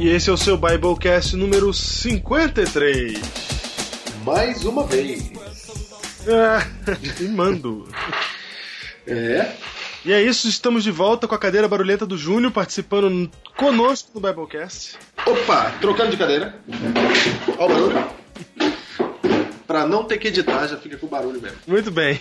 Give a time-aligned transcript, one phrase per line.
[0.01, 3.21] E esse é o seu Biblecast número 53.
[4.25, 5.31] Mais uma vez.
[6.27, 6.67] Ah,
[7.21, 7.87] e mando.
[9.07, 9.53] É.
[10.03, 14.23] E é isso, estamos de volta com a cadeira barulhenta do Júnior participando conosco no
[14.23, 14.97] Biblecast.
[15.27, 16.55] Opa, trocando de cadeira.
[17.59, 18.20] Olha o barulho.
[19.71, 21.57] Pra não ter que editar, já fica com barulho mesmo.
[21.65, 22.19] Muito bem.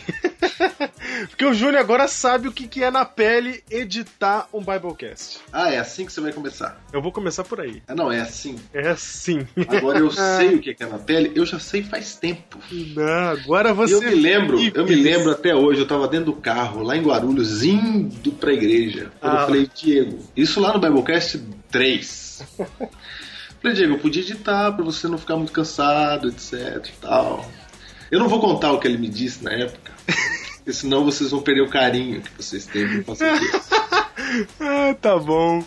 [1.31, 5.39] Porque o Júnior agora sabe o que que é na pele editar um Biblecast.
[5.51, 6.79] Ah, é assim que você vai começar.
[6.93, 7.81] Eu vou começar por aí.
[7.87, 8.55] Ah, não, é assim.
[8.71, 9.47] É assim.
[9.67, 12.59] Agora eu sei o que é na pele, eu já sei faz tempo.
[12.71, 13.95] Não, agora você.
[13.95, 17.01] Eu me lembro, eu me lembro até hoje, eu tava dentro do carro, lá em
[17.01, 19.11] Guarulhos, indo pra igreja.
[19.19, 19.39] Quando Ah.
[19.41, 22.43] eu falei, Diego, isso lá no Biblecast 3.
[23.61, 27.49] falei, Diego, eu podia editar pra você não ficar muito cansado, etc tal.
[28.11, 29.91] Eu não vou contar o que ele me disse na época,
[30.57, 33.05] porque senão vocês vão perder o carinho que vocês têm isso.
[34.59, 35.63] Ah, tá bom.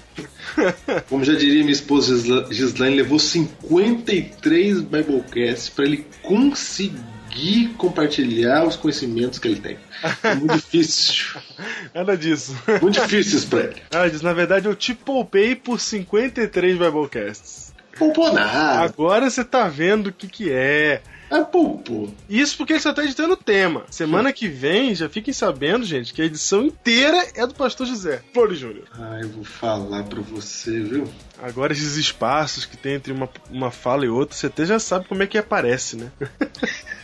[1.09, 8.77] Como já diria minha esposa Gisla- Gislaine, levou 53 Biblecasts pra ele conseguir compartilhar os
[8.77, 9.79] conhecimentos que ele tem.
[10.23, 11.41] É muito difícil.
[11.93, 12.55] Nada disso.
[12.81, 13.83] Muito difícil isso pra ele.
[13.91, 17.72] Ela diz, na verdade, eu te poupei por 53 Biblecasts.
[18.83, 21.03] Agora você tá vendo o que que é.
[21.33, 22.12] É poupou.
[22.28, 23.84] Isso porque ele só tá editando o tema.
[23.91, 28.22] Semana que vem, já fiquem sabendo, gente, que a edição inteira é do Pastor José.
[28.34, 28.84] Flores Júnior.
[28.92, 31.09] Ah, eu vou falar pra você, viu?
[31.42, 35.09] Agora esses espaços que tem entre uma, uma fala e outra, você até já sabe
[35.09, 36.12] como é que aparece, né?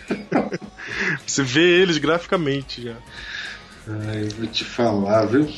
[1.27, 2.97] você vê eles graficamente já.
[3.89, 5.51] Ah, eu vou te falar, viu?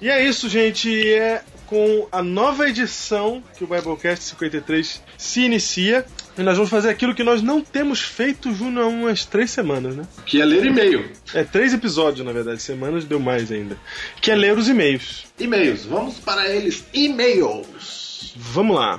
[0.00, 1.08] E é isso, gente.
[1.08, 6.04] É com a nova edição que o Biblecast 53 se inicia.
[6.36, 9.96] E nós vamos fazer aquilo que nós não temos feito, Juno, há umas três semanas,
[9.96, 10.06] né?
[10.24, 11.10] Que é ler e-mail.
[11.34, 12.62] É, três episódios, na verdade.
[12.62, 13.76] Semanas deu mais ainda.
[14.20, 15.26] Que é ler os e-mails.
[15.38, 15.84] E-mails.
[15.84, 16.84] Vamos para eles.
[16.94, 18.34] E-mails.
[18.36, 18.98] Vamos lá.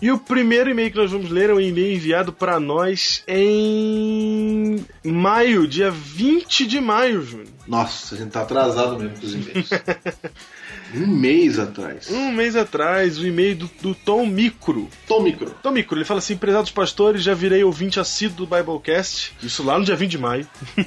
[0.00, 4.84] E o primeiro e-mail que nós vamos ler é um e-mail enviado para nós em
[5.02, 7.48] maio, dia 20 de maio, Júnior.
[7.66, 9.70] Nossa, a gente tá atrasado mesmo com os e-mails.
[10.94, 12.10] um mês atrás.
[12.10, 14.88] Um mês atrás, o e-mail do, do Tom Micro.
[15.06, 15.50] Tom Micro.
[15.62, 19.32] Tom Micro, ele fala assim: prezados pastores, já virei ouvinte assíduo do Biblecast.
[19.42, 20.46] Isso lá no dia 20 de maio.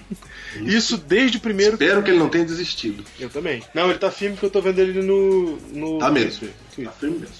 [0.66, 1.74] Isso desde o primeiro.
[1.74, 3.04] Espero que ele não tenha desistido.
[3.20, 3.62] Eu também.
[3.74, 5.58] Não, ele tá firme porque eu tô vendo ele no.
[5.74, 6.48] no Tá mesmo.
[6.84, 7.36] Tá firme mesmo.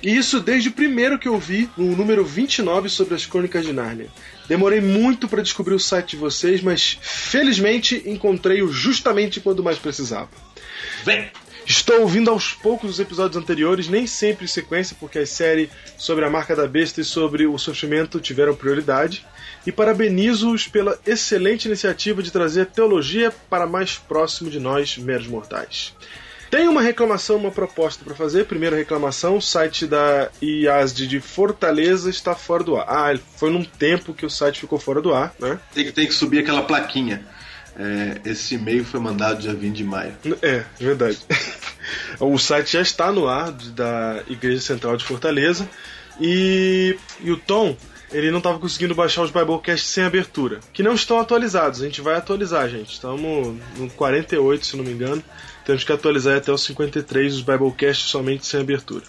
[0.00, 3.72] E isso desde o primeiro que eu vi, no número 29 sobre as Crônicas de
[3.72, 4.08] Nárnia.
[4.48, 10.30] Demorei muito para descobrir o site de vocês, mas felizmente encontrei-o justamente quando mais precisava.
[11.04, 11.28] Vem!
[11.68, 15.68] Estou ouvindo aos poucos os episódios anteriores, nem sempre em sequência, porque as séries
[15.98, 19.26] sobre a marca da besta e sobre o sofrimento tiveram prioridade.
[19.66, 25.26] E parabenizo-os pela excelente iniciativa de trazer a teologia para mais próximo de nós, meros
[25.26, 25.94] mortais.
[26.50, 28.46] Tenho uma reclamação, uma proposta para fazer.
[28.46, 32.86] Primeira reclamação: o site da IASD de Fortaleza está fora do ar.
[32.88, 35.58] Ah, foi num tempo que o site ficou fora do ar, né?
[35.74, 37.26] Tem que, tem que subir aquela plaquinha.
[37.78, 40.16] É, esse e-mail foi mandado dia 20 de maio.
[40.42, 41.18] É, verdade.
[42.18, 45.68] o site já está no ar da Igreja Central de Fortaleza
[46.20, 47.76] e, e o Tom
[48.12, 51.80] ele não estava conseguindo baixar os Biblecasts sem abertura, que não estão atualizados.
[51.80, 52.94] A gente vai atualizar, gente.
[52.94, 55.22] Estamos no 48, se não me engano.
[55.64, 59.04] Temos que atualizar até os 53 os Biblecasts somente sem abertura.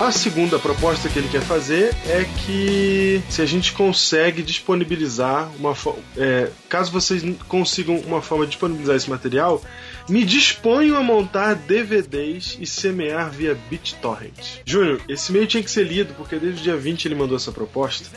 [0.00, 5.74] A segunda proposta que ele quer fazer é que se a gente consegue disponibilizar uma
[6.16, 9.62] é, caso vocês consigam uma forma de disponibilizar esse material,
[10.08, 14.60] me disponho a montar DVDs e semear via BitTorrent.
[14.64, 17.52] Júnior, esse e-mail tinha que ser lido porque desde o dia 20 ele mandou essa
[17.52, 18.08] proposta.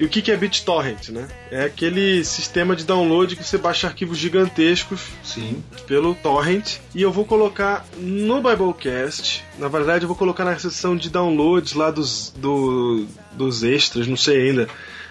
[0.00, 1.28] E o que que é BitTorrent, né?
[1.50, 5.62] É aquele sistema de download que você baixa arquivos gigantescos Sim.
[5.86, 9.44] pelo torrent e eu vou colocar no Biblecast.
[9.58, 14.16] Na verdade, eu vou colocar na seção de downloads lá dos, do- dos extras, não
[14.16, 14.68] sei ainda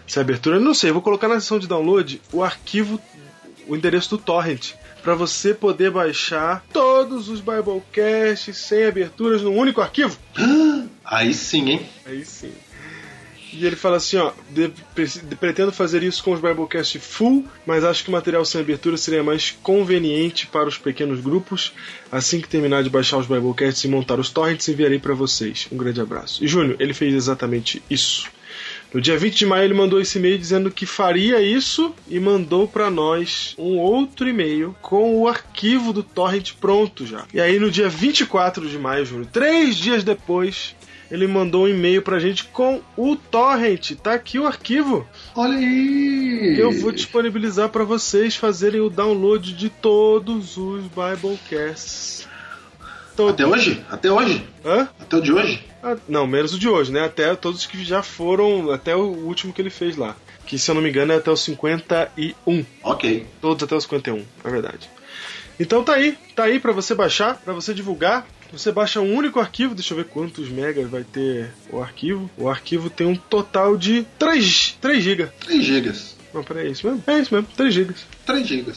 [0.08, 0.90] se é abertura, eu não sei.
[0.90, 3.00] Eu vou colocar na seção de download o arquivo,
[3.68, 4.72] o endereço do torrent.
[5.04, 10.18] Para você poder baixar todos os Biblecasts sem aberturas num único arquivo.
[11.06, 11.90] Aí sim, hein?
[12.08, 12.52] Aí sim.
[13.52, 14.72] E ele fala assim, ó, de,
[15.40, 19.24] pretendo fazer isso com os Biblecast full, mas acho que o material sem abertura seria
[19.24, 21.74] mais conveniente para os pequenos grupos.
[22.12, 25.68] Assim que terminar de baixar os Biblecasts e montar os torrents, enviarei para vocês.
[25.72, 26.44] Um grande abraço.
[26.44, 28.30] E Júnior, ele fez exatamente isso.
[28.94, 32.68] No dia 20 de maio ele mandou esse e-mail dizendo que faria isso e mandou
[32.68, 37.26] para nós um outro e-mail com o arquivo do torrent pronto já.
[37.32, 40.76] E aí no dia 24 de maio, Júnior, três dias depois,
[41.12, 43.96] ele mandou um e-mail pra gente com o torrent.
[43.96, 45.08] Tá aqui o arquivo.
[45.36, 46.56] Olha aí!
[46.58, 52.28] Eu vou disponibilizar para vocês fazerem o download de todos os Biblecasts.
[53.16, 53.34] Todos.
[53.34, 53.86] Até hoje?
[53.90, 54.48] Até hoje?
[54.64, 54.88] Hã?
[55.00, 55.66] Até o de hoje?
[55.84, 57.04] Ah, não, menos o de hoje, né?
[57.06, 60.16] Até todos que já foram, até o último que ele fez lá.
[60.46, 62.66] Que se eu não me engano é até o 51.
[62.84, 63.26] Ok.
[63.42, 64.90] Todos até o 51, é verdade.
[65.60, 68.26] Então tá aí, tá aí para você baixar, para você divulgar.
[68.52, 72.30] Você baixa um único arquivo, deixa eu ver quantos megas vai ter o arquivo.
[72.38, 75.26] O arquivo tem um total de 3, 3 GB.
[75.46, 75.94] 3 GB.
[76.34, 77.04] Não, peraí, é isso mesmo?
[77.08, 77.94] É isso mesmo, 3 GB.
[78.26, 78.72] 3 GB.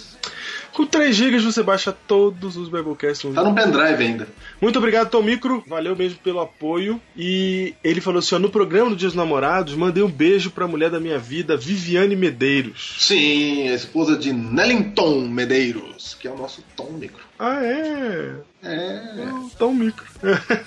[0.72, 3.30] Com 3 GB você baixa todos os Biblecasts.
[3.34, 4.28] Tá no pendrive ainda.
[4.60, 5.62] Muito obrigado, Tom Micro.
[5.66, 6.98] Valeu mesmo pelo apoio.
[7.14, 10.66] E ele falou assim: ó, no programa do Dia dos Namorados, mandei um beijo pra
[10.66, 12.96] mulher da minha vida, Viviane Medeiros.
[13.00, 17.31] Sim, a esposa de Nellington Medeiros, que é o nosso Tom Micro.
[17.44, 18.36] Ah, é?
[18.62, 19.32] É.
[19.32, 20.06] O Tom Micro.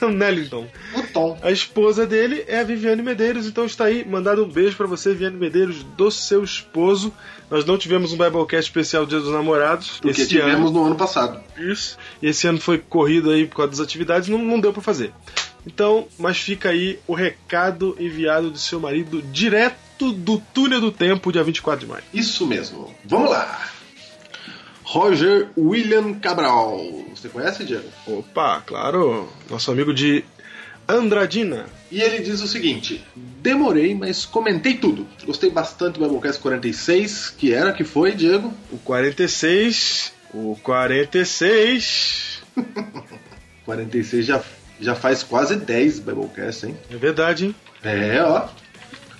[0.01, 0.67] o Nellington.
[0.93, 1.39] O Tom.
[1.41, 4.03] A esposa dele é a Viviane Medeiros, então está aí.
[4.05, 7.13] Mandado um beijo para você, Viviane Medeiros, do seu esposo.
[7.49, 9.99] Nós não tivemos um Biblecast especial Dia dos Namorados.
[10.01, 10.79] Porque esse tivemos ano.
[10.81, 11.41] no ano passado.
[11.57, 11.97] Isso.
[12.21, 15.13] E esse ano foi corrido aí por causa das atividades, não, não deu para fazer.
[15.65, 21.31] Então, mas fica aí o recado enviado do seu marido direto do túnel do tempo,
[21.31, 22.03] dia 24 de maio.
[22.13, 22.93] Isso mesmo.
[23.05, 23.61] Vamos lá.
[24.95, 26.79] Roger William Cabral.
[27.13, 27.83] Você conhece, Diego?
[28.07, 29.27] Opa, claro.
[29.49, 30.23] Nosso amigo de
[30.87, 31.65] Andradina.
[31.91, 35.05] E ele diz o seguinte: Demorei, mas comentei tudo.
[35.25, 38.53] Gostei bastante do Biblecast 46, que era, que foi, Diego?
[38.71, 40.13] O 46.
[40.33, 42.41] O 46.
[43.65, 44.41] 46 já,
[44.79, 46.77] já faz quase 10 Biblecast, hein?
[46.89, 47.55] É verdade, hein?
[47.83, 48.47] É, ó.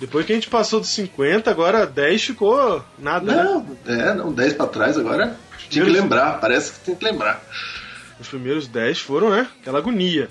[0.00, 3.44] Depois que a gente passou dos 50, agora 10 ficou nada, né?
[3.44, 5.36] Não, é, não, 10 pra trás agora.
[5.68, 7.42] Tinha que lembrar, parece que tem que lembrar.
[8.18, 9.48] Os primeiros 10 foram, né?
[9.60, 10.28] Aquela agonia.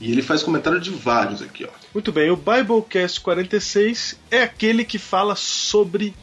[0.00, 1.70] E ele faz comentário de vários aqui, ó.
[1.92, 6.14] Muito bem, o Biblecast 46 é aquele que fala sobre.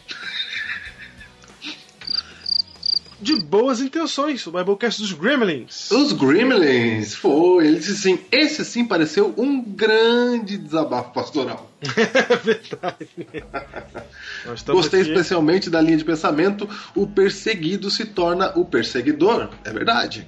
[3.22, 5.90] De boas intenções, o Biblecast dos Gremlins.
[5.92, 7.68] Os Gremlins, foi.
[7.68, 11.72] Ele disse assim: esse sim pareceu um grande desabafo pastoral.
[11.86, 13.10] É verdade.
[14.68, 19.50] Gostei aqui- especialmente da linha de pensamento: o perseguido se torna o perseguidor.
[19.64, 20.28] É verdade.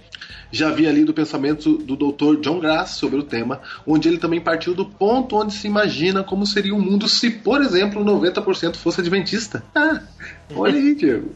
[0.50, 2.40] Já havia lido o pensamento do Dr.
[2.40, 6.46] John Grass sobre o tema, onde ele também partiu do ponto onde se imagina como
[6.46, 9.62] seria o mundo se, por exemplo, 90% fosse adventista.
[9.76, 10.00] Ah,
[10.56, 11.36] olha aí, Diego.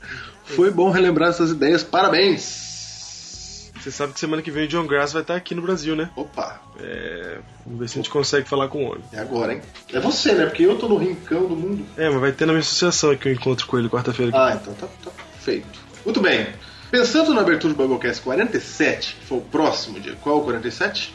[0.56, 1.84] Foi bom relembrar essas ideias.
[1.84, 3.72] Parabéns!
[3.82, 6.12] Você sabe que semana que vem o John Grass vai estar aqui no Brasil, né?
[6.16, 7.40] Opa, É...
[7.66, 9.04] Vamos ver se a gente consegue falar com o homem.
[9.12, 9.62] é agora, hein?
[9.92, 10.46] É você, né?
[10.46, 11.84] Porque eu tô no rincão do mundo.
[11.98, 14.32] É, mas vai ter na minha associação que eu encontro com ele quarta-feira.
[14.36, 15.80] Ah, então tá, tá feito.
[16.06, 16.48] Muito bem.
[16.92, 21.14] Pensando na abertura do Biblecast 47, que foi o próximo dia, qual o 47?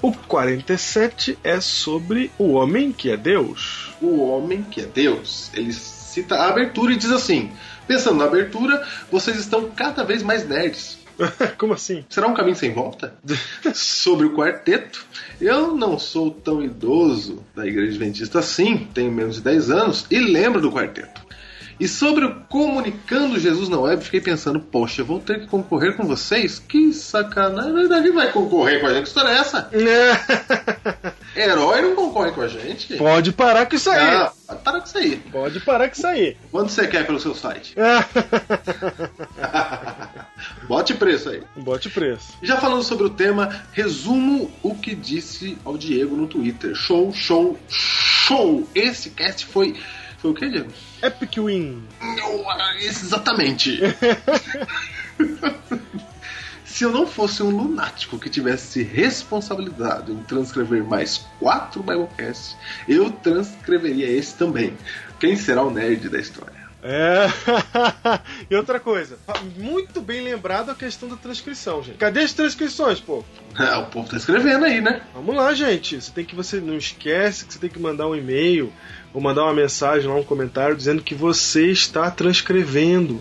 [0.00, 3.90] O 47 é sobre o homem que é Deus.
[4.00, 5.50] O homem que é Deus.
[5.52, 7.52] Ele cita a abertura e diz assim:
[7.88, 10.98] Pensando na abertura, vocês estão cada vez mais nerds.
[11.58, 12.04] Como assim?
[12.08, 13.14] Será um caminho sem volta?
[13.74, 15.04] Sobre o quarteto,
[15.40, 20.18] eu não sou tão idoso da Igreja Adventista assim, tenho menos de 10 anos e
[20.20, 21.26] lembro do quarteto.
[21.80, 26.04] E sobre o Comunicando Jesus na Web, fiquei pensando, poxa, vou ter que concorrer com
[26.04, 26.58] vocês?
[26.58, 29.70] Que sacanagem, na verdade vai concorrer com a gente, que história é essa?
[31.36, 32.96] Herói não concorre com a gente?
[32.96, 34.00] Pode parar com isso aí.
[34.00, 35.16] Ah, para com isso aí.
[35.16, 36.36] Pode parar com isso aí.
[36.50, 37.74] Quanto você quer pelo seu site?
[40.66, 41.42] Bote preço aí.
[41.56, 42.32] Bote preço.
[42.42, 46.74] Já falando sobre o tema, resumo o que disse ao Diego no Twitter.
[46.74, 48.66] Show, show, show!
[48.74, 49.76] Esse cast foi.
[50.18, 50.72] Foi o que, Diego?
[51.02, 51.84] Epic Win.
[52.80, 53.80] Esse exatamente.
[56.78, 62.56] Se eu não fosse um lunático que tivesse se responsabilizado em transcrever mais quatro Biblecasts,
[62.86, 64.78] eu transcreveria esse também.
[65.18, 66.57] Quem será o nerd da história?
[66.82, 67.26] É.
[68.50, 69.18] e outra coisa,
[69.56, 71.98] muito bem lembrado a questão da transcrição, gente.
[71.98, 73.24] Cadê as transcrições, pô?
[73.58, 75.02] É, o povo tá escrevendo aí, né?
[75.12, 76.00] Vamos lá, gente.
[76.00, 78.72] Você tem que você não esquece que você tem que mandar um e-mail
[79.12, 83.20] ou mandar uma mensagem lá, um comentário dizendo que você está transcrevendo.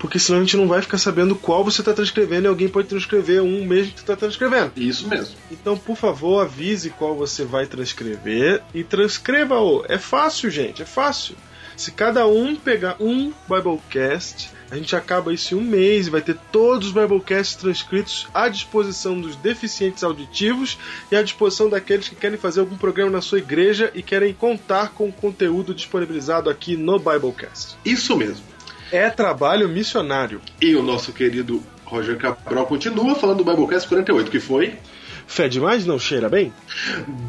[0.00, 2.88] Porque senão a gente não vai ficar sabendo qual você está transcrevendo e alguém pode
[2.88, 4.72] transcrever um mesmo que você está transcrevendo.
[4.74, 5.36] Isso mesmo.
[5.52, 9.84] Então, por favor, avise qual você vai transcrever e transcreva-o.
[9.88, 11.36] É fácil, gente, é fácil.
[11.76, 16.22] Se cada um pegar um Biblecast, a gente acaba isso em um mês e vai
[16.22, 20.78] ter todos os Biblecasts transcritos à disposição dos deficientes auditivos
[21.12, 24.92] e à disposição daqueles que querem fazer algum programa na sua igreja e querem contar
[24.92, 27.76] com o conteúdo disponibilizado aqui no Biblecast.
[27.84, 28.44] Isso mesmo.
[28.90, 30.40] É trabalho missionário.
[30.60, 34.78] E o nosso querido Roger Cabral continua falando do Biblecast 48, que foi.
[35.26, 36.52] Fé demais, não cheira bem?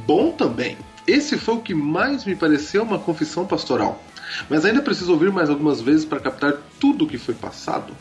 [0.06, 0.78] Bom também.
[1.06, 4.04] Esse foi o que mais me pareceu uma confissão pastoral.
[4.50, 7.94] Mas ainda preciso ouvir mais algumas vezes para captar tudo o que foi passado.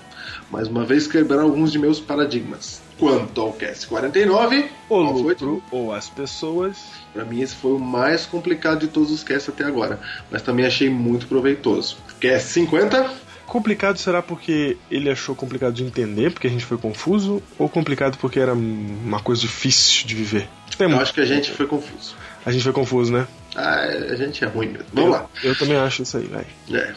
[0.50, 2.82] Mais uma vez quebrar alguns de meus paradigmas.
[2.98, 6.76] Quanto ao Cast 49, o lucro ou as pessoas.
[7.12, 10.64] Para mim esse foi o mais complicado de todos os casts até agora, mas também
[10.64, 11.96] achei muito proveitoso.
[12.20, 17.40] Cast 50, Complicado será porque ele achou complicado de entender, porque a gente foi confuso,
[17.56, 20.48] ou complicado porque era uma coisa difícil de viver?
[20.76, 22.16] Tem Eu acho que a gente foi confuso.
[22.44, 23.26] A gente foi confuso, né?
[23.56, 24.86] Ah, a gente é ruim mesmo.
[24.92, 25.30] Vamos eu, lá.
[25.42, 26.46] Eu também acho isso aí, velho.
[26.72, 26.94] É.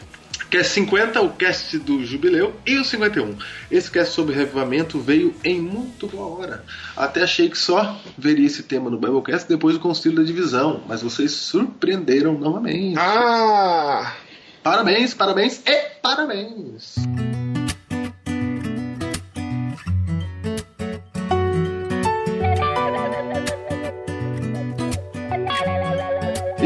[0.49, 3.37] Cast 50, o cast do Jubileu, e o 51.
[3.69, 6.65] Esse cast sobre revivamento veio em muito boa hora.
[6.97, 11.03] Até achei que só veria esse tema no Biblecast depois do Concílio da Divisão, mas
[11.03, 12.97] vocês surpreenderam novamente.
[12.97, 14.15] Ah!
[14.63, 16.95] Parabéns, parabéns e parabéns!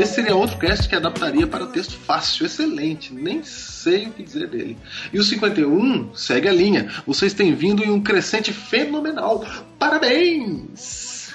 [0.03, 4.49] Esse seria outro cast que adaptaria para texto fácil, excelente, nem sei o que dizer
[4.49, 4.77] dele.
[5.13, 6.91] E o 51 segue a linha.
[7.07, 9.45] Vocês têm vindo em um crescente fenomenal.
[9.79, 11.33] Parabéns!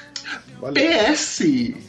[0.61, 0.75] Valeu.
[0.75, 1.88] PS!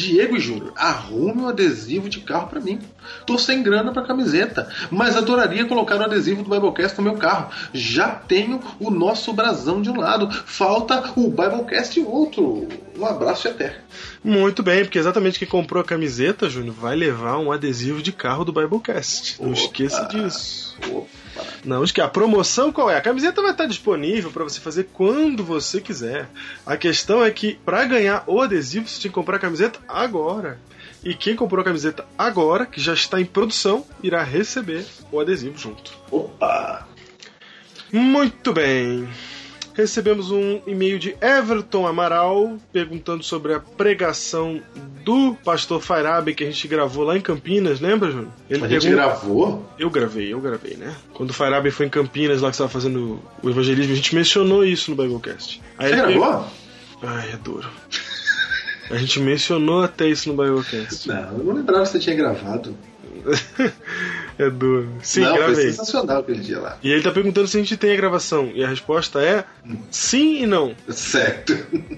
[0.00, 2.78] Diego e Júnior, arrume um adesivo de carro para mim.
[3.26, 7.50] Tô sem grana para camiseta, mas adoraria colocar o adesivo do Biblecast no meu carro.
[7.74, 12.66] Já tenho o nosso brasão de um lado, falta o Biblecast outro.
[12.98, 13.78] Um abraço e até.
[14.24, 18.44] Muito bem, porque exatamente quem comprou a camiseta, Júnior, vai levar um adesivo de carro
[18.44, 19.36] do Biblecast.
[19.40, 19.60] Não Opa.
[19.60, 20.76] esqueça disso.
[20.90, 21.29] Opa.
[21.64, 22.96] Não, que a promoção qual é?
[22.96, 26.28] A camiseta vai estar disponível para você fazer quando você quiser.
[26.64, 30.58] A questão é que para ganhar o adesivo você tem que comprar a camiseta agora.
[31.02, 35.56] E quem comprou a camiseta agora, que já está em produção, irá receber o adesivo
[35.56, 35.92] junto.
[36.10, 36.86] Opa!
[37.92, 39.08] Muito bem
[39.80, 44.60] recebemos um e-mail de Everton Amaral perguntando sobre a pregação
[45.04, 48.30] do pastor Fairabe que a gente gravou lá em Campinas, lembra, Júnior?
[48.48, 49.66] Ele a gente gravou?
[49.78, 50.94] Eu gravei, eu gravei, né?
[51.12, 54.64] Quando o Fairabe foi em Campinas, lá que estava fazendo o evangelismo, a gente mencionou
[54.64, 55.60] isso no Biblecast.
[55.78, 56.46] Aí Você gravou?
[57.02, 57.68] Ai, é duro.
[58.90, 61.06] A gente mencionou até isso no Biblecast.
[61.06, 62.76] Não, eu não lembrava que você tinha gravado.
[64.38, 64.88] É duro.
[65.02, 65.54] Sim, Não, gravei.
[65.54, 66.78] Foi sensacional aquele dia lá.
[66.82, 68.50] E ele tá perguntando se a gente tem a gravação.
[68.54, 69.44] E a resposta é
[69.90, 70.74] sim e não.
[70.88, 71.56] Certo.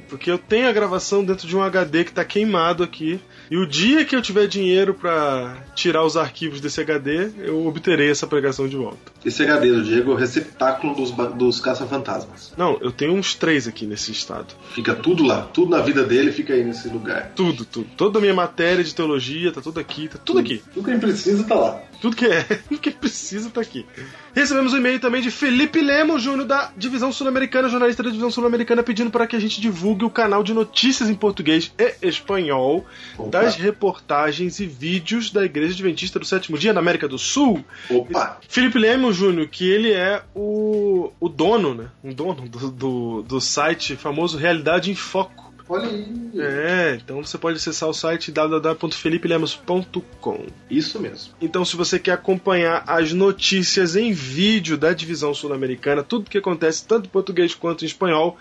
[0.09, 3.21] Porque eu tenho a gravação dentro de um HD que tá queimado aqui.
[3.53, 8.11] E o dia que eu tiver dinheiro para tirar os arquivos desse HD, eu obterei
[8.11, 9.13] essa pregação de volta.
[9.23, 12.55] Esse HD do Diego é o receptáculo dos, dos caça-fantasmas.
[12.57, 14.55] Não, eu tenho uns três aqui nesse estado.
[14.75, 15.43] Fica tudo lá.
[15.43, 17.33] Tudo na vida dele fica aí nesse lugar.
[17.37, 17.87] Tudo, tudo.
[17.95, 20.63] Toda a minha matéria de teologia tá tudo aqui, tá tudo, tudo aqui.
[20.73, 21.83] Tudo que ele precisa tá lá.
[22.03, 23.87] Tudo que é, tudo que precisa tá aqui.
[24.35, 28.83] Recebemos um e-mail também de Felipe Lemos Júnior da Divisão Sul-Americana, jornalista da Divisão Sul-Americana,
[28.83, 32.85] pedindo para que a gente divulgue o canal de notícias em português e espanhol
[33.17, 33.31] Opa.
[33.31, 37.65] das reportagens e vídeos da Igreja Adventista do Sétimo Dia na América do Sul.
[37.89, 38.39] Opa!
[38.49, 41.87] Felipe Lemos Júnior, que ele é o, o dono, né?
[42.03, 45.52] Um dono do, do, do site famoso Realidade em Foco.
[45.73, 46.07] Olha aí.
[46.37, 50.47] É, então você pode acessar o site www.felipelemos.com.
[50.71, 51.33] Isso mesmo.
[51.41, 56.85] Então, se você quer acompanhar as notícias em vídeo da divisão sul-americana, tudo que acontece
[56.85, 58.37] tanto em português quanto em espanhol,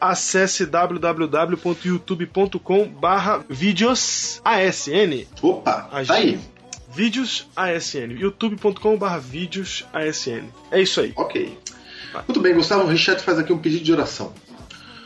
[0.00, 5.28] acesse www.youtube.com barra vídeos ASN.
[5.40, 6.40] Opa, tá aí.
[6.92, 8.18] Vídeos ASN.
[8.18, 10.48] youtube.com barra vídeos ASN.
[10.72, 11.12] É isso aí.
[11.14, 11.56] Ok.
[12.26, 14.32] Muito bem, Gustavo Richard faz aqui um pedido de oração.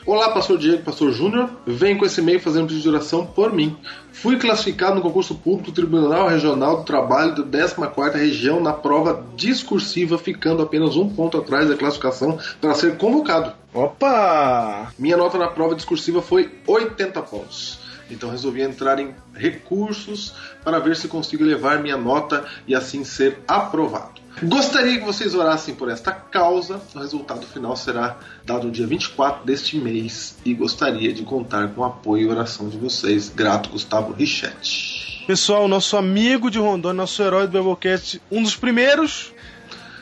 [0.08, 1.50] Olá, pastor Diego, pastor Júnior.
[1.66, 3.76] Venho com esse e-mail fazendo um pedido de oração por mim.
[4.10, 9.22] Fui classificado no concurso público do Tribunal Regional do Trabalho da 14ª Região na prova
[9.36, 13.52] discursiva, ficando apenas um ponto atrás da classificação para ser convocado.
[13.74, 14.94] Opa!
[14.98, 17.78] Minha nota na prova discursiva foi 80 pontos.
[18.10, 20.32] Então resolvi entrar em recursos
[20.64, 24.22] para ver se consigo levar minha nota e assim ser aprovado.
[24.42, 26.80] Gostaria que vocês orassem por esta causa.
[26.94, 31.80] O resultado final será dado no dia 24 deste mês e gostaria de contar com
[31.80, 33.28] o apoio e oração de vocês.
[33.28, 35.24] Grato, Gustavo Richetti.
[35.26, 39.32] Pessoal, nosso amigo de Rondônia, nosso herói do Biblecast, um dos primeiros,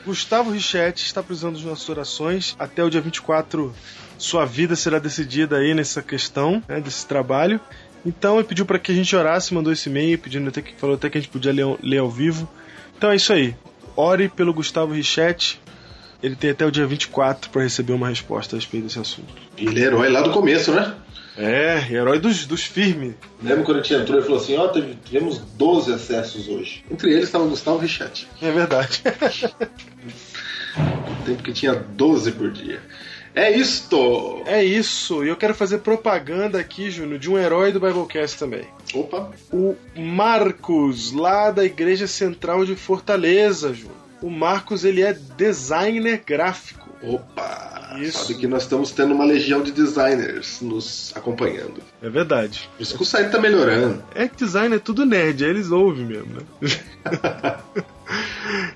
[0.04, 2.54] Gustavo Richetti, está precisando de nossas orações.
[2.58, 3.74] Até o dia 24,
[4.18, 7.60] sua vida será decidida aí nessa questão, né, desse trabalho.
[8.04, 10.94] Então ele pediu para que a gente orasse, mandou esse e-mail, pedindo até que falou
[10.94, 12.48] até que a gente podia ler, ler ao vivo.
[12.96, 13.56] Então é isso aí.
[13.96, 15.60] Ore pelo Gustavo Richetti.
[16.22, 19.32] Ele tem até o dia 24 para receber uma resposta a respeito desse assunto.
[19.56, 20.94] Ele é herói lá do começo, né?
[21.36, 23.14] É, herói dos, dos firmes.
[23.42, 26.82] Lembra quando a gente entrou e falou assim: Ó, oh, tivemos 12 acessos hoje.
[26.90, 28.26] Entre eles estava o Gustavo Richetti.
[28.40, 29.02] É verdade.
[31.26, 32.80] tempo que tinha 12 por dia.
[33.36, 34.42] É isto!
[34.46, 38.64] É isso, e eu quero fazer propaganda aqui, Júnior, de um herói do Biblecast também.
[38.94, 39.30] Opa!
[39.52, 43.94] O Marcos, lá da Igreja Central de Fortaleza, Júnior.
[44.22, 46.88] O Marcos, ele é designer gráfico.
[47.02, 47.98] Opa!
[48.00, 48.26] Isso.
[48.26, 51.82] Sabe que nós estamos tendo uma legião de designers nos acompanhando.
[52.02, 52.70] É verdade.
[52.74, 54.02] Por isso que o site tá melhorando.
[54.14, 56.42] É que design é tudo nerd, eles ouvem mesmo, né?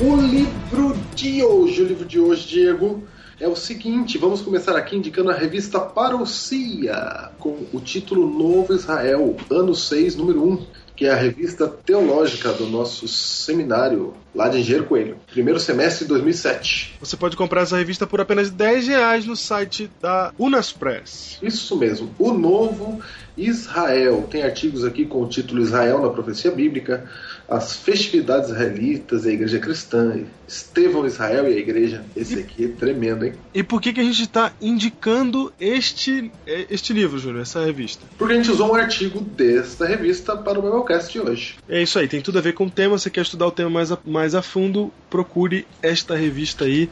[0.00, 3.04] O livro de hoje, o livro de hoje, Diego,
[3.38, 9.36] é o seguinte: vamos começar aqui indicando a revista Parousia, com o título Novo Israel,
[9.50, 10.66] ano 6, número 1
[10.98, 16.10] que é a revista teológica do nosso seminário lá de Engenheiro Coelho, primeiro semestre de
[16.10, 16.94] 2007.
[17.00, 21.38] Você pode comprar essa revista por apenas 10 reais no site da Unaspress.
[21.42, 23.02] Isso mesmo, o novo
[23.38, 24.26] Israel.
[24.30, 27.08] Tem artigos aqui com o título Israel na Profecia Bíblica,
[27.48, 32.04] as festividades israelitas e a igreja cristã, Estevão Israel e a igreja.
[32.16, 33.34] Esse e, aqui é tremendo, hein?
[33.54, 38.04] E por que, que a gente está indicando este, é, este livro, Júlio, essa revista?
[38.18, 41.56] Porque a gente usou um artigo desta revista para o Biblecast de hoje.
[41.68, 42.98] É isso aí, tem tudo a ver com o tema.
[42.98, 43.98] Você quer estudar o tema mais a,
[44.28, 46.90] mais a fundo, procure esta revista aí,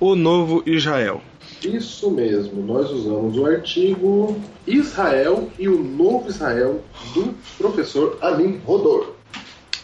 [0.00, 1.22] O Novo Israel.
[1.62, 6.82] Isso mesmo, nós usamos o artigo Israel e o Novo Israel
[7.14, 9.14] do professor Amin Rodor.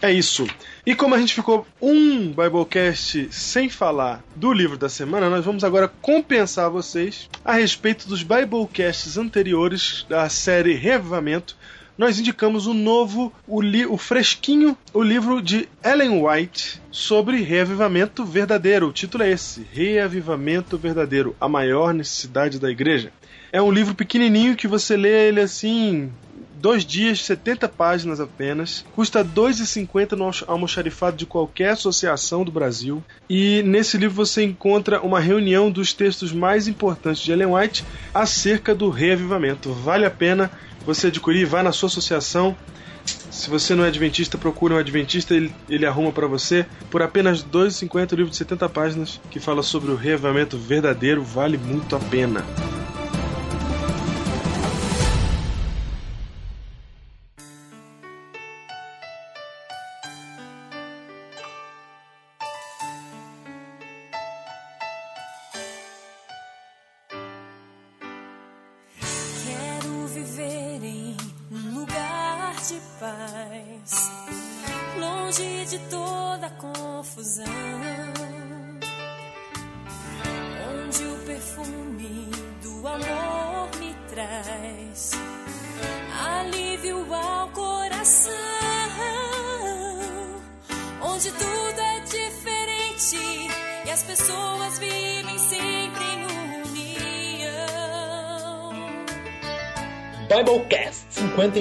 [0.02, 0.44] É isso.
[0.84, 5.62] E como a gente ficou um Biblecast sem falar do livro da semana, nós vamos
[5.62, 11.56] agora compensar vocês a respeito dos Biblecasts anteriores da série Reavivamento.
[11.98, 18.24] Nós indicamos o novo, o, li, o fresquinho, o livro de Ellen White sobre reavivamento
[18.24, 18.86] verdadeiro.
[18.86, 23.12] O título é esse: Reavivamento Verdadeiro A Maior Necessidade da Igreja.
[23.52, 26.12] É um livro pequenininho que você lê ele assim
[26.58, 28.84] dois dias, 70 páginas apenas.
[28.94, 33.02] Custa R$ 2,50 no almoxarifado de qualquer associação do Brasil.
[33.28, 37.84] E nesse livro você encontra uma reunião dos textos mais importantes de Ellen White
[38.14, 39.72] acerca do reavivamento.
[39.72, 40.50] Vale a pena
[40.88, 42.56] você adquirir, vá na sua associação.
[43.04, 46.64] Se você não é adventista, procure um adventista, ele, ele arruma para você.
[46.90, 51.22] Por apenas R$ 2,50 o livro de 70 páginas que fala sobre o reavivamento verdadeiro,
[51.22, 52.42] vale muito a pena.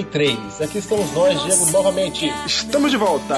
[0.08, 0.62] Biblecast 53.
[0.62, 2.26] Aqui estamos nós, Diego, novamente.
[2.46, 3.34] Estamos de volta.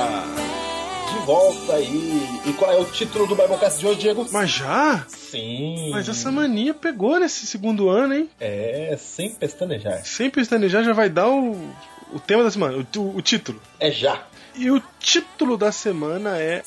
[1.12, 2.40] de volta aí.
[2.46, 4.26] E qual é o título do Biblecast de hoje, Diego?
[4.30, 5.04] Mas já?
[5.08, 5.90] Sim.
[5.90, 8.30] Mas essa mania pegou nesse segundo ano, hein?
[8.38, 10.04] É, sem pestanejar.
[10.04, 11.52] Sem pestanejar já vai dar o,
[12.12, 13.60] o tema da semana, o, o título.
[13.78, 14.24] É já.
[14.54, 16.62] E o título da semana é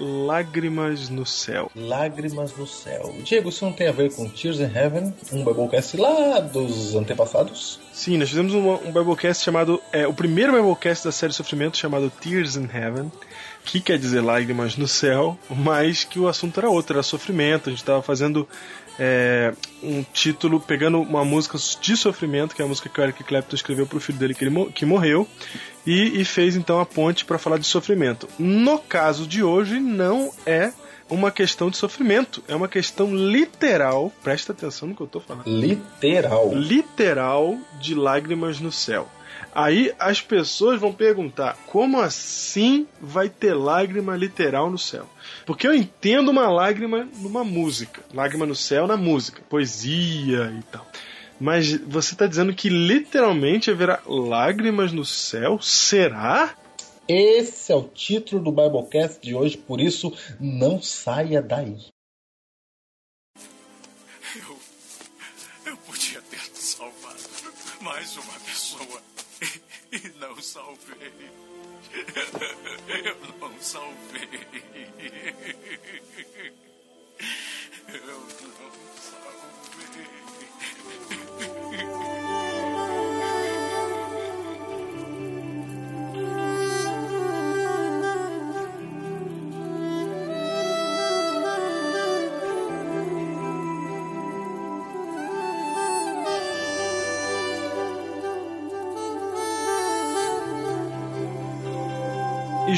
[0.00, 1.70] Lágrimas no Céu.
[1.74, 3.14] Lágrimas no Céu.
[3.22, 7.80] Diego, isso não tem a ver com Tears in Heaven, um Biblecast lá dos antepassados?
[7.92, 9.80] Sim, nós fizemos um, um Biblecast chamado.
[9.92, 13.10] É, o primeiro Biblecast da série Sofrimento chamado Tears in Heaven,
[13.64, 17.68] que quer dizer Lágrimas no Céu, mas que o assunto era outro, era sofrimento.
[17.68, 18.48] A gente estava fazendo
[18.98, 23.22] é, um título, pegando uma música de sofrimento, que é a música que o Eric
[23.22, 25.26] Clapton escreveu para o filho dele que, ele, que morreu,
[25.88, 28.28] e, e fez então a ponte para falar de sofrimento.
[28.38, 30.70] No caso de hoje, não é
[31.08, 35.48] uma questão de sofrimento, é uma questão literal, presta atenção no que eu tô falando.
[35.48, 36.54] Literal.
[36.54, 39.08] Literal de lágrimas no céu.
[39.54, 45.08] Aí as pessoas vão perguntar: como assim vai ter lágrima literal no céu?
[45.46, 50.86] Porque eu entendo uma lágrima numa música, lágrima no céu na música, poesia e tal.
[51.40, 55.60] Mas você está dizendo que literalmente haverá lágrimas no céu?
[55.60, 56.56] Será?
[57.06, 61.78] Esse é o título do Biblecast de hoje, por isso não saia daí.
[64.36, 64.58] Eu.
[65.64, 67.18] Eu podia ter salvado
[67.80, 69.00] mais uma pessoa
[69.92, 71.12] e não salvei.
[73.04, 74.28] Eu não salvei.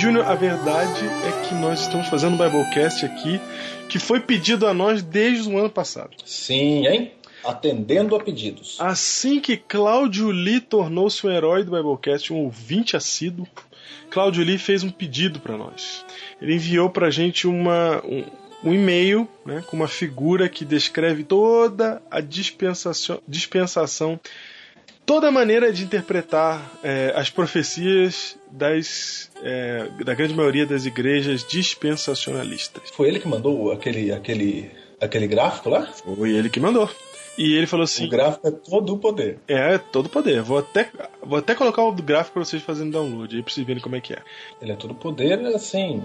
[0.01, 3.39] Júnior, a verdade é que nós estamos fazendo um Biblecast aqui
[3.87, 6.17] que foi pedido a nós desde o ano passado.
[6.25, 7.13] Sim, hein?
[7.45, 8.79] Atendendo a pedidos.
[8.81, 13.47] Assim que Cláudio Lee tornou-se um herói do Biblecast, um ouvinte assíduo,
[14.11, 16.03] Cláudio Lee fez um pedido para nós.
[16.41, 18.25] Ele enviou para a gente uma, um,
[18.65, 24.19] um e-mail né, com uma figura que descreve toda a dispensação, dispensação
[25.11, 31.45] toda a maneira de interpretar é, as profecias das, é, da grande maioria das igrejas
[31.45, 32.91] dispensacionalistas.
[32.93, 34.71] Foi ele que mandou aquele, aquele,
[35.01, 35.85] aquele gráfico lá?
[35.87, 36.89] Foi ele que mandou.
[37.37, 39.41] E ele falou assim: O gráfico é todo o poder.
[39.49, 40.43] É, todo o poder.
[40.43, 40.89] Vou até,
[41.21, 44.01] vou até colocar o gráfico para vocês fazerem download aí pra vocês verem como é
[44.01, 44.23] que é.
[44.63, 46.05] Ele é todo poder, assim,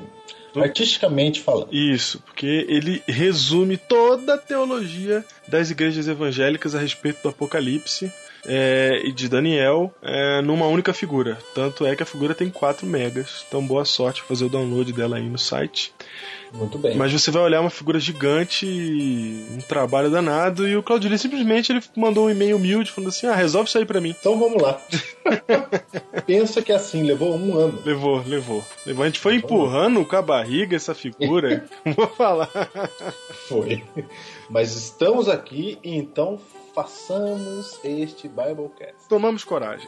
[0.56, 1.72] artisticamente falando.
[1.72, 8.12] Isso, porque ele resume toda a teologia das igrejas evangélicas a respeito do Apocalipse
[8.48, 11.38] é, e de Daniel é, numa única figura.
[11.54, 13.46] Tanto é que a figura tem 4 megas.
[13.48, 15.94] Então boa sorte fazer o download dela aí no site.
[16.54, 16.96] Muito bem.
[16.96, 18.66] Mas você vai olhar uma figura gigante,
[19.52, 23.36] um trabalho danado, e o Claudio simplesmente ele mandou um e-mail humilde falando assim: ah,
[23.36, 24.16] resolve isso aí pra mim.
[24.18, 24.80] Então vamos lá.
[26.26, 27.82] Pensa que assim, levou um ano.
[27.86, 28.64] Levou, levou.
[28.86, 29.04] levou.
[29.04, 31.66] A gente foi empurrando com a barriga essa figura.
[31.96, 32.50] Vou falar.
[33.48, 33.84] Foi.
[34.50, 36.40] Mas estamos aqui, então
[36.76, 39.08] façamos este Biblecast.
[39.08, 39.88] Tomamos coragem.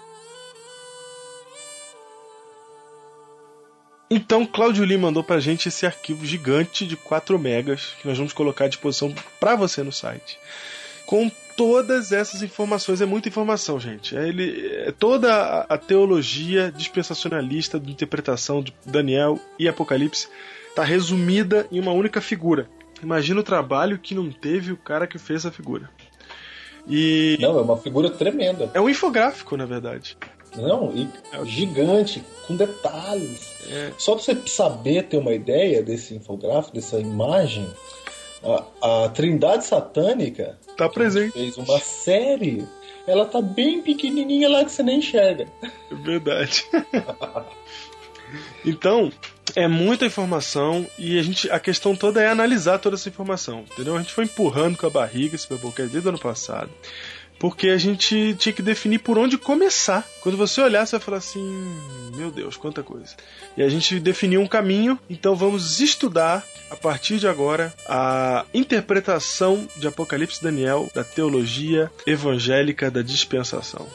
[4.10, 8.32] Então, Claudio Lee mandou pra gente esse arquivo gigante de 4 megas que nós vamos
[8.32, 10.40] colocar à disposição para você no site.
[11.06, 14.16] Com todas essas informações, é muita informação, gente.
[14.16, 20.30] É, ele, é toda a, a teologia dispensacionalista de interpretação de Daniel e Apocalipse
[20.70, 22.70] está resumida em uma única figura.
[23.04, 25.90] Imagina o trabalho que não teve o cara que fez essa figura.
[26.90, 28.70] E Não, é uma figura tremenda.
[28.74, 30.18] é um infográfico, na verdade.
[30.56, 31.08] Não, e
[31.46, 33.54] gigante, com detalhes.
[33.70, 33.92] É.
[33.98, 37.68] Só pra você saber ter uma ideia desse infográfico, dessa imagem,
[38.82, 41.34] a, a Trindade Satânica Tá presente.
[41.34, 42.66] fez uma série.
[43.06, 45.48] Ela tá bem pequenininha lá que você nem enxerga.
[45.62, 46.66] É verdade.
[48.66, 49.12] então,
[49.56, 53.96] é muita informação e a gente a questão toda é analisar toda essa informação, entendeu?
[53.96, 56.70] A gente foi empurrando com a barriga esse Biblecast desde o ano passado.
[57.40, 60.08] Porque a gente tinha que definir por onde começar.
[60.22, 61.40] Quando você olhar, você vai falar assim:
[62.16, 63.16] Meu Deus, quanta coisa.
[63.56, 69.68] E a gente definiu um caminho, então vamos estudar, a partir de agora, a interpretação
[69.76, 73.88] de Apocalipse Daniel da teologia evangélica da dispensação.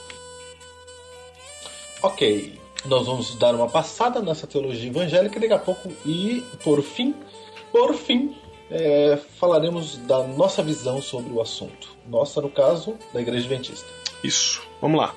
[2.01, 7.15] Ok, nós vamos dar uma passada nessa teologia evangélica daqui a pouco e, por fim,
[7.71, 8.35] por fim,
[8.71, 11.89] é, falaremos da nossa visão sobre o assunto.
[12.09, 13.89] Nossa, no caso, da Igreja Adventista.
[14.25, 15.15] Isso, vamos lá.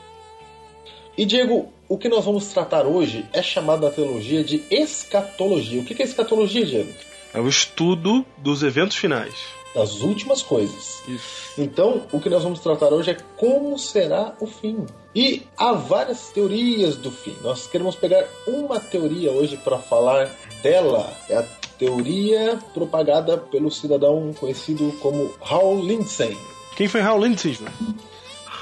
[1.18, 5.82] E Diego, o que nós vamos tratar hoje é chamado na teologia de escatologia.
[5.82, 6.94] O que é escatologia, Diego?
[7.34, 9.34] É o estudo dos eventos finais.
[9.76, 11.04] Das últimas coisas.
[11.06, 11.62] Isso.
[11.62, 14.86] Então, o que nós vamos tratar hoje é como será o fim.
[15.14, 17.36] E há várias teorias do fim.
[17.42, 20.34] Nós queremos pegar uma teoria hoje para falar
[20.64, 21.14] dela.
[21.30, 21.44] É a
[21.78, 26.38] teoria propagada pelo cidadão conhecido como Hal Lindsey.
[26.78, 27.74] Quem foi Hal Lindsey, Júnior?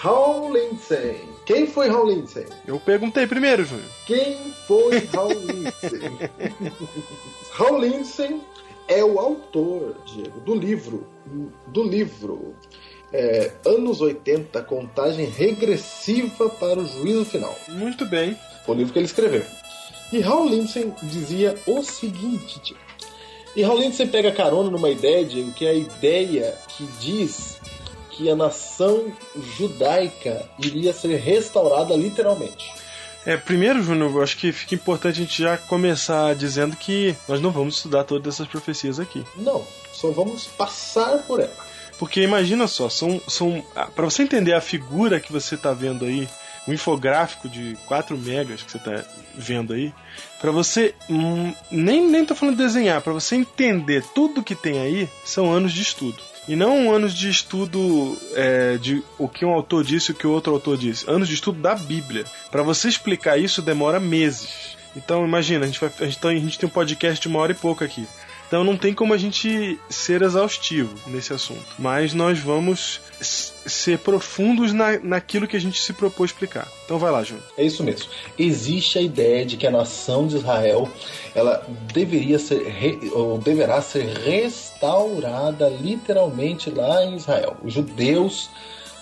[0.04, 1.22] Hal Lindsey.
[1.46, 2.46] Quem foi Hal Lindsey?
[2.66, 3.88] Eu perguntei primeiro, Júnior.
[4.06, 6.12] Quem foi Hal Lindsey?
[7.58, 8.42] Hal Lindsey
[8.88, 11.08] é o autor, Diego, do livro,
[11.68, 12.56] do livro
[13.12, 17.58] é, Anos 80, Contagem Regressiva para o Juízo Final.
[17.70, 18.38] Muito bem.
[18.66, 19.44] Foi o livro que ele escreveu.
[20.12, 22.82] E Hal Lindsey dizia o seguinte, Diego.
[23.56, 27.60] E Hal Lindsey pega carona numa ideia, Diego, que é a ideia que diz
[28.10, 29.12] que a nação
[29.58, 32.83] judaica iria ser restaurada literalmente.
[33.26, 37.40] É, primeiro, Júnior, eu acho que fica importante a gente já começar dizendo que nós
[37.40, 39.24] não vamos estudar todas essas profecias aqui.
[39.38, 41.74] Não, só vamos passar por ela.
[41.98, 43.64] Porque imagina só, são, são
[43.96, 46.28] para você entender a figura que você está vendo aí,
[46.68, 49.06] o infográfico de 4 megas que você está
[49.36, 49.94] vendo aí,
[50.42, 54.82] para você hum, nem nem tô falando de desenhar, para você entender tudo que tem
[54.82, 56.22] aí, são anos de estudo.
[56.48, 60.28] E não anos de estudo é, de o que um autor disse e o que
[60.28, 61.10] o outro autor disse.
[61.10, 62.26] Anos de estudo da Bíblia.
[62.52, 64.78] Para você explicar isso demora meses.
[64.96, 67.54] Então imagina, a gente, vai, a, gente, a gente tem um podcast de uma hora
[67.54, 68.06] e pouco aqui.
[68.48, 71.66] Então não tem como a gente ser exaustivo nesse assunto.
[71.80, 76.68] Mas nós vamos ser profundos na, naquilo que a gente se propôs explicar.
[76.86, 77.46] Então vai lá, Júnior.
[77.58, 78.10] É isso mesmo.
[78.38, 80.90] Existe a ideia de que a nação de Israel
[81.34, 87.58] ela deveria ser re, ou deverá ser restaurada literalmente lá em Israel.
[87.64, 88.50] Os judeus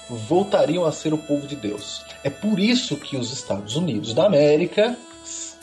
[0.09, 2.03] voltariam a ser o povo de Deus.
[2.23, 4.97] É por isso que os Estados Unidos da América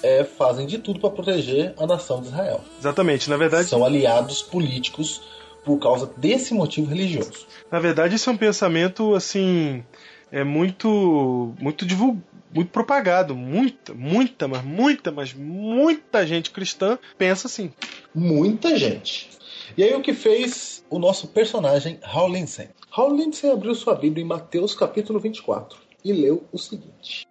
[0.02, 2.60] é, fazem de tudo para proteger a nação de Israel.
[2.78, 3.68] Exatamente, na verdade.
[3.68, 5.22] São aliados políticos
[5.68, 7.46] por causa desse motivo religioso.
[7.70, 9.84] Na verdade, isso é um pensamento assim
[10.32, 17.46] é muito muito divulgado, muito propagado, muita, muita, mas muita, mas muita gente cristã pensa
[17.46, 17.70] assim.
[18.14, 19.28] Muita gente.
[19.76, 22.70] E aí o que fez o nosso personagem Hal Lindsey?
[22.90, 27.26] Hal Lindsey abriu sua Bíblia em Mateus capítulo 24 e leu o seguinte: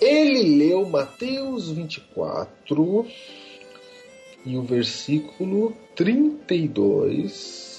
[0.00, 3.06] Ele leu Mateus 24
[4.44, 7.72] e o versículo 32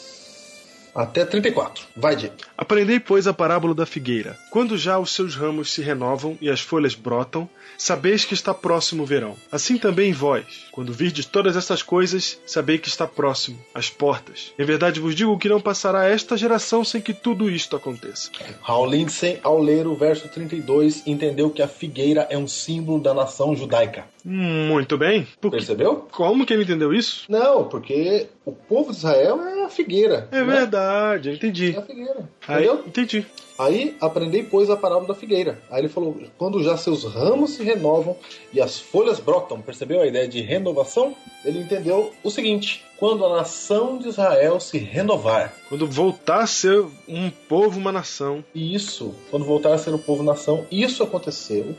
[0.93, 1.86] até 34.
[1.95, 2.36] Vai, Diego.
[2.58, 4.38] Aprendei, pois, a parábola da figueira.
[4.52, 9.04] Quando já os seus ramos se renovam e as folhas brotam, sabeis que está próximo
[9.04, 9.36] o verão.
[9.52, 14.54] Assim também vós, quando virdes todas essas coisas, sabei que está próximo, às portas.
[14.58, 18.30] Em verdade vos digo que não passará esta geração sem que tudo isto aconteça.
[18.62, 23.13] Hal Lindsey, ao ler o verso 32, entendeu que a figueira é um símbolo da
[23.13, 24.06] nação judaica.
[24.24, 25.28] Muito bem.
[25.42, 25.52] Por...
[25.52, 26.08] Percebeu?
[26.12, 27.26] Como que ele entendeu isso?
[27.28, 30.28] Não, porque o povo de Israel é a figueira.
[30.32, 30.46] É né?
[30.46, 31.76] verdade, eu entendi.
[31.76, 32.30] É a figueira.
[32.48, 32.84] Aí, Entendeu?
[32.88, 33.26] entendi.
[33.58, 35.60] Aí aprendei, pois, a parábola da figueira.
[35.70, 38.18] Aí ele falou: quando já seus ramos se renovam
[38.52, 41.16] e as folhas brotam, percebeu a ideia de renovação?
[41.46, 45.54] Ele entendeu o seguinte: quando a nação de Israel se renovar.
[45.70, 48.44] Quando voltar a ser um povo, uma nação.
[48.56, 51.76] E isso, quando voltar a ser o povo nação, isso aconteceu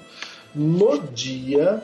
[0.54, 1.82] no dia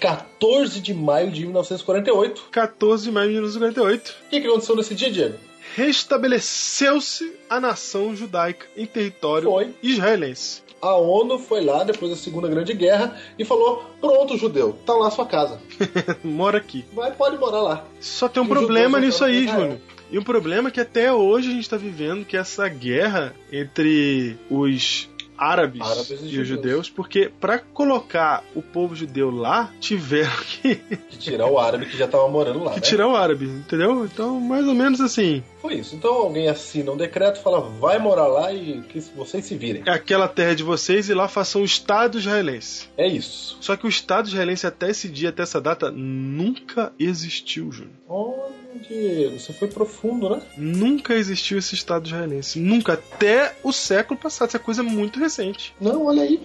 [0.00, 2.48] 14 de maio de 1948.
[2.50, 4.10] 14 de maio de 1948.
[4.26, 5.38] O que, que aconteceu nesse dia, Diego?
[5.74, 9.74] Restabeleceu-se a nação judaica em território Foi.
[9.82, 10.62] israelense.
[10.82, 15.06] A ONU foi lá depois da Segunda Grande Guerra e falou: pronto, judeu, tá lá
[15.06, 15.60] a sua casa.
[16.24, 16.84] Mora aqui.
[16.92, 17.84] Vai, pode morar lá.
[18.00, 19.92] Só tem um problema nisso aí, voltaram pra Júnior.
[20.10, 24.36] E um problema é que até hoje a gente está vivendo que essa guerra entre
[24.50, 25.08] os
[25.42, 26.48] árabes, Árabes e e, os judeus.
[26.48, 30.74] judeus, porque para colocar o povo judeu lá, tiveram que,
[31.10, 32.70] De tirar o árabe que já tava morando lá.
[32.70, 32.86] que né?
[32.86, 34.04] tirar o árabe, entendeu?
[34.04, 35.42] Então, mais ou menos assim.
[35.60, 35.94] Foi isso.
[35.94, 39.82] Então alguém assina um decreto fala: vai morar lá e que vocês se virem.
[39.86, 42.88] É aquela terra de vocês e lá façam o Estado israelense.
[42.96, 43.56] É isso.
[43.60, 47.94] Só que o Estado israelense até esse dia, até essa data, nunca existiu, Júnior.
[48.08, 50.42] Olha, Diego, você foi profundo, né?
[50.56, 52.58] Nunca existiu esse Estado israelense.
[52.58, 52.94] Nunca.
[52.94, 54.48] Até o século passado.
[54.48, 55.74] Essa coisa é muito recente.
[55.80, 56.40] Não, olha aí.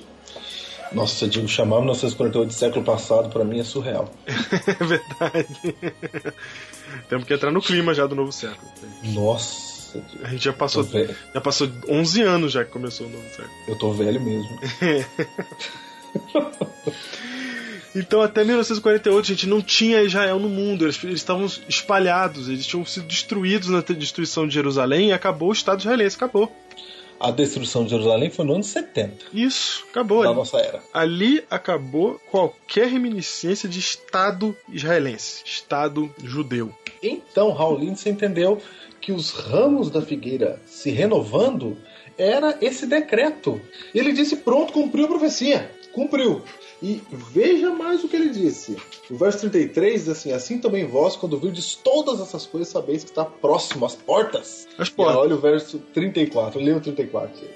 [0.91, 4.11] Nossa, Diego, chamar 1948 de século passado pra mim é surreal.
[4.67, 5.75] É verdade.
[7.09, 8.69] Temos que entrar no clima já do novo século.
[9.03, 9.67] Nossa.
[10.23, 10.85] A gente já passou,
[11.33, 13.49] já passou 11 anos já que começou o novo século.
[13.67, 14.59] Eu tô velho mesmo.
[17.97, 20.85] Então, até 1948, a gente não tinha Israel no mundo.
[20.85, 25.53] Eles, eles estavam espalhados, eles tinham sido destruídos na destruição de Jerusalém e acabou o
[25.53, 26.15] Estado israelense.
[26.15, 26.51] Acabou.
[27.19, 30.37] A destruição de Jerusalém foi no ano 70 Isso, acabou da ali.
[30.37, 30.83] nossa era.
[30.93, 36.71] Ali acabou qualquer reminiscência de Estado israelense, Estado judeu.
[37.01, 38.61] Então, Raul Lindsay entendeu
[39.01, 41.75] que os ramos da figueira se renovando
[42.17, 43.59] era esse decreto.
[43.95, 45.71] Ele disse: pronto, cumpriu a profecia.
[45.93, 46.43] Cumpriu.
[46.81, 48.77] E veja mais o que ele disse.
[49.09, 53.09] O verso 33 diz assim: Assim também vós, quando virdes todas essas coisas, sabeis que
[53.09, 54.67] está próximo às portas.
[54.77, 55.15] As E portas.
[55.15, 56.59] olha o verso 34.
[56.59, 57.35] Lê o 34.
[57.35, 57.49] gente.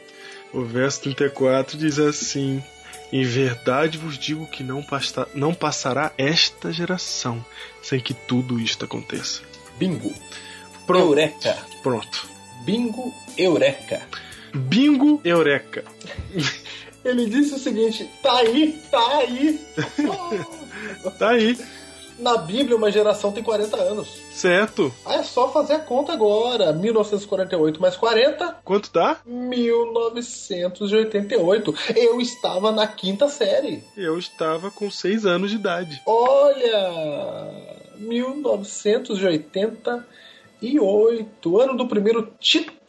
[0.53, 2.63] O verso 34 diz assim:
[3.13, 7.45] Em verdade vos digo que não, pasta- não passará esta geração
[7.81, 9.41] sem que tudo isto aconteça.
[9.77, 10.11] Bingo.
[10.87, 11.05] Pronto.
[11.09, 11.57] Eureka.
[11.83, 12.27] Pronto.
[12.65, 14.01] Bingo, eureka.
[14.53, 15.83] Bingo Eureka.
[17.03, 19.59] Ele disse o seguinte: tá aí, tá aí.
[21.17, 21.57] Tá aí,
[22.19, 24.07] Na Bíblia, uma geração tem 40 anos.
[24.31, 24.93] certo?
[25.05, 26.71] Ah, é só fazer a conta agora.
[26.73, 29.17] 1948 mais 40, Quanto dá?
[29.25, 31.73] 1988.
[31.95, 33.83] Eu estava na quinta série.
[33.97, 36.01] Eu estava com 6 anos de idade.
[36.05, 37.49] Olha!
[40.61, 42.31] 1988, ano do primeiro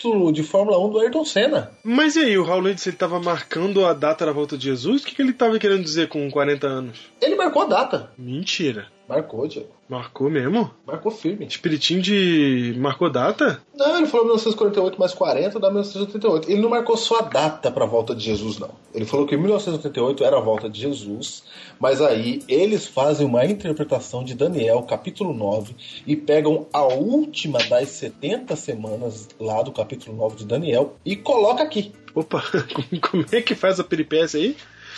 [0.02, 1.70] título de Fórmula 1 do Ayrton Senna.
[1.84, 5.02] Mas e aí, o Raul Lentz, ele estava marcando a data da volta de Jesus?
[5.02, 6.98] O que, que ele estava querendo dizer com 40 anos?
[7.20, 8.10] Ele marcou a data.
[8.18, 8.88] Mentira.
[9.08, 9.68] Marcou, Diego.
[9.88, 10.70] Marcou mesmo?
[10.86, 11.44] Marcou firme.
[11.44, 12.74] Espiritinho de.
[12.78, 13.60] marcou data?
[13.74, 16.50] Não, ele falou 1948 mais 40 dá 1988.
[16.50, 18.70] Ele não marcou só a data para a volta de Jesus, não.
[18.94, 21.44] Ele falou que 1988 era a volta de Jesus,
[21.78, 25.74] mas aí eles fazem uma interpretação de Daniel, capítulo 9,
[26.06, 31.62] e pegam a última das 70 semanas lá do capítulo 9 de Daniel e coloca
[31.62, 31.92] aqui.
[32.14, 32.42] Opa,
[33.10, 34.56] como é que faz a peripécia aí?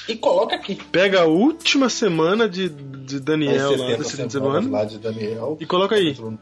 [0.09, 0.75] E coloca aqui.
[0.75, 4.31] Pega a última semana de, de Daniel lá, 70 da 70 semanas
[4.65, 5.57] semana, lá de Daniel.
[5.61, 6.09] e coloca aí.
[6.09, 6.39] capítulo 9,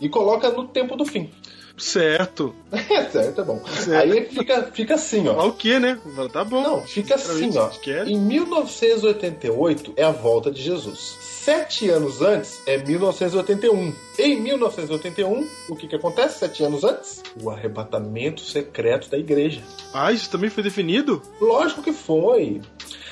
[0.00, 1.30] E coloca no tempo do fim.
[1.76, 2.54] Certo.
[2.72, 3.60] É certo, é bom.
[3.66, 4.12] Certo.
[4.12, 5.48] Aí fica, fica assim, ó.
[5.48, 5.98] O que, né?
[6.32, 6.62] Tá bom.
[6.62, 7.70] Não, fica assim, ó.
[8.06, 11.16] Em 1988 é a volta de Jesus.
[11.44, 13.92] Sete anos antes é 1981.
[14.18, 17.22] Em 1981, o que, que acontece sete anos antes?
[17.42, 19.60] O arrebatamento secreto da igreja.
[19.92, 21.20] Ah, isso também foi definido?
[21.38, 22.62] Lógico que foi.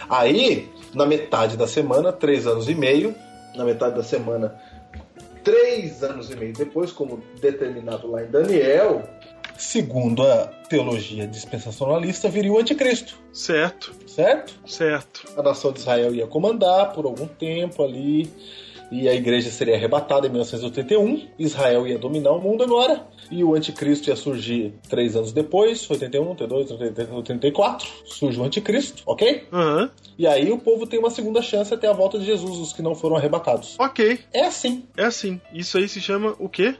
[0.09, 3.15] Aí, na metade da semana, três anos e meio,
[3.55, 4.59] na metade da semana,
[5.45, 9.07] três anos e meio depois, como determinado lá em Daniel,
[9.59, 14.55] segundo a teologia dispensacionalista, viria o anticristo, Certo, certo?
[14.67, 15.25] certo.
[15.37, 18.31] a nação de Israel ia comandar por algum tempo ali,
[18.91, 23.55] e a igreja seria arrebatada em 1981, Israel ia dominar o mundo agora, e o
[23.55, 29.49] anticristo ia surgir três anos depois, 81, 82, 83, 84, surge o anticristo, ok?
[29.51, 29.91] Aham.
[30.19, 32.83] E aí o povo tem uma segunda chance até a volta de Jesus, os que
[32.83, 33.77] não foram arrebatados.
[33.79, 35.41] Ok, É assim, é assim.
[35.55, 36.77] Isso aí se chama o quê?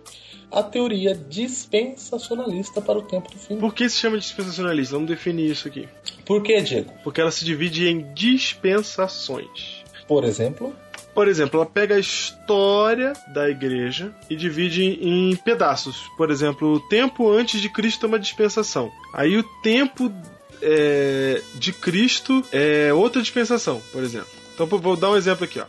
[0.53, 3.57] A teoria dispensacionalista para o tempo do fim.
[3.57, 4.95] Por que se chama dispensacionalista?
[4.95, 5.89] Vamos definir isso aqui.
[6.27, 6.93] Por quê, Diego?
[7.03, 9.83] Porque ela se divide em dispensações.
[10.07, 10.75] Por exemplo,
[11.15, 15.97] Por exemplo, ela pega a história da igreja e divide em pedaços.
[16.17, 18.91] Por exemplo, o tempo antes de Cristo é uma dispensação.
[19.13, 20.11] Aí o tempo
[20.63, 24.29] é, de Cristo é outra dispensação, por exemplo.
[24.55, 25.65] Então vou dar um exemplo aqui, ó.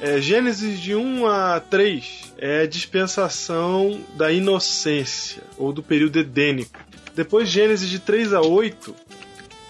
[0.00, 6.78] É, Gênesis de 1 a 3 é a dispensação da inocência, ou do período edênico.
[7.14, 8.94] Depois, Gênesis de 3 a 8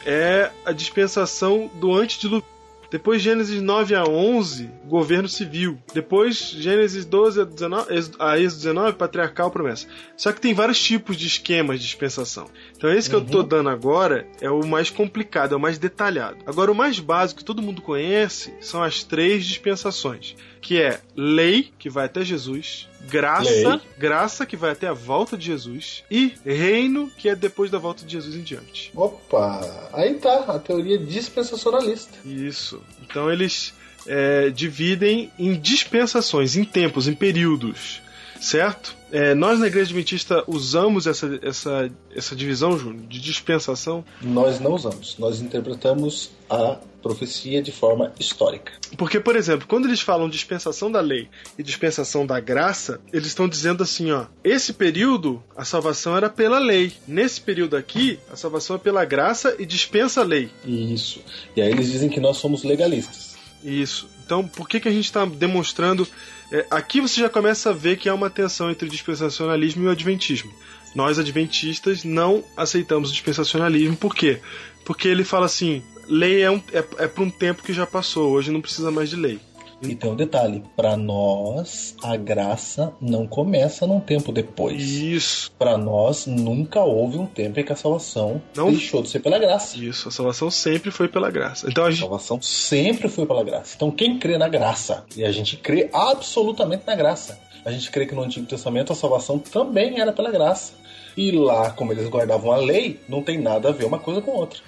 [0.05, 2.56] é a dispensação do antediluvío.
[2.97, 5.77] Depois Gênesis 9 a 11, governo civil.
[5.93, 9.87] Depois Gênesis 12 a 19, Êxodo- a Êxodo 19, patriarcal promessa.
[10.17, 12.47] Só que tem vários tipos de esquemas de dispensação.
[12.75, 16.39] Então esse que eu tô dando agora é o mais complicado, é o mais detalhado.
[16.47, 20.35] Agora o mais básico que todo mundo conhece são as três dispensações,
[20.67, 23.81] que é lei, que vai até Jesus, graça, Lei.
[23.97, 28.05] graça que vai até a volta de Jesus e reino, que é depois da volta
[28.05, 28.91] de Jesus em diante.
[28.93, 29.61] opa,
[29.93, 32.19] aí tá, a teoria dispensacionalista.
[32.25, 32.83] Isso.
[33.01, 33.73] Então eles
[34.09, 38.03] é, dividem em dispensações, em tempos, em períodos.
[38.41, 38.97] Certo?
[39.11, 44.73] É, nós na Igreja Adventista usamos essa, essa, essa divisão, Júnior, de dispensação, Nós não
[44.75, 48.73] usamos, nós interpretamos a profecia de forma histórica.
[48.97, 53.49] porque, por exemplo, quando eles falam dispensação da lei e dispensação da graça, eles estão
[53.49, 56.93] dizendo assim, ó, esse período a salvação era pela lei.
[57.07, 60.51] Nesse período aqui, a salvação é pela graça e dispensa a lei.
[60.65, 61.21] Isso.
[61.55, 63.37] E aí eles dizem que nós somos legalistas.
[63.63, 64.09] Isso.
[64.25, 66.07] Então, por que, que a gente está demonstrando.
[66.51, 69.87] É, aqui você já começa a ver que há uma tensão entre o dispensacionalismo e
[69.87, 70.53] o adventismo.
[70.95, 73.97] Nós, adventistas, não aceitamos o dispensacionalismo.
[73.97, 74.41] Por quê?
[74.85, 78.31] Porque ele fala assim: lei é, um, é, é para um tempo que já passou,
[78.31, 79.41] hoje não precisa mais de lei.
[79.87, 84.83] E tem um detalhe: para nós, a graça não começa num tempo depois.
[84.83, 88.71] Isso, Para nós, nunca houve um tempo em que a salvação Não.
[88.71, 89.79] deixou de ser pela graça.
[89.79, 90.09] isso.
[90.09, 91.69] A salvação sempre foi pela graça.
[91.71, 92.01] Então a A gente.
[92.01, 93.75] salvação sempre foi pela graça.
[93.77, 98.07] Então, quem crê na graça, e a gente crê absolutamente na graça, a gente crê
[98.07, 100.73] que no Antigo Testamento a salvação também era pela graça.
[101.17, 104.33] E lá, como eles guardavam a lei, não tem nada a ver uma coisa com
[104.33, 104.61] outra.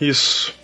[0.00, 0.54] Isso.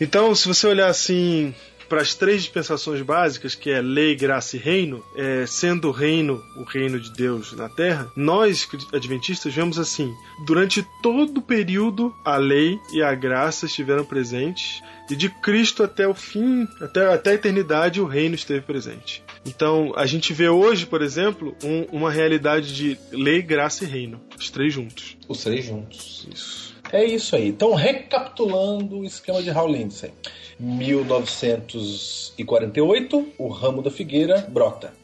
[0.00, 1.54] Então, se você olhar assim
[1.88, 6.42] para as três dispensações básicas, que é lei, graça e reino, é, sendo o reino
[6.56, 10.12] o reino de Deus na Terra, nós adventistas vemos assim:
[10.44, 14.80] durante todo o período a lei e a graça estiveram presentes
[15.10, 19.22] e de Cristo até o fim, até, até a eternidade, o reino esteve presente.
[19.46, 24.20] Então, a gente vê hoje, por exemplo, um- uma realidade de lei, graça e reino,
[24.36, 25.16] os três juntos.
[25.28, 26.26] Os três juntos.
[26.34, 26.74] Isso.
[26.92, 27.46] É isso aí.
[27.48, 30.10] Então, recapitulando o esquema de Hal Lindsey.
[30.58, 34.94] 1948, o ramo da figueira brota.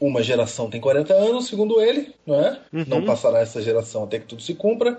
[0.00, 2.58] Uma geração tem 40 anos, segundo ele, não é?
[2.72, 2.84] Uhum.
[2.86, 4.98] Não passará essa geração até que tudo se cumpra.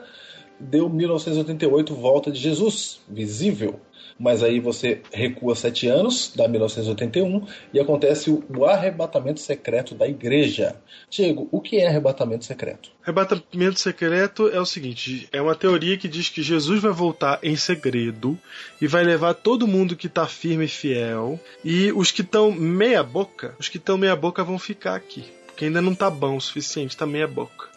[0.60, 3.80] Deu 1988, volta de Jesus, visível.
[4.20, 10.76] Mas aí você recua sete anos, dá 1981, e acontece o, arrebatamento secreto da igreja.
[11.10, 12.90] Diego, o que é arrebatamento secreto?
[13.04, 17.56] Arrebatamento secreto é o seguinte: é uma teoria que diz que Jesus vai voltar em
[17.56, 18.38] segredo
[18.82, 23.04] e vai levar todo mundo que tá firme e fiel, e os que estão meia
[23.04, 26.42] boca, os que estão meia boca vão ficar aqui, porque ainda não tá bom o
[26.42, 27.77] suficiente, tá meia boca.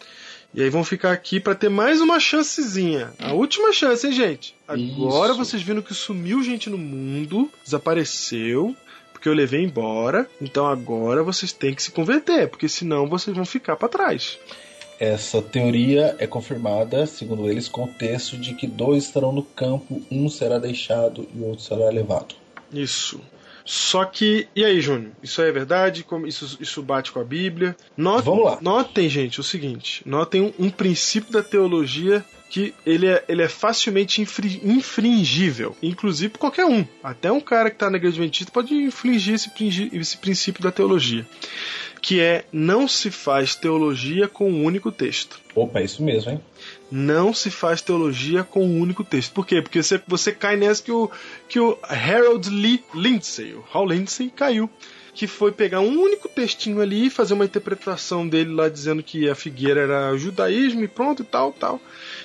[0.53, 3.12] E aí vão ficar aqui pra ter mais uma chancezinha.
[3.20, 4.57] A última chance, hein, gente?
[4.66, 5.38] Agora Isso.
[5.38, 8.74] vocês viram que sumiu gente no mundo, desapareceu,
[9.12, 10.28] porque eu levei embora.
[10.40, 14.38] Então agora vocês têm que se converter, porque senão vocês vão ficar pra trás.
[14.98, 20.03] Essa teoria é confirmada, segundo eles, com o texto de que dois estarão no campo,
[20.11, 22.34] um será deixado e o outro será levado.
[22.72, 23.20] Isso.
[23.72, 25.12] Só que, e aí, Júnior?
[25.22, 26.02] Isso aí é verdade?
[26.02, 27.76] Como isso, isso bate com a Bíblia?
[27.96, 28.58] Not- Vamos lá.
[28.60, 33.48] Notem, gente, o seguinte: notem um, um princípio da teologia que ele é, ele é
[33.48, 36.84] facilmente infri- infringível, inclusive por qualquer um.
[37.00, 39.48] Até um cara que está na igreja adventista pode infringir esse,
[39.92, 41.24] esse princípio da teologia,
[42.02, 45.38] que é não se faz teologia com um único texto.
[45.54, 46.40] Opa, é isso mesmo, hein?
[46.91, 49.32] Não se faz teologia com um único texto.
[49.32, 49.62] Por quê?
[49.62, 51.11] Porque você, você cai nessa que o,
[51.49, 54.68] que o Harold Lee Lindsay, o Hal Lindsay, caiu.
[55.12, 59.28] Que foi pegar um único textinho ali e fazer uma interpretação dele lá dizendo que
[59.28, 61.80] a figueira era judaísmo e pronto e tal, tal.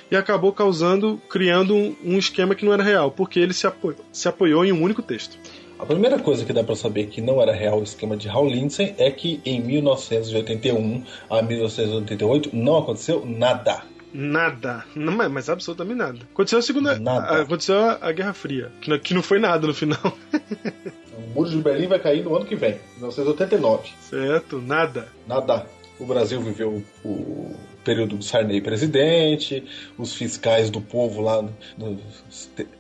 [0.09, 3.99] E acabou causando, criando um, um esquema que não era real, porque ele se apoiou,
[4.11, 5.38] se apoiou em um único texto.
[5.78, 8.47] A primeira coisa que dá pra saber que não era real o esquema de Hal
[8.47, 13.84] Lindsey é que em 1981 a 1988 não aconteceu nada.
[14.18, 14.86] Nada.
[14.95, 16.20] Não, mas- absolutamente nada.
[16.34, 16.97] Aconteceu a segunda.
[16.97, 17.41] Nada.
[17.41, 18.72] Aconteceu a, Guerra Fria.
[18.82, 19.99] Que não, que não foi nada no final.
[21.18, 23.89] O muro de Berlim vai cair no ano que vem, 1989.
[24.01, 24.59] certo?
[24.61, 25.07] Nada.
[25.28, 25.66] Nada.
[25.97, 27.55] O Brasil viveu o
[27.86, 29.63] período do Sarney presidente,
[29.97, 31.41] os fiscais do povo lá
[31.78, 31.99] no-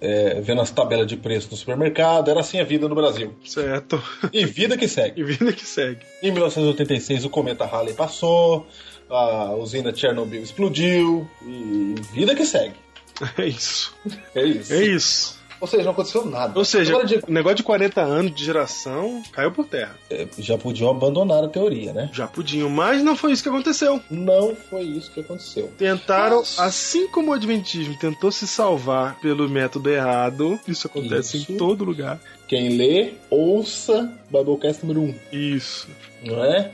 [0.01, 2.29] é, vendo as tabelas de preço no supermercado.
[2.29, 3.33] Era assim a vida no Brasil.
[3.45, 4.01] Certo.
[4.33, 5.21] E vida que segue.
[5.21, 6.01] E vida que segue.
[6.21, 8.67] Em 1986 o cometa Halley passou,
[9.09, 12.75] a usina Chernobyl explodiu e vida que segue.
[13.37, 13.93] É isso.
[14.35, 14.73] É isso.
[14.73, 15.45] É isso.
[15.61, 16.59] Ou seja, não aconteceu nada.
[16.59, 16.93] Ou seja,
[17.25, 19.95] o negócio de 40 anos de geração caiu por terra.
[20.09, 22.09] é, já podiam abandonar a teoria, né?
[22.11, 24.01] Já podiam, mas não foi isso que aconteceu.
[24.11, 25.71] Não foi isso que aconteceu.
[25.77, 31.53] Tentaram, Mas- assim como o Adventismo tentou se salvar pelo método errado, isso acontece Isso.
[31.53, 32.19] em todo lugar.
[32.49, 35.87] Quem lê, ouça Biblecast número 1, Isso.
[36.21, 36.69] não é?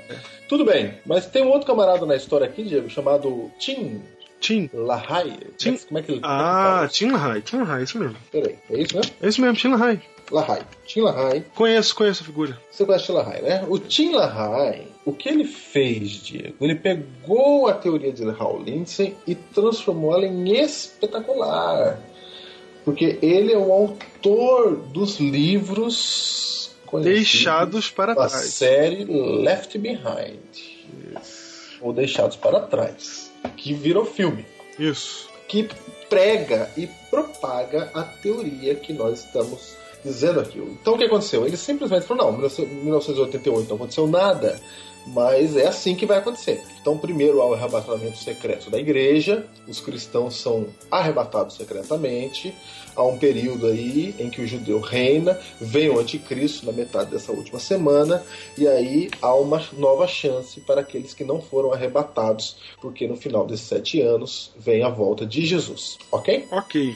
[0.51, 4.01] Tudo bem, mas tem um outro camarada na história aqui, Diego, chamado Tim
[4.41, 4.69] Tim.
[4.73, 5.37] LaHaye.
[5.57, 8.17] Tim- Como é que ele Ah, Tim LaHaye, Tim LaHaye, isso mesmo.
[8.29, 9.11] Peraí, é isso mesmo?
[9.21, 10.01] É isso mesmo, Tim LaHaye.
[10.29, 10.61] LaHaye.
[10.85, 11.45] Tim LaHaye.
[11.55, 12.59] Conheço, conheço a figura.
[12.69, 13.65] Você conhece Tim LaHaye, né?
[13.69, 16.55] O Tim LaHaye, o que ele fez, Diego?
[16.59, 21.97] Ele pegou a teoria de Hal Lindsey e transformou ela em espetacular.
[22.83, 28.31] Porque ele é o autor dos livros Deixados para trás.
[28.31, 30.39] série Left Behind.
[31.81, 33.31] Ou Deixados para Trás.
[33.57, 34.45] Que virou filme.
[34.77, 35.29] Isso.
[35.47, 35.67] Que
[36.09, 40.59] prega e propaga a teoria que nós estamos dizendo aqui.
[40.59, 41.45] Então o que aconteceu?
[41.45, 44.59] Ele simplesmente falou: não, 1988 não aconteceu nada.
[45.07, 46.63] Mas é assim que vai acontecer.
[46.79, 52.53] Então, primeiro há o arrebatamento secreto da igreja, os cristãos são arrebatados secretamente.
[52.95, 57.31] Há um período aí em que o judeu reina, vem o anticristo na metade dessa
[57.31, 58.23] última semana,
[58.57, 63.45] e aí há uma nova chance para aqueles que não foram arrebatados, porque no final
[63.45, 65.97] desses sete anos vem a volta de Jesus.
[66.11, 66.47] Ok?
[66.51, 66.95] Ok.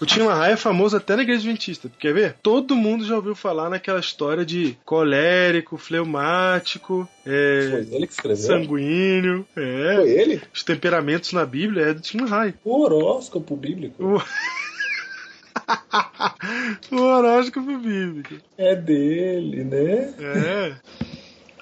[0.00, 1.90] O Tim LaHaye é famoso até na igreja adventista.
[1.98, 2.36] Quer ver?
[2.42, 8.44] Todo mundo já ouviu falar naquela história de colérico, fleumático, é, Foi ele que escreveu?
[8.44, 9.46] sanguíneo.
[9.56, 9.94] É.
[9.96, 10.42] Foi ele?
[10.52, 12.54] Os temperamentos na Bíblia é do Tim LaHaye.
[12.64, 14.20] O horóscopo bíblico O...
[16.94, 18.34] o horóscopo bíblico.
[18.58, 20.12] é dele, né?
[20.18, 20.74] É.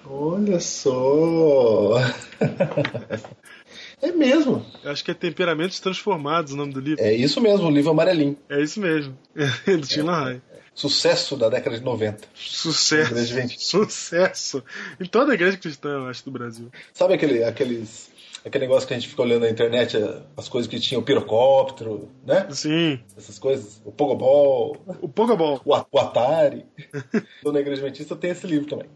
[0.07, 2.01] Olha só.
[4.03, 4.65] é mesmo.
[4.83, 7.03] Eu acho que é Temperamentos Transformados o nome do livro.
[7.03, 8.37] É isso mesmo, o livro amarelinho.
[8.51, 9.17] É isso mesmo.
[9.67, 10.43] É do Tim LaHaye.
[10.75, 12.27] Sucesso da década de 90.
[12.35, 13.15] Sucesso.
[13.59, 14.65] Sucesso.
[14.99, 16.71] Em toda a igreja cristã, eu acho, do Brasil.
[16.93, 18.11] Sabe aquele, aqueles.
[18.45, 19.97] Aquele negócio que a gente fica olhando na internet,
[20.37, 22.49] as coisas que tinha o pirocóptero, né?
[22.51, 22.99] Sim.
[23.17, 23.81] Essas coisas.
[23.85, 25.61] O Pogobol, O Pogobol.
[25.65, 26.67] o o Atari.
[27.39, 28.89] então na Igreja Adventista tem esse livro também.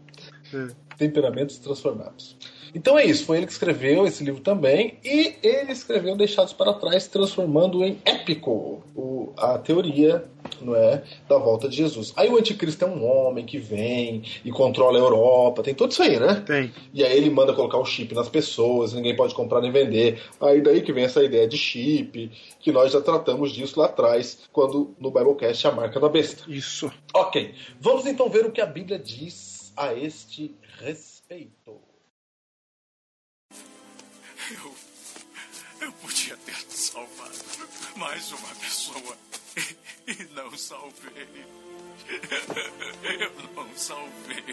[0.53, 0.67] É.
[0.97, 2.35] Temperamentos Transformados.
[2.73, 6.73] Então é isso, foi ele que escreveu esse livro também, e ele escreveu Deixados para
[6.73, 10.25] Trás, transformando em épico o- a teoria
[10.61, 12.13] não é, da volta de Jesus.
[12.15, 16.01] Aí o anticristo é um homem que vem e controla a Europa, tem tudo isso
[16.01, 16.41] aí, né?
[16.45, 16.71] Tem.
[16.93, 20.21] E aí ele manda colocar o chip nas pessoas, ninguém pode comprar nem vender.
[20.39, 24.39] Aí daí que vem essa ideia de chip, que nós já tratamos disso lá atrás,
[24.53, 26.43] quando no Biblecast a marca da besta.
[26.47, 26.91] Isso.
[27.13, 31.75] Ok, vamos então ver o que a Bíblia diz a este respeito.
[37.97, 39.17] Mais uma pessoa
[40.07, 41.27] e não salvei.
[43.19, 44.43] Eu não salvei.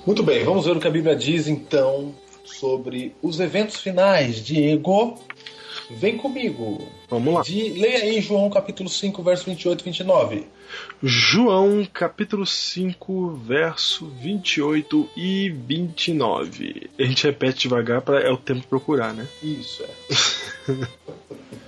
[0.05, 2.13] Muito bem, vamos ver o que a Bíblia diz então
[2.45, 4.45] sobre os eventos finais.
[4.45, 5.17] Diego,
[5.97, 6.89] vem comigo.
[7.09, 7.43] Vamos lá.
[7.43, 10.47] De, leia aí João capítulo 5, verso 28 e 29.
[11.03, 16.91] João, capítulo 5, verso 28 e 29.
[16.99, 19.27] A gente repete devagar para é o tempo procurar, né?
[19.43, 20.89] Isso é.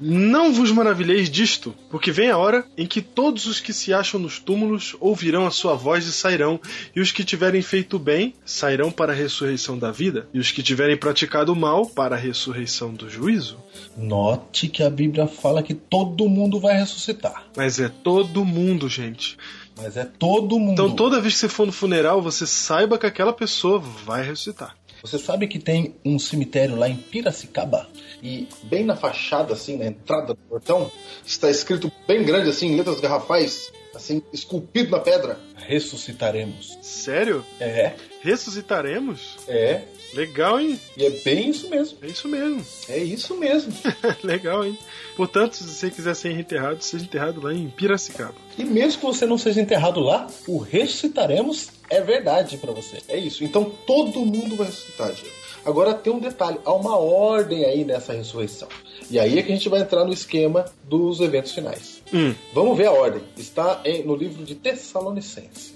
[0.00, 4.18] Não vos maravilheis disto, porque vem a hora em que todos os que se acham
[4.20, 6.60] nos túmulos ouvirão a sua voz e sairão,
[6.94, 10.62] e os que tiverem feito bem sairão para a ressurreição da vida, e os que
[10.62, 13.58] tiverem praticado mal para a ressurreição do juízo.
[13.96, 17.44] Note que a Bíblia fala que todo mundo vai ressuscitar.
[17.56, 19.36] Mas é todo mundo, gente.
[19.76, 20.72] Mas é todo mundo.
[20.72, 24.76] Então toda vez que você for no funeral, você saiba que aquela pessoa vai ressuscitar.
[25.02, 27.86] Você sabe que tem um cemitério lá em Piracicaba?
[28.22, 30.90] E bem na fachada, assim, na entrada do portão,
[31.26, 36.78] está escrito bem grande, assim, em letras garrafais, assim, esculpido na pedra: Ressuscitaremos.
[36.82, 37.44] Sério?
[37.60, 39.36] É, Ressuscitaremos?
[39.48, 39.82] é.
[40.14, 40.78] Legal, hein?
[40.96, 41.98] E é bem isso mesmo.
[42.00, 42.64] É isso mesmo.
[42.88, 43.72] É isso mesmo.
[44.22, 44.78] Legal, hein?
[45.16, 48.34] Portanto, se você quiser ser enterrado, seja enterrado lá em Piracicaba.
[48.56, 52.98] E mesmo que você não seja enterrado lá, o ressuscitaremos é verdade pra você.
[53.08, 53.42] É isso.
[53.42, 55.34] Então todo mundo vai ressuscitar, Diego.
[55.64, 58.68] Agora tem um detalhe, há uma ordem aí nessa ressurreição.
[59.10, 62.02] E aí é que a gente vai entrar no esquema dos eventos finais.
[62.14, 62.32] Hum.
[62.52, 63.22] Vamos ver a ordem.
[63.36, 65.74] Está em- no livro de Tessalonicenses.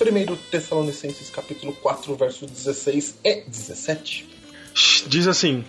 [0.00, 4.26] 1 Tessalonicenses capítulo 4, versos 16 e 17.
[5.06, 5.64] Diz assim: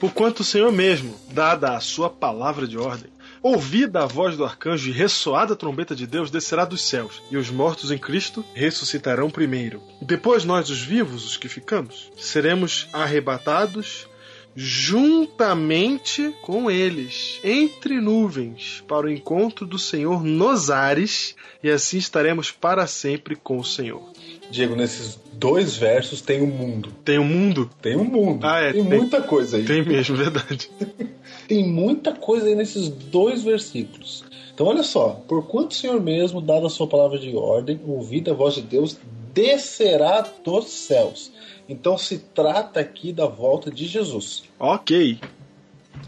[0.00, 3.10] Porquanto o Senhor mesmo, dada a sua palavra de ordem,
[3.42, 7.36] ouvida a voz do arcanjo e ressoada a trombeta de Deus, descerá dos céus, e
[7.36, 9.82] os mortos em Cristo ressuscitarão primeiro.
[10.00, 14.06] E depois nós, os vivos, os que ficamos, seremos arrebatados
[14.54, 22.50] juntamente com eles, entre nuvens, para o encontro do Senhor nos ares, e assim estaremos
[22.50, 24.02] para sempre com o Senhor.
[24.50, 26.92] Diego, nesses dois versos tem um mundo.
[27.04, 27.70] Tem um mundo?
[27.80, 28.46] Tem um mundo.
[28.46, 28.98] Ah, é, tem, tem.
[28.98, 29.64] muita coisa aí.
[29.64, 30.70] Tem mesmo, verdade.
[31.48, 34.24] Tem muita coisa aí nesses dois versículos.
[34.54, 38.30] Então, olha só: por quanto o Senhor mesmo, dada a sua palavra de ordem, ouvida
[38.30, 38.96] a voz de Deus,
[39.34, 41.32] descerá dos céus.
[41.72, 45.18] Então, se trata aqui da volta de Jesus, Ok.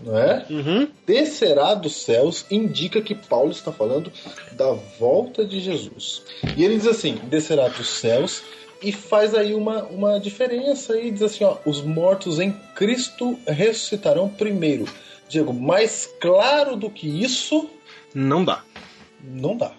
[0.05, 0.47] não é?
[0.51, 0.89] Uhum.
[1.07, 4.13] Descerá dos céus indica que Paulo está falando
[4.53, 6.23] da volta de Jesus.
[6.57, 8.43] E ele diz assim: descerá dos céus.
[8.83, 14.29] E faz aí uma, uma diferença e diz assim: ó, os mortos em Cristo ressuscitarão
[14.29, 14.85] primeiro.
[15.29, 17.71] Diego, mais claro do que isso,
[18.15, 18.63] Não dá.
[19.23, 19.73] não dá.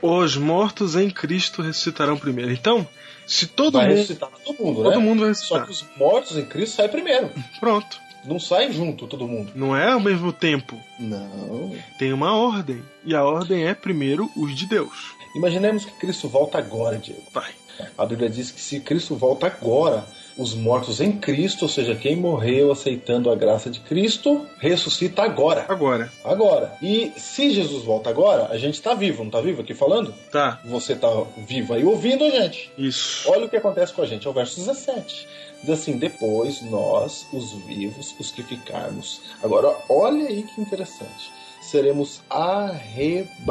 [0.00, 2.50] Os mortos em Cristo ressuscitarão primeiro.
[2.52, 2.88] Então,
[3.26, 3.96] se todo vai mundo.
[3.96, 5.04] ressuscitar todo mundo, Todo né?
[5.04, 5.64] mundo vai Só ressuscitar.
[5.66, 7.30] que os mortos em Cristo saem primeiro.
[7.60, 8.00] Pronto.
[8.24, 9.50] Não sai junto todo mundo.
[9.54, 10.78] Não é ao mesmo tempo.
[10.98, 11.74] Não.
[11.98, 12.80] Tem uma ordem.
[13.04, 15.12] E a ordem é primeiro os de Deus.
[15.34, 17.22] Imaginemos que Cristo volta agora, Diego.
[17.32, 17.50] Vai.
[17.98, 20.04] A Bíblia diz que se Cristo volta agora,
[20.36, 25.66] Os mortos em Cristo, ou seja, quem morreu aceitando a graça de Cristo, ressuscita agora.
[25.68, 26.12] Agora.
[26.24, 26.72] Agora.
[26.82, 30.14] E se Jesus volta agora, a gente tá vivo, não tá vivo aqui falando?
[30.30, 30.60] Tá.
[30.64, 32.70] Você tá vivo aí ouvindo a gente.
[32.76, 33.30] Isso.
[33.30, 35.28] Olha o que acontece com a gente, é o verso 17.
[35.62, 39.20] Diz assim: Depois nós, os vivos, os que ficarmos.
[39.42, 41.31] Agora, olha aí que interessante.
[41.72, 43.44] Seremos arrebatados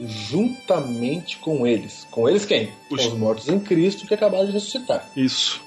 [0.00, 2.06] juntamente com eles.
[2.10, 2.72] Com eles quem?
[2.88, 5.06] Com os mortos em Cristo que acabaram de ressuscitar.
[5.14, 5.60] Isso.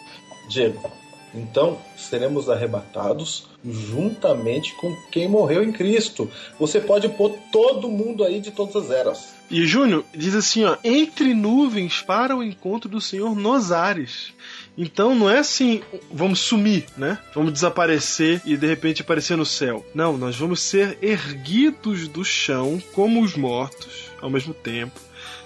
[0.49, 0.91] Diego.
[1.35, 6.27] Então, seremos arrebatados juntamente com quem morreu em Cristo.
[6.59, 9.35] Você pode pôr todo mundo aí de todas as eras.
[9.49, 14.33] E Júnior diz assim, ó, entre nuvens para o encontro do Senhor nos ares.
[14.77, 15.81] Então não é assim,
[16.11, 17.17] vamos sumir, né?
[17.33, 19.85] Vamos desaparecer e de repente aparecer no céu.
[19.95, 24.99] Não, nós vamos ser erguidos do chão como os mortos ao mesmo tempo,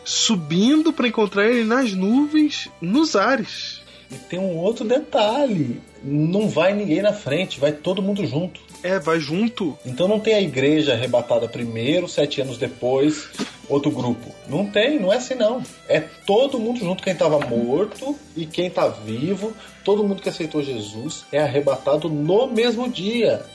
[0.03, 3.80] subindo para encontrar ele nas nuvens, nos ares.
[4.11, 8.59] E tem um outro detalhe: não vai ninguém na frente, vai todo mundo junto.
[8.83, 9.77] É, vai junto.
[9.85, 13.29] Então não tem a igreja arrebatada primeiro, sete anos depois,
[13.69, 14.33] outro grupo.
[14.47, 15.63] Não tem, não é assim não.
[15.87, 19.53] É todo mundo junto, quem estava morto e quem está vivo,
[19.85, 23.45] todo mundo que aceitou Jesus é arrebatado no mesmo dia.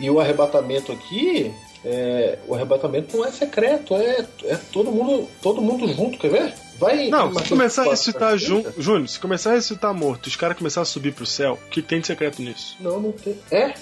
[0.00, 1.52] E o arrebatamento aqui,
[1.84, 6.54] é, o arrebatamento não é secreto, é, é todo mundo, todo mundo junto, quer ver?
[6.78, 7.08] Vai.
[7.08, 8.64] Não, se começar a 4, ressuscitar junto.
[8.64, 8.82] 30.
[8.82, 11.82] Júnior, se começar a ressuscitar morto, os caras começarem a subir pro céu, o que
[11.82, 12.76] tem de secreto nisso?
[12.80, 13.36] Não, não tem.
[13.50, 13.74] É?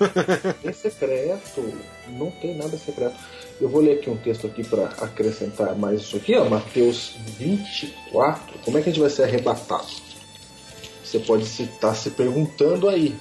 [0.64, 1.72] é secreto.
[2.08, 3.14] Não tem nada secreto.
[3.60, 6.48] Eu vou ler aqui um texto aqui para acrescentar mais isso aqui, ó.
[6.48, 8.58] Mateus 24.
[8.64, 9.86] Como é que a gente vai ser arrebatado?
[11.04, 13.14] Você pode estar se perguntando aí.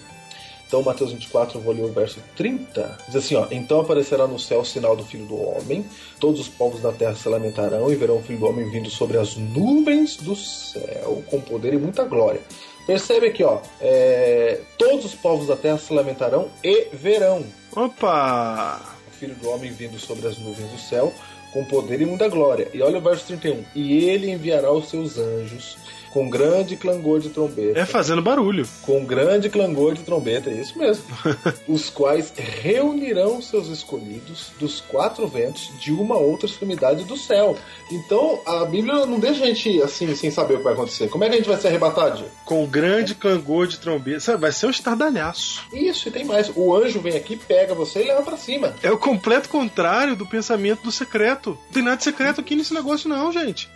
[0.71, 2.97] Então, Mateus 24, eu vou ler o verso 30.
[3.05, 3.45] Diz assim, ó.
[3.51, 5.85] Então aparecerá no céu o sinal do Filho do Homem.
[6.17, 9.17] Todos os povos da terra se lamentarão e verão o Filho do Homem vindo sobre
[9.17, 12.39] as nuvens do céu com poder e muita glória.
[12.87, 13.59] Percebe aqui, ó.
[13.81, 17.43] é, todos os povos da terra se lamentarão e verão
[17.75, 18.79] Opa!
[19.09, 21.11] o Filho do Homem vindo sobre as nuvens do céu
[21.51, 22.69] com poder e muita glória.
[22.73, 23.65] E olha o verso 31.
[23.75, 25.75] E ele enviará os seus anjos
[26.11, 27.79] com grande clangor de trombeta.
[27.79, 28.67] É fazendo barulho.
[28.81, 31.03] Com grande clangor de trombeta, é isso mesmo.
[31.67, 37.57] os quais reunirão seus escolhidos dos quatro ventos de uma outra extremidade do céu.
[37.91, 41.07] Então a Bíblia não deixa a gente assim, sem saber o que vai acontecer.
[41.09, 42.25] Como é que a gente vai ser arrebatado?
[42.45, 44.37] Com grande clangor de trombeta.
[44.37, 45.63] Vai ser um estardalhaço.
[45.73, 46.51] Isso, e tem mais.
[46.55, 48.75] O anjo vem aqui, pega você e leva pra cima.
[48.83, 51.51] É o completo contrário do pensamento do secreto.
[51.51, 53.69] Não tem nada de secreto aqui nesse negócio, não, gente.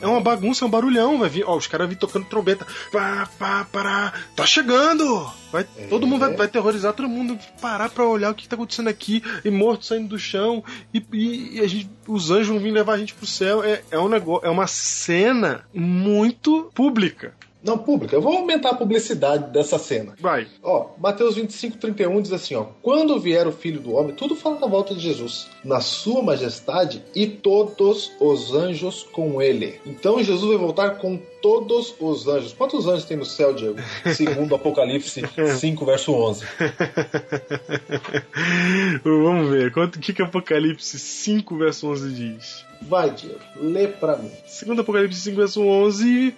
[0.00, 1.18] É uma bagunça, é um barulhão.
[1.18, 2.66] Vai vir, ó, os caras vêm tocando trombeta.
[2.92, 4.12] Pá, pá, pará.
[4.36, 5.30] Tá chegando!
[5.52, 5.86] Vai, É.
[5.86, 9.22] Todo mundo vai, vai terrorizar, todo mundo parar pra olhar o que tá acontecendo aqui.
[9.44, 10.62] E morto saindo do chão.
[10.92, 13.62] E, e- e a gente, os anjos vão vir levar a gente pro céu.
[13.62, 17.34] É, é um negócio, é uma cena muito pública.
[17.64, 18.14] Não, pública.
[18.14, 20.14] Eu vou aumentar a publicidade dessa cena.
[20.20, 20.46] Vai.
[20.62, 22.66] Ó, Mateus 25, 31 diz assim, ó.
[22.82, 27.02] Quando vier o Filho do Homem, tudo fala da volta de Jesus, na sua majestade
[27.14, 29.80] e todos os anjos com ele.
[29.86, 32.52] Então Jesus vai voltar com todos os anjos.
[32.52, 33.78] Quantos anjos tem no céu, Diego?
[34.14, 35.22] Segundo Apocalipse
[35.58, 36.44] 5, verso 11.
[39.02, 39.72] Vamos ver.
[39.72, 42.62] Quanto, o que, que Apocalipse 5, verso 11 diz?
[42.82, 44.30] Vai, Diego, lê pra mim.
[44.46, 46.34] Segundo Apocalipse 5, verso 11,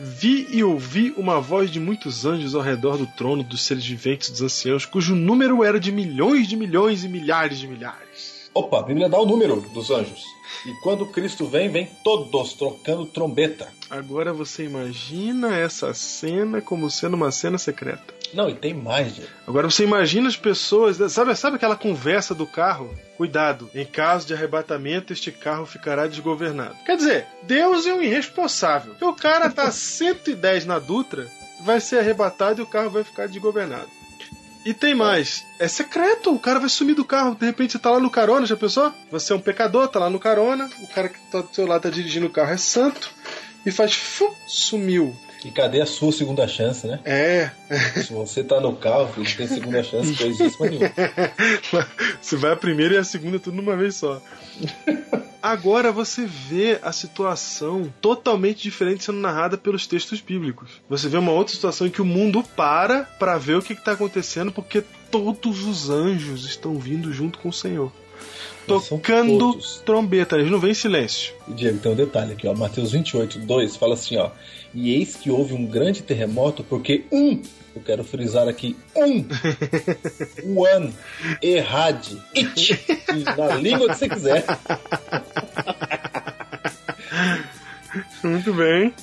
[0.00, 4.30] vi e ouvi uma voz de muitos anjos ao redor do trono dos seres viventes
[4.30, 8.50] dos anciãos, cujo número era de milhões de milhões e milhares de milhares.
[8.54, 10.24] Opa, a Bíblia dá o número dos anjos.
[10.66, 13.68] E quando Cristo vem, vem todos trocando trombeta.
[13.88, 18.14] Agora você imagina essa cena como sendo uma cena secreta.
[18.32, 19.30] Não, e tem mais, Diego.
[19.46, 22.94] Agora você imagina as pessoas, sabe, sabe aquela conversa do carro?
[23.16, 26.76] Cuidado, em caso de arrebatamento, este carro ficará desgovernado.
[26.86, 28.94] Quer dizer, Deus é um irresponsável.
[29.00, 31.26] O cara tá 110 na Dutra,
[31.64, 33.99] vai ser arrebatado e o carro vai ficar desgovernado.
[34.64, 37.90] E tem mais, é secreto, o cara vai sumir do carro, de repente você tá
[37.90, 38.92] lá no carona, já pensou?
[39.10, 41.82] Você é um pecador, tá lá no carona, o cara que tá do seu lado
[41.82, 43.10] tá dirigindo o carro é santo,
[43.64, 45.16] e faz fu, sumiu.
[45.42, 47.00] E cadê a sua segunda chance, né?
[47.04, 47.50] É,
[48.04, 50.92] Se você tá no carro, filho, tem segunda chance, coisíssima nenhuma.
[52.20, 54.20] Você vai a primeira e a segunda tudo numa vez só.
[55.42, 60.82] Agora você vê a situação totalmente diferente sendo narrada pelos textos bíblicos.
[60.88, 63.92] Você vê uma outra situação em que o mundo para para ver o que está
[63.92, 67.90] acontecendo porque todos os anjos estão vindo junto com o Senhor.
[68.66, 71.32] Tocando trombeta, eles não vêm em silêncio.
[71.48, 72.54] Diego, tem um detalhe aqui, ó.
[72.54, 74.30] Mateus 28, 2 fala assim, ó.
[74.74, 77.40] E eis que houve um grande terremoto, porque um,
[77.74, 79.26] eu quero frisar aqui, um,
[80.58, 80.94] one,
[81.42, 82.80] errade, it,
[83.36, 84.44] na língua que você quiser.
[88.22, 88.94] Muito bem.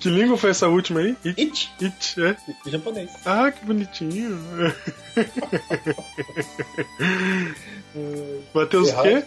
[0.00, 1.16] Que língua foi essa última aí?
[1.24, 1.40] It.
[1.40, 2.36] It, It, é?
[2.66, 3.10] em japonês.
[3.24, 4.36] Ah, que bonitinho.
[8.54, 9.22] Mateus o quê?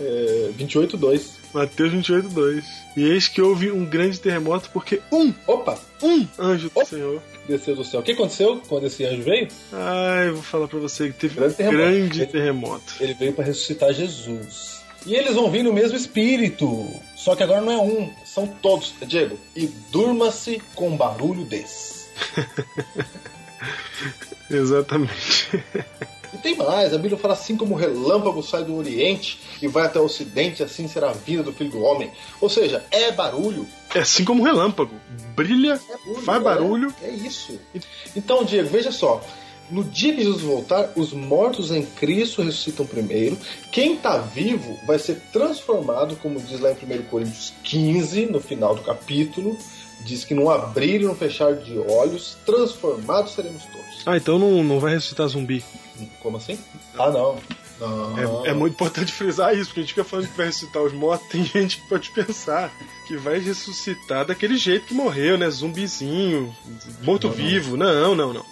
[0.00, 1.41] É, 28, 2.
[1.54, 2.64] Mateus 28, 2.
[2.96, 6.84] E eis que houve um grande terremoto porque um, Opa, um anjo do Oh.
[6.84, 7.22] Senhor.
[7.48, 8.00] desceu do céu.
[8.00, 9.48] O que aconteceu quando esse anjo veio?
[9.72, 11.78] Ai, eu vou falar pra você que teve Grande um terremoto.
[11.78, 12.94] grande Ele- terremoto.
[13.00, 14.82] Ele veio para ressuscitar Jesus.
[15.04, 16.88] E eles vão vir no mesmo espírito.
[17.16, 18.94] Só que agora não é um, são todos.
[19.06, 22.02] Diego, e durma-se com barulho desse.
[24.50, 25.62] Exatamente.
[26.32, 29.84] E tem mais, a Bíblia fala assim como o relâmpago sai do Oriente e vai
[29.84, 32.10] até o Ocidente, assim será a vida do Filho do Homem.
[32.40, 33.66] Ou seja, é barulho.
[33.94, 34.94] É assim como um relâmpago.
[35.36, 36.94] Brilha, É barulho faz é- barulho.
[37.02, 37.58] É, isso.
[38.16, 39.22] Então, Diego, veja só.
[39.70, 43.38] No dia que Jesus voltar, os mortos em Cristo ressuscitam primeiro.
[43.70, 48.74] Quem está vivo vai ser transformado, como diz lá em 1 Coríntios 15, no final
[48.74, 49.56] do capítulo.
[50.04, 54.02] Diz que num abrir e num fechar de olhos, transformados seremos todos.
[54.04, 55.64] Ah, então não, não vai ressuscitar zumbi.
[56.20, 56.58] Como assim?
[56.98, 57.38] Ah, não.
[57.80, 58.44] Não.
[58.44, 60.92] É, é muito importante frisar isso, porque a gente fica falando que vai ressuscitar os
[60.92, 62.72] mortos, tem gente que pode pensar
[63.06, 65.50] que vai ressuscitar daquele jeito que morreu, né?
[65.50, 66.54] Zumbizinho,
[67.02, 67.76] morto-vivo.
[67.76, 68.44] Não, não, não.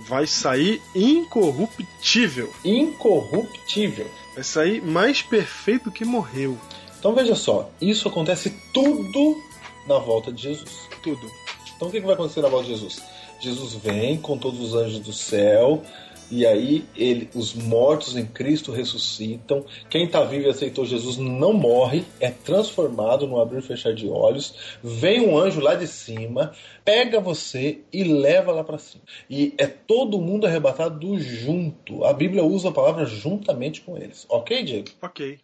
[0.00, 2.52] Vai sair incorruptível.
[2.64, 4.08] Incorruptível.
[4.34, 6.56] Vai sair mais perfeito do que morreu.
[6.98, 9.40] Então veja só, isso acontece tudo
[9.86, 10.88] na volta de Jesus.
[11.02, 11.30] Tudo.
[11.76, 13.02] Então o que que vai acontecer na volta de Jesus?
[13.40, 15.82] Jesus vem com todos os anjos do céu,
[16.30, 19.64] e aí ele, os mortos em Cristo ressuscitam.
[19.88, 24.08] Quem está vivo e aceitou Jesus não morre, é transformado no abrir e fechar de
[24.08, 24.78] olhos.
[24.82, 26.52] Vem um anjo lá de cima,
[26.84, 29.02] pega você e leva lá para cima.
[29.28, 32.04] E é todo mundo arrebatado junto.
[32.04, 34.26] A Bíblia usa a palavra juntamente com eles.
[34.28, 34.88] Ok, Diego?
[35.00, 35.38] Ok.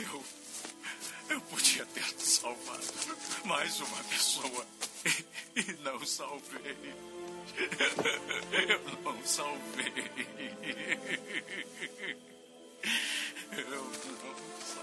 [0.00, 0.24] Eu.
[1.30, 2.82] Eu podia ter salvado
[3.44, 4.64] mais uma pessoa.
[5.56, 6.74] E não salvei.
[8.52, 9.92] Eu não salvei.
[13.52, 14.73] Eu não salvei.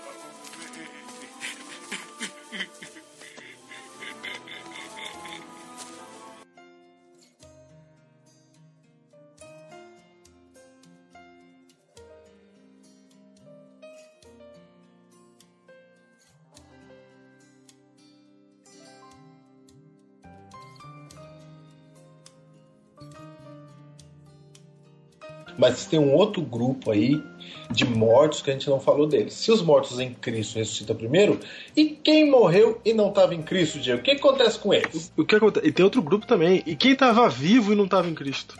[25.61, 27.21] Mas tem um outro grupo aí
[27.69, 29.35] de mortos que a gente não falou deles.
[29.35, 31.39] Se os mortos em Cristo ressuscitam primeiro,
[31.77, 33.99] e quem morreu e não estava em Cristo, Diego?
[33.99, 35.13] O que acontece com eles?
[35.15, 35.67] O que acontece?
[35.67, 36.63] E tem outro grupo também.
[36.65, 38.55] E quem tava vivo e não tava em Cristo?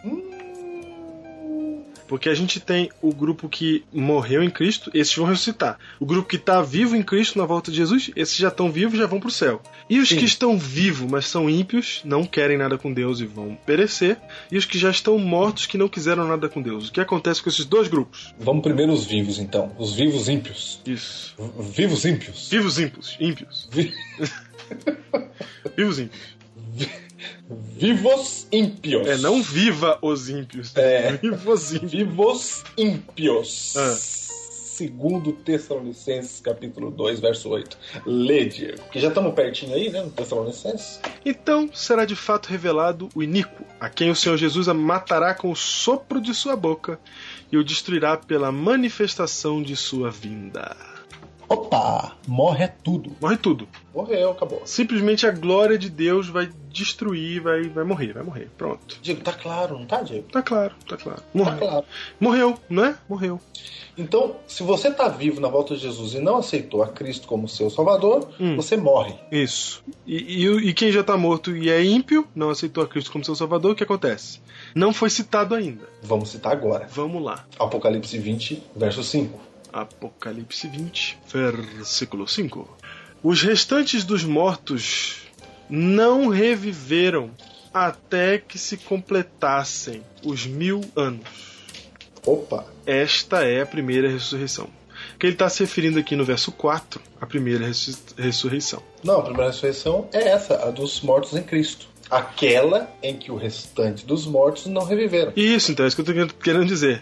[2.12, 5.80] Porque a gente tem o grupo que morreu em Cristo, esses vão ressuscitar.
[5.98, 9.00] O grupo que está vivo em Cristo na volta de Jesus, esses já estão vivos
[9.00, 9.62] já vão para o céu.
[9.90, 10.18] E os Sim.
[10.18, 14.18] que estão vivos, mas são ímpios, não querem nada com Deus e vão perecer.
[14.52, 16.90] E os que já estão mortos, que não quiseram nada com Deus.
[16.90, 18.36] O que acontece com esses dois grupos?
[18.38, 19.72] Vamos primeiro os vivos, então.
[19.80, 20.82] Os vivos ímpios.
[20.86, 21.34] Isso.
[21.40, 22.50] V- Vivos ímpios.
[22.50, 23.18] Vivos ímpios.
[23.22, 23.70] Ímpios.
[23.72, 23.94] Vi-
[25.78, 26.22] Vivos ímpios.
[27.76, 29.08] Vivos ímpios.
[29.08, 30.76] É, não viva os ímpios.
[30.76, 31.14] É.
[31.14, 31.92] Vivos ímpios.
[31.92, 33.76] Vivos ímpios.
[33.78, 34.22] Ah.
[34.72, 37.78] Segundo Tessalonicenses, capítulo 2, verso 8.
[38.06, 38.82] Lê, Diego.
[38.92, 41.00] Que já estamos pertinho aí, né, no Tessalonicenses.
[41.24, 45.52] Então será de fato revelado o iníquo, a quem o Senhor Jesus a matará com
[45.52, 47.00] o sopro de sua boca
[47.52, 50.76] e o destruirá pela manifestação de sua vinda.
[51.52, 52.14] Opa!
[52.28, 53.12] Morre tudo.
[53.20, 53.68] Morre tudo.
[53.94, 54.62] Morreu, acabou.
[54.66, 58.50] Simplesmente a glória de Deus vai destruir, vai, vai morrer, vai morrer.
[58.58, 58.98] Pronto.
[59.02, 60.28] Diego, tá claro, não tá, Diego?
[60.32, 61.20] Tá claro, tá claro.
[61.20, 61.58] Tá Morreu.
[61.58, 61.86] claro.
[62.20, 62.96] Morreu, não é?
[63.10, 63.40] Morreu.
[63.98, 67.50] Então, se você está vivo na volta de Jesus e não aceitou a Cristo como
[67.50, 68.56] seu Salvador, Hum.
[68.56, 69.14] você morre.
[69.30, 69.84] Isso.
[70.08, 73.26] E, e, e quem já tá morto e é ímpio, não aceitou a Cristo como
[73.26, 74.40] seu Salvador, o que acontece?
[74.74, 75.90] Não foi citado ainda.
[76.02, 76.88] Vamos citar agora.
[76.90, 77.46] Vamos lá.
[77.60, 79.51] Apocalipse 20, verso 5.
[79.74, 82.78] Apocalipse 20, versículo 5.
[83.24, 85.18] Os restantes dos mortos
[85.70, 87.32] não reviveram
[87.74, 91.26] até que se completassem os mil anos.
[92.26, 92.66] Opa!
[92.86, 94.70] Esta é a primeira ressurreição.
[95.18, 98.84] Que ele está se referindo aqui no verso 4, a primeira ressu- ressurreição.
[99.04, 101.88] Não, a primeira ressurreição é essa, a dos mortos em Cristo.
[102.12, 105.32] Aquela em que o restante dos mortos não reviveram.
[105.34, 107.02] Isso, então, é isso que eu estou querendo dizer.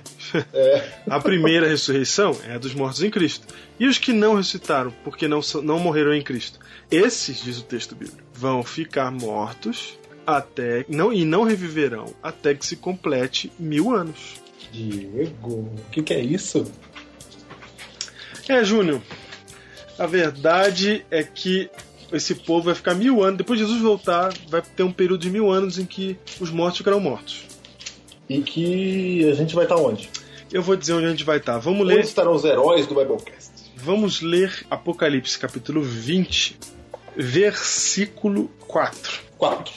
[0.54, 0.88] É.
[1.10, 3.48] A primeira ressurreição é a dos mortos em Cristo.
[3.80, 6.60] E os que não ressuscitaram, porque não, não morreram em Cristo?
[6.92, 9.98] Esses, diz o texto bíblico, vão ficar mortos
[10.28, 14.36] até não e não reviverão até que se complete mil anos.
[14.72, 16.72] Diego, o que, que é isso?
[18.48, 19.02] É, Júnior.
[19.98, 21.70] A verdade é que
[22.12, 23.38] esse povo vai ficar mil anos.
[23.38, 26.78] Depois de Jesus voltar, vai ter um período de mil anos em que os mortos
[26.80, 27.44] ficarão mortos.
[28.30, 30.10] E que a gente vai estar onde?
[30.52, 31.58] Eu vou dizer onde a gente vai estar.
[31.60, 33.50] Vamos Onde ler, estarão os heróis do Biblecast?
[33.76, 36.58] vamos ler Apocalipse capítulo 20,
[37.16, 39.22] versículo 4.
[39.38, 39.74] 4.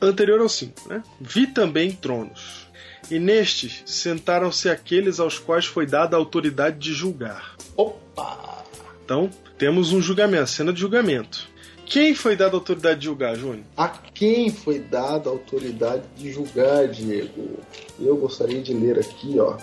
[0.00, 1.02] Anterior ao 5, né?
[1.20, 2.64] Vi também tronos.
[3.10, 7.54] E nestes sentaram-se aqueles aos quais foi dada a autoridade de julgar.
[7.76, 8.64] Opa!
[9.04, 11.48] Então, temos um julgamento, cena de julgamento.
[11.86, 13.64] Quem foi dada a autoridade de julgar, Júnior?
[13.76, 17.58] A quem foi dada a autoridade de julgar, Diego?
[18.00, 19.56] Eu gostaria de ler aqui, ó.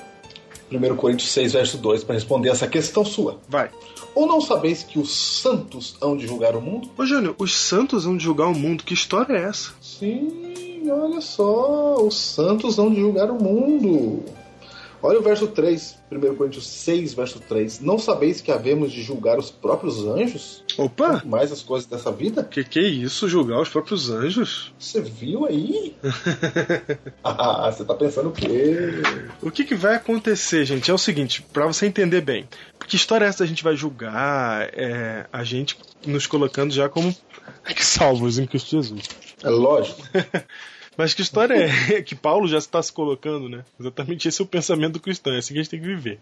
[0.72, 3.40] 1 Coríntios 6, verso 2, para responder essa questão sua.
[3.50, 3.70] Vai.
[4.16, 6.90] Ou não sabeis que os santos hão de julgar o mundo?
[6.98, 8.84] Ô, Júnior, os santos vão de julgar o mundo.
[8.84, 9.72] Que história é essa?
[9.82, 14.24] Sim, olha só, os santos hão de julgar o mundo.
[15.04, 17.80] Olha o verso 3, 1 Coríntios 6, verso 3.
[17.80, 20.64] Não sabeis que havemos de julgar os próprios anjos?
[20.78, 21.24] Opa!
[21.26, 22.44] Mais as coisas dessa vida?
[22.44, 23.28] Que que é isso?
[23.28, 24.72] Julgar os próprios anjos?
[24.78, 25.96] Você viu aí?
[27.24, 29.02] ah, você tá pensando o quê?
[29.42, 30.92] O que, que vai acontecer, gente?
[30.92, 32.48] É o seguinte, pra você entender bem.
[32.88, 37.16] Que história é essa a gente vai julgar é, a gente nos colocando já como
[37.80, 39.10] salvos em Cristo Jesus?
[39.44, 40.02] É lógico.
[40.98, 43.64] Mas que história é que Paulo já está se colocando, né?
[43.80, 46.20] Exatamente esse é o pensamento do cristão, é assim que a gente tem que viver.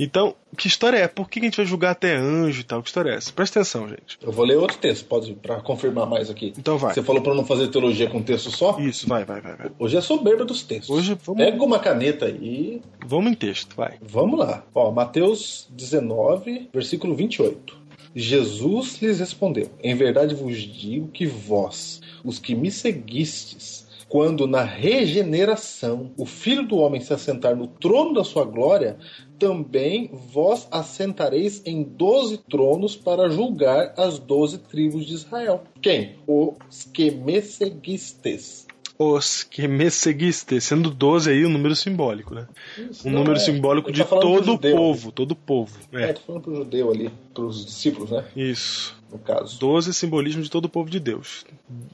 [0.00, 1.08] Então, que história é?
[1.08, 2.80] Por que a gente vai julgar até anjo e tal?
[2.80, 3.32] Que história é essa?
[3.32, 4.16] Presta atenção, gente.
[4.22, 6.52] Eu vou ler outro texto, pode para confirmar mais aqui.
[6.56, 6.94] Então vai.
[6.94, 8.78] Você falou para não fazer teologia com texto só?
[8.78, 9.70] Isso, vai, vai, vai, vai.
[9.76, 10.90] Hoje é soberba dos textos.
[10.90, 12.80] Hoje vamos, Pega uma caneta aí.
[13.04, 13.98] vamos em texto, vai.
[14.00, 14.64] Vamos lá.
[14.72, 17.76] Ó, Mateus 19, versículo 28.
[18.14, 23.77] Jesus lhes respondeu: Em verdade vos digo que vós, os que me seguistes,
[24.08, 28.96] quando na regeneração o Filho do Homem se assentar no trono da sua glória,
[29.38, 35.62] também vós assentareis em doze tronos para julgar as doze tribos de Israel.
[35.82, 36.16] Quem?
[36.26, 38.67] Os que me seguistes.
[38.98, 42.48] Os que me seguiste, sendo 12 aí um número simbólico, né?
[42.76, 43.38] Isso, Um número é.
[43.38, 45.78] simbólico de tá todo o povo, todo o povo.
[45.92, 46.02] ali.
[46.02, 48.24] É, É, tô falando pro judeu ali, pros discípulos, né?
[48.34, 48.96] isso.
[49.10, 49.58] No caso.
[49.60, 51.46] 12 simbolismo de todo o povo de Deus.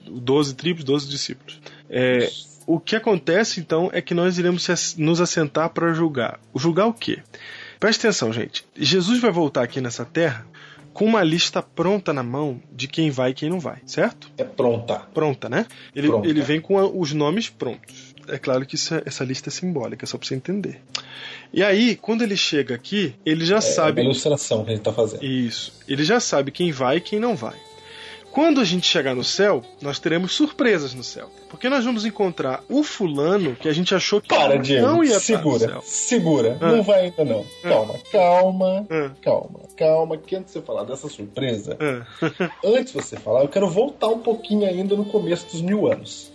[0.06, 1.60] 12 tribos, 12 discípulos.
[1.90, 2.30] É,
[2.66, 6.40] o que acontece então é que nós iremos nos assentar para julgar.
[6.56, 7.18] Julgar o quê?
[7.78, 8.64] Preste atenção, gente.
[8.74, 10.46] Jesus vai voltar aqui nessa terra
[10.94, 14.30] com uma lista pronta na mão de quem vai e quem não vai, certo?
[14.38, 15.00] É pronta.
[15.12, 15.66] Pronta, né?
[15.94, 16.26] Ele, Pronta.
[16.28, 18.14] ele vem com a- os nomes prontos.
[18.28, 20.80] É claro que é- essa lista é simbólica, só pra você entender.
[21.52, 24.00] E aí, quando ele chega aqui, ele já É sabe.
[24.00, 25.22] uma ilustração que gente tá fazendo.
[25.24, 25.72] Isso.
[25.86, 27.54] Ele já sabe quem vai e quem não vai.
[28.34, 31.30] Quando a gente chegar no céu, nós teremos surpresas no céu.
[31.48, 34.84] Porque nós vamos encontrar o fulano que a gente achou que Para, Diego.
[34.84, 35.68] não ia segura.
[35.68, 35.82] céu.
[35.84, 36.58] Segura.
[36.60, 36.72] Ah.
[36.72, 37.46] Não vai ainda não.
[37.62, 38.86] Calma, calma.
[38.90, 42.50] Ah, Calma, calma, que antes de você falar dessa surpresa, ah.
[42.64, 46.32] antes de você falar, eu quero voltar um pouquinho ainda no começo dos mil anos.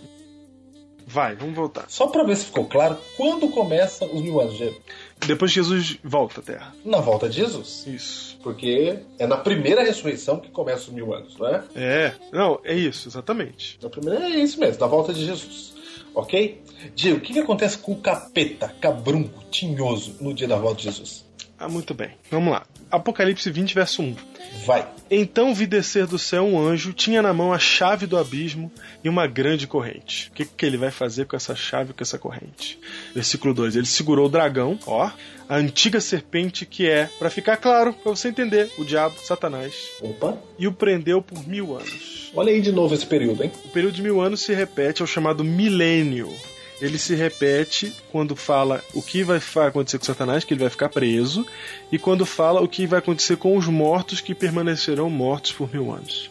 [1.06, 1.84] Vai, vamos voltar.
[1.88, 4.76] Só pra ver se ficou claro quando começa os mil anos, Diego.
[5.26, 6.74] Depois Jesus volta à Terra.
[6.84, 7.86] Na volta de Jesus.
[7.86, 8.38] Isso.
[8.42, 11.64] Porque é na primeira ressurreição que começa os mil anos, não é?
[11.74, 12.14] É.
[12.32, 13.78] Não, é isso, exatamente.
[13.82, 15.74] Na primeira é isso mesmo, na volta de Jesus.
[16.14, 16.62] Ok?
[16.94, 20.84] Diego, o que, que acontece com o capeta, cabrunco, tinhoso no dia da volta de
[20.84, 21.24] Jesus?
[21.58, 22.10] Ah, muito bem.
[22.30, 22.66] Vamos lá.
[22.90, 24.16] Apocalipse 20, verso 1.
[24.66, 24.86] Vai.
[25.10, 28.70] Então vi descer do céu um anjo, tinha na mão a chave do abismo
[29.02, 30.28] e uma grande corrente.
[30.30, 32.78] O que, que ele vai fazer com essa chave, com essa corrente?
[33.14, 33.76] Versículo 2.
[33.76, 35.10] Ele segurou o dragão, ó,
[35.48, 40.38] a antiga serpente que é, pra ficar claro, pra você entender, o diabo, Satanás, Opa.
[40.58, 42.30] e o prendeu por mil anos.
[42.34, 43.50] Olha aí de novo esse período, hein?
[43.64, 46.32] O período de mil anos se repete, é o chamado milênio.
[46.80, 50.88] Ele se repete quando fala o que vai acontecer com Satanás, que ele vai ficar
[50.88, 51.46] preso,
[51.92, 55.92] e quando fala o que vai acontecer com os mortos que permanecerão mortos por mil
[55.92, 56.30] anos.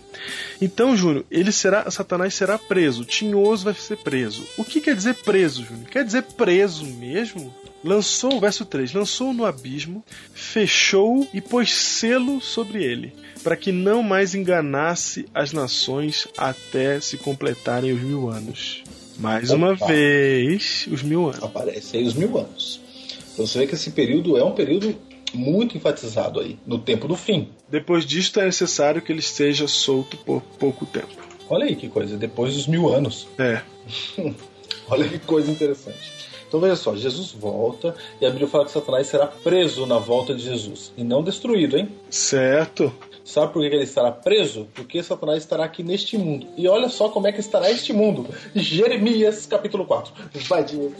[0.61, 4.45] Então, Júnior, ele será, Satanás será preso, Tinhoso vai ser preso.
[4.57, 5.87] O que quer dizer preso, Júnior?
[5.89, 7.53] Quer dizer preso mesmo?
[7.81, 14.03] Lançou, verso 3, lançou no abismo, fechou e pôs selo sobre ele, para que não
[14.03, 18.83] mais enganasse as nações até se completarem os mil anos.
[19.19, 19.85] Mais uma Opa.
[19.87, 21.43] vez, os mil anos.
[21.43, 22.79] Aparece aí os mil anos.
[23.33, 24.95] Então você vê que esse período é um período
[25.33, 27.49] muito enfatizado aí, no tempo do fim.
[27.69, 31.09] Depois disto é necessário que ele esteja solto por pouco tempo.
[31.49, 33.27] Olha aí que coisa, depois dos mil anos.
[33.37, 33.61] É,
[34.89, 36.11] Olha que coisa interessante.
[36.47, 40.33] Então veja só, Jesus volta e a Bíblia fala que Satanás será preso na volta
[40.33, 41.89] de Jesus e não destruído, hein?
[42.09, 42.91] certo.
[43.29, 44.67] Sabe por que ele estará preso?
[44.73, 46.47] Porque Satanás estará aqui neste mundo.
[46.57, 48.27] E olha só como é que estará este mundo.
[48.55, 50.11] Jeremias capítulo 4.
[50.47, 50.95] Vai, Diego.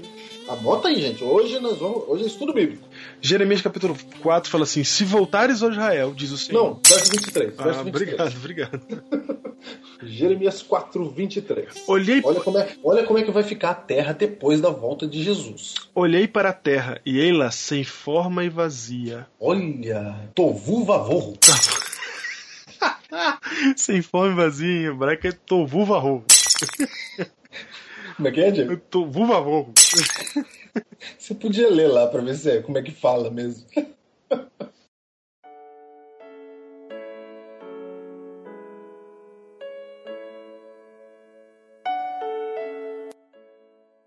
[0.47, 1.23] Anota aí, gente.
[1.23, 2.03] Hoje nós vamos.
[2.07, 2.83] Hoje é estudo bíblico.
[3.19, 6.63] Jeremias capítulo 4 fala assim: Se voltares a Israel, diz o Senhor.
[6.63, 7.53] Não, verso 23.
[7.57, 8.13] Ah, Verso 23.
[8.13, 9.39] obrigado, obrigado.
[10.03, 11.83] Jeremias 4, 23.
[11.87, 15.05] Olhei, Olha como, é, olha como é que vai ficar a terra depois da volta
[15.07, 15.73] de Jesus.
[15.93, 19.27] olhei para a terra e ei-la sem forma e vazia.
[19.39, 21.37] Olha, tovu vavorro.
[23.75, 26.23] sem forma e vazia em hebraico é tovu varro.
[28.15, 28.77] Como é que é, Diego?
[28.77, 29.73] Tovu varro.
[31.17, 33.65] Você podia ler lá pra ver se é, como é que fala mesmo.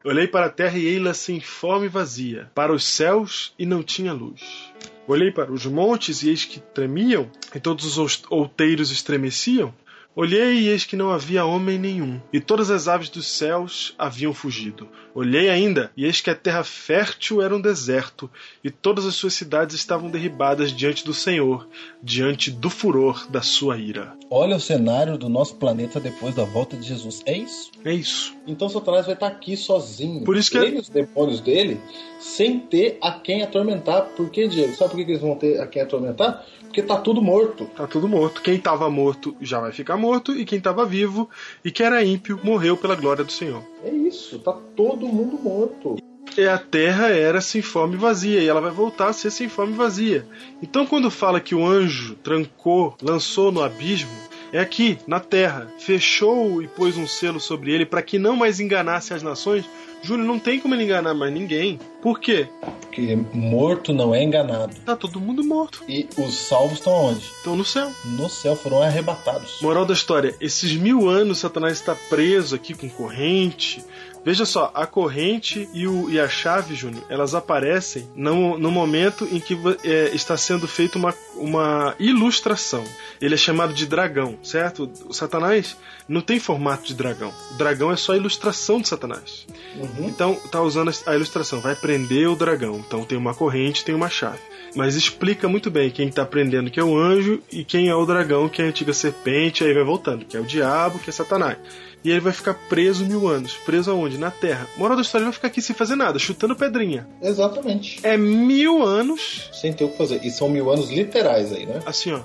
[0.05, 3.84] Olhei para a terra e ei-la sem forma e vazia, para os céus e não
[3.84, 4.72] tinha luz.
[5.07, 9.74] Olhei para os montes e eis que tremiam, e todos os outeiros estremeciam.
[10.14, 14.32] Olhei e eis que não havia homem nenhum, e todas as aves dos céus haviam
[14.34, 14.88] fugido.
[15.14, 18.30] Olhei ainda, e eis que a terra fértil era um deserto,
[18.64, 21.68] e todas as suas cidades estavam derribadas diante do Senhor,
[22.02, 24.14] diante do furor da sua ira.
[24.30, 27.22] Olha o cenário do nosso planeta depois da volta de Jesus.
[27.26, 27.70] É isso?
[27.84, 28.34] É isso.
[28.46, 30.24] Então Satanás vai estar aqui sozinho.
[30.24, 31.78] Por isso que- Ele e os demônios dele,
[32.18, 34.02] sem ter a quem atormentar.
[34.16, 34.74] Por que, Diego?
[34.74, 36.46] Sabe por que que eles vão ter a quem atormentar?
[36.62, 37.66] Porque tá tudo morto.
[37.76, 38.40] Tá tudo morto.
[38.40, 41.28] Quem estava morto já vai ficar morto, e quem estava vivo
[41.62, 43.62] e que era ímpio morreu pela glória do Senhor.
[43.85, 45.97] É isso, tá todo mundo morto.
[46.37, 49.49] E a terra era sem fome e vazia, e ela vai voltar a ser sem
[49.49, 50.26] fome e vazia.
[50.62, 54.11] Então, quando fala que o anjo trancou, lançou no abismo,
[54.53, 58.61] é aqui, na terra, fechou e pôs um selo sobre ele para que não mais
[58.61, 59.64] enganasse as nações.
[60.03, 61.78] Júlio, não tem como ele enganar mais ninguém.
[62.03, 62.48] Por quê?
[62.82, 64.74] Porque morto não é enganado.
[64.84, 65.82] Tá todo mundo morto.
[65.88, 67.20] E os salvos estão onde?
[67.20, 67.90] Estão no céu.
[68.05, 69.59] No céu foram arrebatados.
[69.62, 73.82] Moral da história: esses mil anos Satanás está preso aqui com corrente.
[74.24, 79.26] Veja só, a corrente e, o- e a chave, Júnior, elas aparecem no, no momento
[79.32, 82.84] em que é, está sendo feita uma, uma ilustração.
[83.20, 84.88] Ele é chamado de dragão, certo?
[85.06, 85.76] O Satanás
[86.08, 87.32] não tem formato de dragão.
[87.50, 89.46] O dragão é só a ilustração de Satanás.
[89.76, 90.08] Uhum.
[90.08, 92.76] Então, tá usando a ilustração, vai prender o dragão.
[92.86, 94.38] Então tem uma corrente, tem uma chave.
[94.74, 98.06] Mas explica muito bem quem tá prendendo que é o anjo e quem é o
[98.06, 101.12] dragão, que é a antiga serpente, aí vai voltando, que é o diabo, que é
[101.12, 101.58] Satanás.
[102.05, 103.55] E ele vai ficar preso mil anos.
[103.55, 104.18] Preso aonde?
[104.18, 104.66] Na Terra.
[104.76, 107.07] Moral da história, ele vai ficar aqui sem fazer nada, chutando pedrinha.
[107.20, 108.00] Exatamente.
[108.03, 110.20] É mil anos, Sem ter o que fazer.
[110.24, 111.80] E são mil anos literais aí, né?
[111.86, 112.20] assim, ó.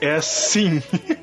[0.00, 0.82] É assim.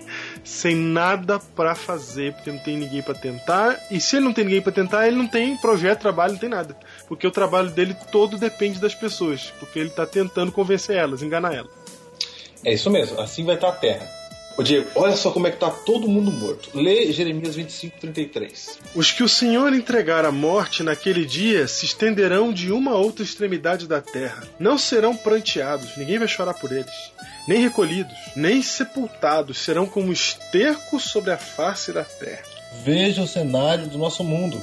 [0.49, 3.79] sem nada pra fazer, porque não tem ninguém pra tentar.
[3.91, 6.49] E se ele não tem ninguém pra tentar, ele não tem projeto, trabalho, não tem
[6.49, 6.75] nada.
[7.07, 9.53] Porque o trabalho dele todo depende das pessoas.
[9.59, 11.71] Porque ele tá tentando convencer elas, enganar elas.
[12.63, 14.19] É isso mesmo, assim vai estar a terra.
[14.59, 16.69] Ô Diego, olha só como é que tá todo mundo morto.
[16.73, 18.77] Lê Jeremias 25, 33.
[18.93, 23.23] Os que o Senhor entregar à morte naquele dia se estenderão de uma a outra
[23.23, 24.43] extremidade da terra.
[24.59, 27.13] Não serão pranteados, ninguém vai chorar por eles.
[27.47, 32.43] Nem recolhidos, nem sepultados, serão como esterco sobre a face da terra.
[32.83, 34.61] Veja o cenário do nosso mundo.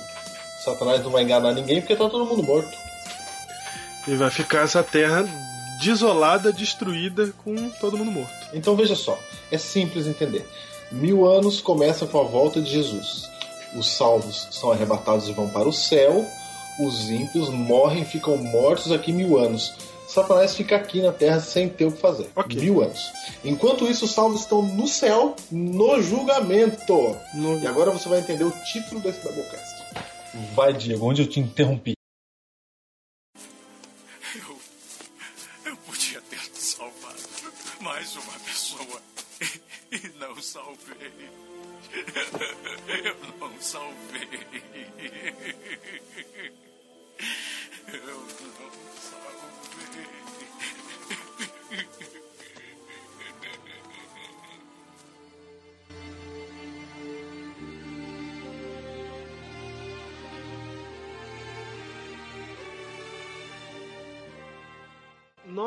[0.63, 2.77] Satanás não vai enganar ninguém porque tá todo mundo morto.
[4.07, 5.27] E vai ficar essa terra
[5.83, 8.33] desolada, destruída, com todo mundo morto.
[8.53, 9.19] Então veja só,
[9.51, 10.47] é simples entender.
[10.93, 13.29] Mil anos começa com a volta de Jesus.
[13.75, 16.25] Os salvos são arrebatados e vão para o céu.
[16.79, 19.75] Os ímpios morrem e ficam mortos aqui mil anos.
[20.07, 22.31] Satanás fica aqui na terra sem ter o que fazer.
[22.37, 22.61] Ok.
[22.61, 23.11] Mil anos.
[23.45, 27.17] Enquanto isso, os salvos estão no céu, no julgamento.
[27.35, 29.83] No- E agora você vai entender o título desse Biblecast.
[30.55, 31.96] Vai, Diego, onde eu te interrompi.
[39.93, 41.31] E não salvei.
[43.05, 44.29] Eu não salvei.
[47.89, 48.29] Eu não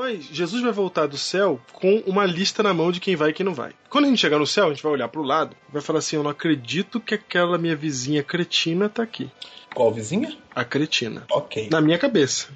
[0.09, 3.33] Nós, Jesus vai voltar do céu com uma lista na mão de quem vai e
[3.33, 3.73] quem não vai.
[3.89, 6.15] Quando a gente chegar no céu, a gente vai olhar pro lado, vai falar assim:
[6.15, 9.29] Eu não acredito que aquela minha vizinha cretina tá aqui.
[9.73, 10.35] Qual vizinha?
[10.55, 11.25] A cretina.
[11.31, 11.69] Ok.
[11.71, 12.47] Na minha cabeça.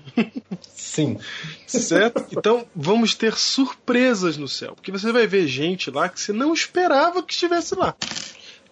[0.62, 1.20] Sim.
[1.68, 2.26] Certo?
[2.32, 4.74] Então vamos ter surpresas no céu.
[4.74, 7.96] Porque você vai ver gente lá que você não esperava que estivesse lá.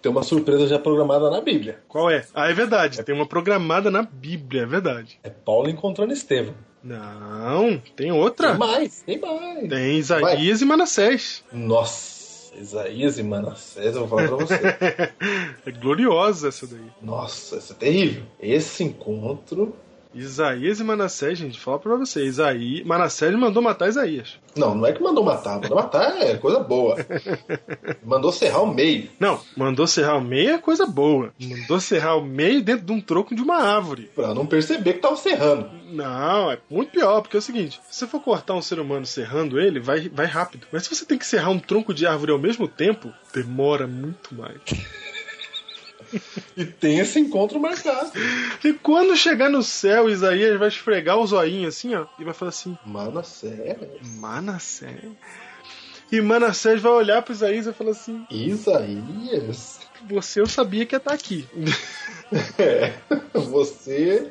[0.00, 1.80] Tem uma surpresa já programada na Bíblia.
[1.86, 2.26] Qual é?
[2.34, 3.00] Ah, é verdade.
[3.04, 5.20] Tem uma programada na Bíblia, é verdade.
[5.22, 6.56] É Paulo encontrando Estevão.
[6.82, 8.50] Não, tem outra.
[8.50, 9.68] Tem mais, tem mais.
[9.68, 11.44] Tem Isaías e Manassés.
[11.52, 14.60] Nossa, Isaías e Manassés, eu vou falar pra você.
[15.64, 16.80] É gloriosa essa daí.
[17.00, 18.24] Nossa, isso é terrível.
[18.40, 19.76] Esse encontro.
[20.14, 22.24] Isaías e Manassés, gente, fala pra você.
[22.24, 24.38] Isaías, Manassés mandou matar Isaías.
[24.56, 25.60] Não, não é que mandou matar.
[25.60, 26.96] Mandou matar é coisa boa.
[28.04, 29.08] Mandou serrar o meio.
[29.18, 31.32] Não, mandou serrar o meio é coisa boa.
[31.40, 34.10] Mandou serrar o meio dentro de um tronco de uma árvore.
[34.14, 35.70] Pra não perceber que tava serrando.
[35.90, 39.06] Não, é muito pior, porque é o seguinte: se você for cortar um ser humano
[39.06, 40.66] serrando ele, vai, vai rápido.
[40.72, 44.34] Mas se você tem que serrar um tronco de árvore ao mesmo tempo, demora muito
[44.34, 44.60] mais.
[46.56, 48.10] E tem esse encontro marcado.
[48.62, 52.50] E quando chegar no céu, Isaías vai esfregar o zoinho assim, ó, e vai falar
[52.50, 53.76] assim: Manassés.
[54.16, 55.10] Manassés.
[56.10, 59.80] E Manassés vai olhar pro Isaías e falar assim: Isaías.
[60.08, 61.46] Você eu sabia que ia estar aqui.
[62.58, 62.94] É,
[63.34, 64.30] você.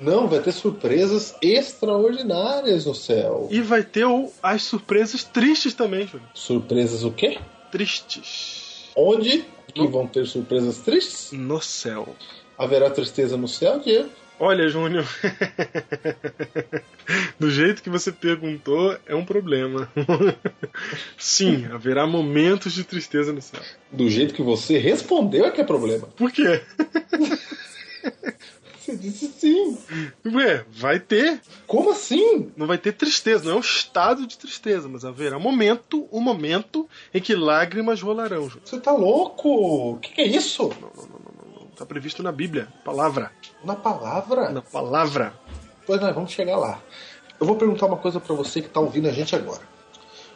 [0.00, 3.46] Não, vai ter surpresas extraordinárias no céu.
[3.50, 6.26] E vai ter o- as surpresas tristes também, Júlio.
[6.32, 7.38] Surpresas o quê?
[7.70, 8.84] Tristes.
[8.96, 11.32] Onde que vão ter surpresas tristes?
[11.32, 12.16] No céu.
[12.56, 14.08] Haverá tristeza no céu, Diego?
[14.40, 15.04] Olha, Júnior.
[17.38, 19.90] Do jeito que você perguntou, é um problema.
[21.18, 23.60] Sim, haverá momentos de tristeza no céu.
[23.90, 26.06] Do jeito que você respondeu é que é problema.
[26.16, 26.62] Por quê?
[28.88, 29.76] Você disse sim.
[30.24, 31.42] Ué, vai ter.
[31.66, 32.50] Como assim?
[32.56, 36.22] Não vai ter tristeza, não é um estado de tristeza, mas haverá um momento, um
[36.22, 38.50] momento em que lágrimas rolarão.
[38.64, 39.92] Você tá louco?
[39.92, 40.72] O que, que é isso?
[41.70, 42.68] Está previsto na Bíblia.
[42.82, 43.30] Palavra.
[43.62, 44.48] Na palavra?
[44.48, 45.34] Na palavra.
[45.86, 46.80] Pois nós vamos chegar lá.
[47.38, 49.60] Eu vou perguntar uma coisa pra você que tá ouvindo a gente agora.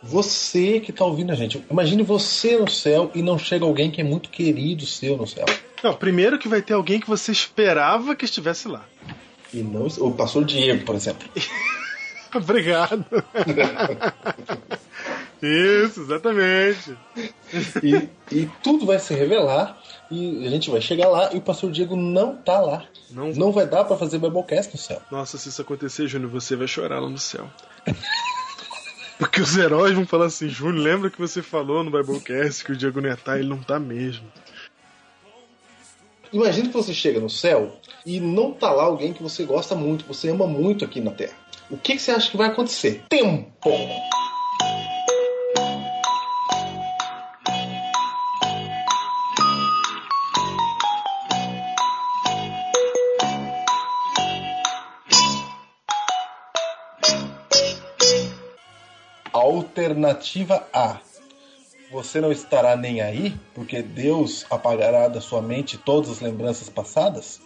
[0.02, 4.02] Você que tá ouvindo a gente, imagine você no céu e não chega alguém que
[4.02, 5.46] é muito querido seu no céu.
[5.82, 8.84] Não, primeiro que vai ter alguém que você esperava que estivesse lá.
[9.52, 11.28] E não o pastor Diego, por exemplo.
[12.34, 13.04] Obrigado.
[15.42, 16.96] Isso, exatamente.
[17.82, 19.76] E, e tudo vai se revelar
[20.08, 22.84] e a gente vai chegar lá e o pastor Diego não tá lá.
[23.10, 23.32] Não.
[23.32, 25.02] Não vai dar pra fazer Biblecast no céu.
[25.10, 27.50] Nossa, se isso acontecer, Júnior, você vai chorar lá no céu.
[29.18, 32.76] Porque os heróis vão falar assim, Júnior, lembra que você falou no Biblecast que o
[32.76, 33.38] Diego não ia estar?
[33.38, 34.26] Ele não tá mesmo.
[36.32, 37.76] Imagina que você chega no céu
[38.06, 41.36] e não tá lá alguém que você gosta muito, você ama muito aqui na Terra.
[41.70, 43.04] O que, que você acha que vai acontecer?
[43.08, 43.70] Tempo!
[59.34, 61.11] Alternativa A.
[61.92, 67.38] Você não estará nem aí, porque Deus apagará da sua mente todas as lembranças passadas?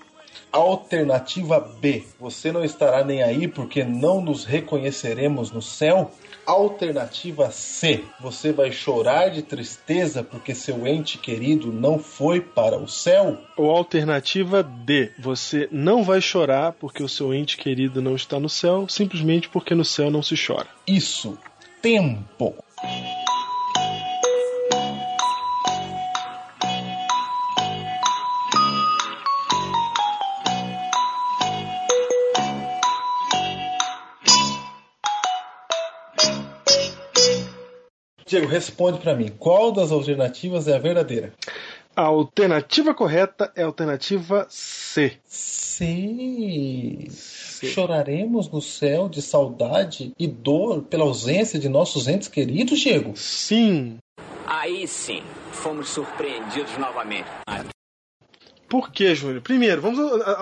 [0.52, 2.04] Alternativa B.
[2.20, 6.12] Você não estará nem aí, porque não nos reconheceremos no céu?
[6.46, 8.04] Alternativa C.
[8.20, 13.38] Você vai chorar de tristeza porque seu ente querido não foi para o céu?
[13.56, 15.10] Ou alternativa D.
[15.18, 19.74] Você não vai chorar porque o seu ente querido não está no céu, simplesmente porque
[19.74, 20.68] no céu não se chora.
[20.86, 21.36] Isso.
[21.82, 22.54] Tempo.
[38.26, 39.28] Diego, responde pra mim.
[39.38, 41.32] Qual das alternativas é a verdadeira?
[41.94, 45.16] A alternativa correta é a alternativa C.
[45.24, 47.06] Sim.
[47.62, 53.16] Choraremos no céu de saudade e dor pela ausência de nossos entes queridos, Diego?
[53.16, 53.98] Sim.
[54.44, 55.22] Aí sim,
[55.52, 57.28] fomos surpreendidos novamente.
[58.68, 59.40] Por quê, Júnior?
[59.42, 60.00] Primeiro, vamos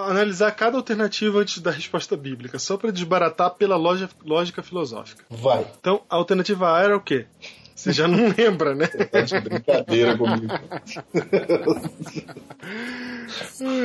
[0.09, 5.23] analisar cada alternativa antes da resposta bíblica, só para desbaratar pela lógica filosófica.
[5.29, 5.67] Vai.
[5.79, 7.27] Então, a alternativa A era o quê?
[7.75, 8.87] Você já não lembra, né?
[8.87, 10.53] Tá de brincadeira comigo.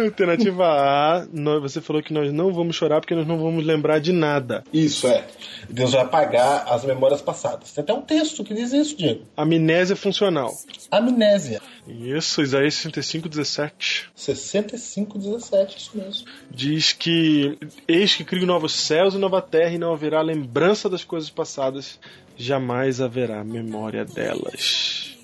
[0.04, 4.00] Alternativa A, nós- você falou que nós não vamos chorar porque nós não vamos lembrar
[4.00, 4.64] de nada.
[4.72, 5.26] Isso é.
[5.70, 7.72] Deus vai apagar as memórias passadas.
[7.72, 9.24] Tem até um texto que diz isso, Diego.
[9.36, 10.54] Amnésia funcional.
[10.92, 11.62] Amnésia.
[11.88, 14.10] Isso, Isaías 65, 17.
[14.16, 16.26] 65, 17, isso mesmo.
[16.52, 21.04] Diz que eis que crio novos céus e nova terra e não haverá lembrança das
[21.04, 22.00] coisas passadas,
[22.40, 25.18] jamais haverá memória delas.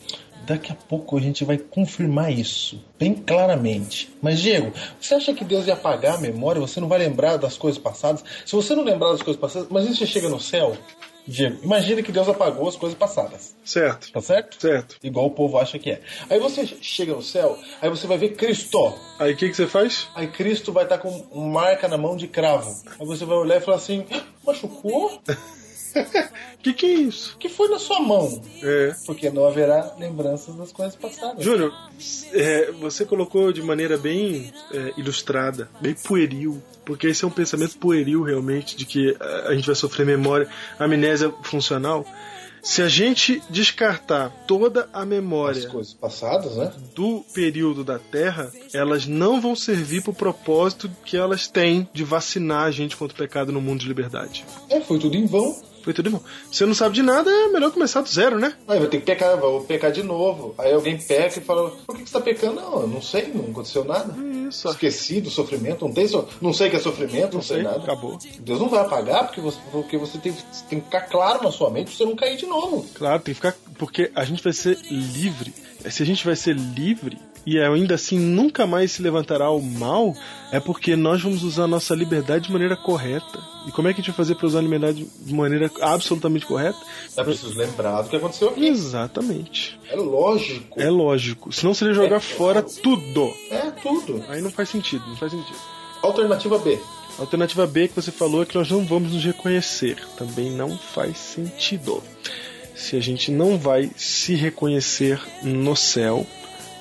[0.45, 4.13] Daqui a pouco a gente vai confirmar isso bem claramente.
[4.21, 6.61] Mas, Diego, você acha que Deus ia apagar a memória?
[6.61, 8.23] Você não vai lembrar das coisas passadas?
[8.45, 10.77] Se você não lembrar das coisas passadas, mas você chega no céu
[11.27, 13.55] Diego, imagina que Deus apagou as coisas passadas.
[13.63, 14.61] Certo, Tá certo?
[14.61, 14.97] certo.
[15.03, 16.01] Igual o povo acha que é.
[16.29, 18.93] Aí você chega no céu, aí você vai ver Cristo.
[19.17, 20.07] Aí o que, que você faz?
[20.13, 22.71] Aí Cristo vai estar com uma marca na mão de cravo.
[22.99, 25.19] Aí você vai olhar e falar assim: "Ah, machucou?
[25.95, 27.37] O que, que é isso?
[27.37, 28.41] Que foi na sua mão?
[28.61, 28.95] É.
[29.05, 31.43] Porque não haverá lembranças das coisas passadas.
[31.43, 31.73] Júnior,
[32.33, 37.77] é, você colocou de maneira bem é, ilustrada, bem pueril, porque esse é um pensamento
[37.77, 39.15] pueril realmente de que
[39.47, 40.49] a, gente vai sofrer memória,
[40.79, 42.05] amnésia funcional.
[42.65, 46.73] Se a gente descartar toda a As memória coisas passadas, né?
[46.95, 52.03] do período da Terra, elas não vão servir para o propósito que elas têm de
[52.03, 54.43] vacinar a gente contra o pecado no mundo de liberdade.
[54.67, 55.55] É, foi tudo em vão.
[55.85, 56.19] Foi tudo bom.
[56.51, 58.55] Se você não sabe de nada, é melhor começar do zero, né?
[58.67, 60.55] Aí vai ter que pecar, vou pecar de novo.
[60.57, 62.55] Aí alguém peca e fala: Por que que você tá pecando?
[62.55, 64.11] Não, eu não sei, não aconteceu nada.
[64.47, 64.67] Isso.
[64.67, 66.27] Esqueci do sofrimento, não, tem so...
[66.41, 67.77] não sei que é sofrimento, não, sei, nada.
[67.83, 68.17] Acabou.
[68.39, 70.33] Deus não vai apagar porque você, porque você tem,
[70.67, 72.83] tem que ficar claro na sua mente pra você não cair de novo.
[72.95, 73.55] Claro, tem que ficar.
[73.77, 75.53] Porque a gente vai ser livre.
[75.87, 80.15] Se a gente vai ser livre e ainda assim nunca mais se levantará o mal,
[80.51, 83.39] é porque nós vamos usar a nossa liberdade de maneira correta.
[83.67, 86.45] E como é que a gente vai fazer para usar a liberdade de maneira absolutamente
[86.45, 86.77] correta?
[87.17, 88.65] É preciso lembrar do que aconteceu aqui.
[88.67, 89.79] Exatamente.
[89.89, 90.79] É lógico.
[90.79, 91.51] É lógico.
[91.51, 93.33] Senão seria jogar É, fora tudo.
[93.49, 94.23] É tudo.
[94.27, 95.57] Aí não faz sentido, não faz sentido.
[96.01, 96.77] Alternativa B.
[97.17, 99.97] Alternativa B que você falou é que nós não vamos nos reconhecer.
[100.17, 102.03] Também não faz sentido.
[102.75, 106.27] Se a gente não vai se reconhecer no céu,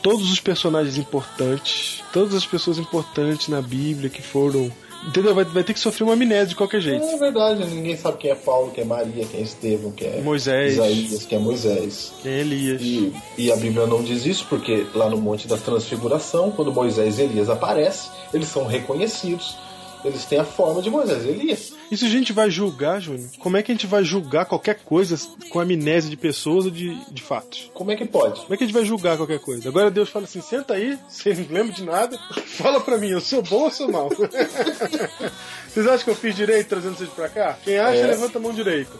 [0.04, 4.70] todos os personagens importantes, todas as pessoas importantes na Bíblia que foram.
[5.06, 5.34] Entendeu?
[5.34, 7.04] Vai, vai ter que sofrer uma amnésia de qualquer jeito.
[7.04, 10.20] É verdade, ninguém sabe quem é Paulo, quem é Maria, quem é Estevão, quem é
[10.20, 10.74] Moisés.
[10.74, 12.12] Isaías, quem é Moisés.
[12.22, 12.80] Quem é Elias?
[12.82, 17.18] E, e a Bíblia não diz isso porque lá no Monte da Transfiguração, quando Moisés
[17.18, 19.56] e Elias aparecem, eles são reconhecidos.
[20.04, 21.72] Eles têm a forma de Moisés e Elias.
[21.90, 23.30] E se a gente vai julgar, Júnior?
[23.38, 25.16] Como é que a gente vai julgar qualquer coisa
[25.48, 27.70] com amnésia de pessoas ou de, de fatos?
[27.72, 28.40] Como é que pode?
[28.42, 29.66] Como é que a gente vai julgar qualquer coisa?
[29.68, 32.18] Agora Deus fala assim: senta aí, você não lembra de nada,
[32.58, 34.10] fala pra mim, eu sou bom ou sou mal?
[35.68, 37.58] Vocês acham que eu fiz direito trazendo vocês pra cá?
[37.64, 38.06] Quem acha, É.
[38.06, 38.92] levanta a mão direita.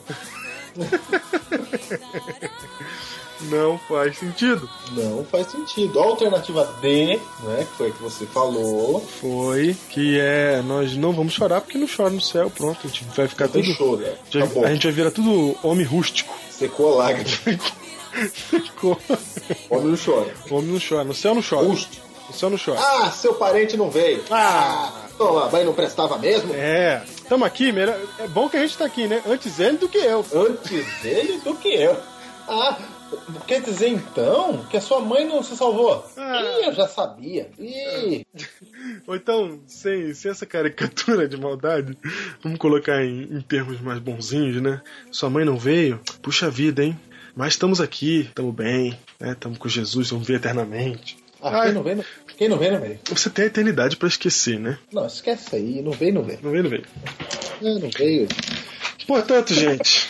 [3.43, 4.69] Não faz sentido.
[4.93, 5.99] Não faz sentido.
[6.01, 10.63] A alternativa D, né, que foi a que você falou, Foi que é.
[10.63, 12.79] Nós não vamos chorar porque não chora no céu, pronto.
[12.85, 13.75] A gente vai ficar tem tudo.
[13.75, 13.97] choro.
[13.99, 14.15] né?
[14.31, 14.65] já- Acabou.
[14.65, 16.35] a gente vai virar tudo homem rústico.
[16.51, 17.29] Secou a lágrima.
[18.33, 18.99] Ficou.
[19.69, 20.33] Homem não chora.
[20.51, 21.05] Homem não chora.
[21.05, 21.67] No céu não chora.
[21.69, 21.99] Justo.
[22.29, 22.81] No céu não chora.
[22.81, 24.23] Ah, seu parente não veio.
[24.31, 24.93] Ah.
[25.19, 26.55] toma, mas não prestava mesmo?
[26.55, 27.99] É, tamo aqui, melhor...
[28.19, 29.21] é bom que a gente tá aqui, né?
[29.27, 30.25] Antes ele do que eu.
[30.33, 31.97] Antes dele do que eu.
[32.49, 32.79] Ah,
[33.47, 36.05] quer dizer então que a sua mãe não se salvou?
[36.17, 36.43] Ah.
[36.43, 37.51] Ih, eu já sabia.
[37.59, 38.27] Ih,
[39.07, 41.97] Ou então, sem, sem essa caricatura de maldade,
[42.43, 44.81] vamos colocar em, em termos mais bonzinhos, né?
[45.11, 46.01] Sua mãe não veio?
[46.23, 46.99] Puxa vida, hein?
[47.37, 49.33] Mas estamos aqui, estamos bem, né?
[49.33, 51.17] Estamos com Jesus, vamos ver eternamente.
[51.43, 51.65] ah, Ai.
[51.67, 52.05] quem não vem, não,
[52.39, 52.99] quem não vem, não vem.
[53.11, 54.79] Você tem a eternidade pra esquecer, né?
[54.93, 56.39] Não, esquece aí, não vem, não vem.
[56.43, 56.85] Não veio, não veio.
[57.63, 58.29] É, não veio.
[59.07, 60.09] Portanto, gente,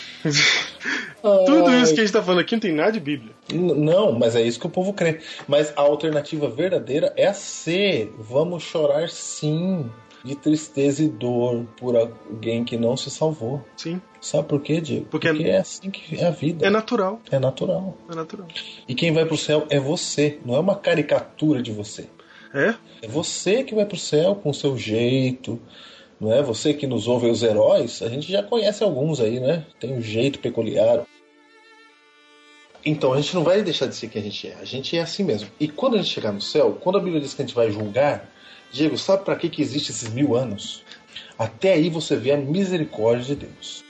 [1.45, 3.33] tudo isso que a gente tá falando aqui não tem nada de Bíblia.
[3.53, 5.19] Não, mas é isso que o povo crê.
[5.47, 8.09] Mas a alternativa verdadeira é a C.
[8.17, 9.89] Vamos chorar sim
[10.23, 13.63] de tristeza e dor por alguém que não se salvou.
[13.77, 15.05] Sim, Sabe por quê, Diego?
[15.05, 16.65] Porque- é assim que é a vida.
[16.65, 17.21] é natural.
[17.29, 17.95] É natural.
[18.11, 18.47] É natural.
[18.87, 22.07] E quem vai pro céu é você, não é uma caricatura de você.
[22.53, 22.73] É?
[23.03, 25.59] É você que vai pro céu com o seu jeito,
[26.19, 26.41] não é?
[26.41, 29.63] Você que nos ouve os heróis, a gente já conhece alguns aí, né?
[29.79, 31.05] Tem um jeito peculiar.
[32.85, 34.55] Então, a gente não vai deixar de ser quem a gente é.
[34.61, 35.49] A gente é assim mesmo.
[35.59, 37.71] E quando a gente chegar no céu, quando a Bíblia diz que a gente vai
[37.71, 38.29] julgar,
[38.71, 40.83] Diego, sabe para que que existe esses mil anos?
[41.37, 43.83] Até aí você vê a misericórdia de Deus.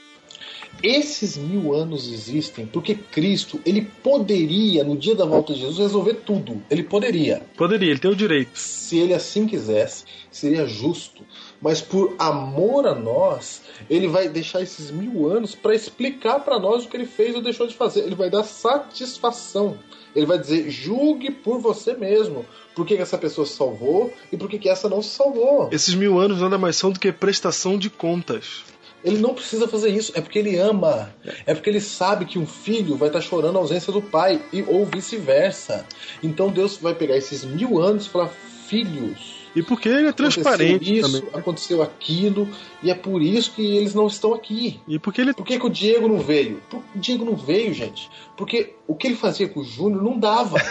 [0.82, 6.14] Esses mil anos existem porque Cristo, ele poderia, no dia da volta de Jesus, resolver
[6.26, 6.62] tudo.
[6.70, 8.50] Ele poderia Poderia, ele tem o direito.
[8.54, 11.24] se ele assim quisesse, seria justo.
[11.60, 16.84] Mas por amor a nós, ele vai deixar esses mil anos para explicar para nós
[16.84, 18.00] o que ele fez ou deixou de fazer.
[18.00, 19.78] Ele vai dar satisfação.
[20.14, 22.44] Ele vai dizer: julgue por você mesmo.
[22.74, 25.68] Por que, que essa pessoa se salvou e por que, que essa não se salvou.
[25.72, 28.64] Esses mil anos nada mais são do que prestação de contas.
[29.04, 31.14] Ele não precisa fazer isso, é porque ele ama.
[31.46, 34.62] É porque ele sabe que um filho vai estar chorando a ausência do pai, e,
[34.62, 35.86] ou vice-versa.
[36.22, 38.30] Então Deus vai pegar esses mil anos e falar:
[38.66, 39.35] filhos.
[39.56, 41.40] E porque ele é transparente aconteceu isso, também.
[41.40, 42.48] aconteceu aquilo,
[42.82, 44.78] e é por isso que eles não estão aqui.
[44.86, 45.32] E porque ele.
[45.32, 46.60] Por que, que o Diego não veio?
[46.70, 50.18] Por- O Diego não veio, gente, porque o que ele fazia com o Júnior não
[50.18, 50.58] dava.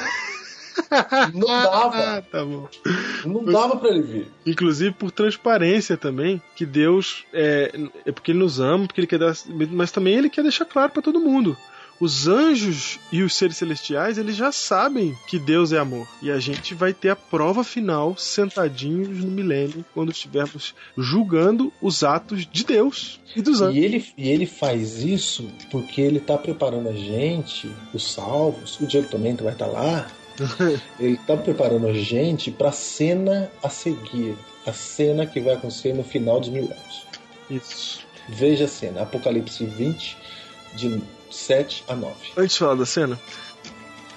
[1.34, 1.98] Não dava.
[2.18, 2.68] Ah, tá bom.
[3.26, 4.28] Não dava pra ele vir.
[4.46, 7.72] Inclusive por transparência também, que Deus é,
[8.06, 9.34] é porque ele nos ama, porque ele quer dar,
[9.72, 11.56] mas também ele quer deixar claro pra todo mundo.
[12.00, 16.08] Os anjos e os seres celestiais, eles já sabem que Deus é amor.
[16.22, 22.04] E a gente vai ter a prova final sentadinhos no milênio, quando estivermos julgando os
[22.04, 23.76] atos de Deus e dos anjos.
[23.76, 28.86] E ele, e ele faz isso porque ele tá preparando a gente, os salvos, o
[28.86, 30.08] Diego também vai estar lá.
[31.00, 34.36] ele tá preparando a gente pra cena a seguir.
[34.66, 37.06] A cena que vai acontecer no final dos mil anos.
[37.50, 38.00] Isso.
[38.28, 40.18] Veja a cena, Apocalipse 20,
[40.76, 41.02] de
[41.36, 42.16] 7 a 9.
[42.38, 43.20] Antes de falar da cena,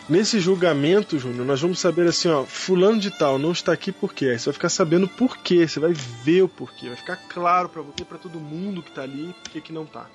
[0.08, 4.14] nesse julgamento, Júnior, nós vamos saber assim, ó, fulano de tal não está aqui por
[4.14, 4.26] quê?
[4.26, 7.68] Aí você vai ficar sabendo por quê, você vai ver o porquê, vai ficar claro
[7.68, 10.08] pra você, pra todo mundo que tá ali, por que que não tá.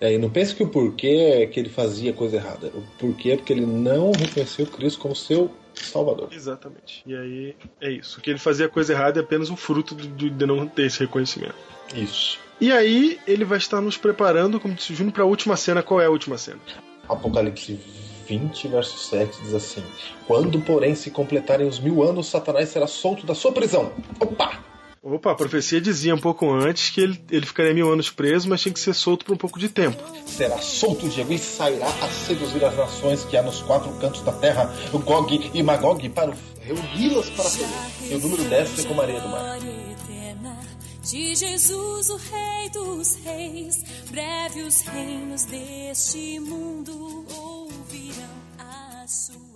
[0.00, 2.68] É, e não pense que o porquê é que ele fazia coisa errada.
[2.68, 6.28] O porquê é porque ele não reconheceu Cristo como seu Salvador.
[6.32, 7.02] Exatamente.
[7.06, 8.18] E aí é isso.
[8.18, 11.00] O que ele fazia coisa errada é apenas um fruto de, de não ter esse
[11.00, 11.54] reconhecimento.
[11.94, 12.38] Isso.
[12.60, 15.82] E aí ele vai estar nos preparando, como disse o Júnior, para a última cena.
[15.82, 16.58] Qual é a última cena?
[17.08, 17.78] Apocalipse
[18.28, 19.82] 20, verso 7 diz assim:
[20.26, 23.92] Quando, porém, se completarem os mil anos, Satanás será solto da sua prisão.
[24.20, 24.58] Opa!
[25.00, 28.60] Opa, a profecia dizia um pouco antes que ele, ele ficaria mil anos preso, mas
[28.60, 30.02] tinha que ser solto por um pouco de tempo.
[30.26, 34.32] Será solto, Diego, e sairá a seduzir as nações que há nos quatro cantos da
[34.32, 38.10] terra, o Gog e Magog, para reuni-las para ferir.
[38.10, 39.58] E o número 10 é como a areia do mar.
[41.10, 43.82] De Jesus, o Rei dos Reis.
[44.10, 48.38] Breve os reinos deste mundo ouvirão
[49.08, 49.47] suas leis.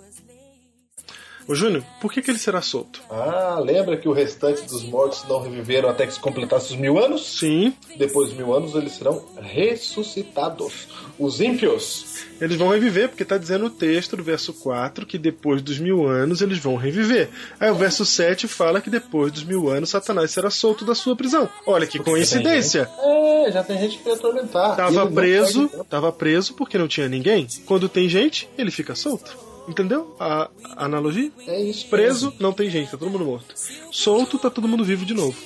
[1.47, 3.01] Ô Júnior, por que, que ele será solto?
[3.11, 6.99] Ah, lembra que o restante dos mortos não reviveram até que se completasse os mil
[6.99, 7.39] anos?
[7.39, 10.89] Sim, Depois dos mil anos eles serão ressuscitados.
[11.19, 12.25] Os ímpios.
[12.41, 16.07] eles vão reviver, porque está dizendo o texto do verso 4 que depois dos mil
[16.07, 17.29] anos eles vão reviver.
[17.61, 21.15] Aí o verso 7 fala que depois dos mil anos Satanás será solto da sua
[21.17, 21.49] prisão.
[21.67, 22.89] Olha que coincidência.
[22.99, 24.77] É, já tem gente que quer atormentar.
[24.77, 27.47] Tava preso, tava preso porque não tinha ninguém.
[27.67, 29.37] Quando tem gente, ele fica solto.
[29.69, 31.31] Entendeu a, a analogia?
[31.47, 31.87] É isso.
[31.89, 33.55] Preso, não tem gente, tá todo mundo morto.
[33.91, 35.37] Solto, tá todo mundo vivo de novo.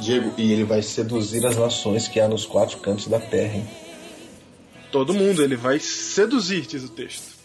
[0.00, 3.68] Diego, e ele vai seduzir as nações que há nos quatro cantos da terra, hein?
[4.92, 7.35] Todo mundo, ele vai seduzir, diz o texto.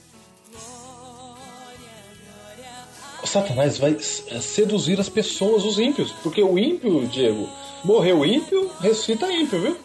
[3.26, 6.11] Satanás vai s- seduzir as pessoas, os ímpios.
[6.23, 7.48] Porque o ímpio, Diego,
[7.84, 9.77] morreu ímpio, ressuscita ímpio, viu?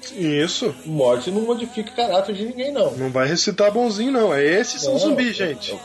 [0.45, 0.75] Isso.
[0.85, 2.91] Morte não modifica o caráter de ninguém, não.
[2.97, 4.33] Não vai ressuscitar bonzinho, não.
[4.35, 5.79] É esses são zumbis, gente.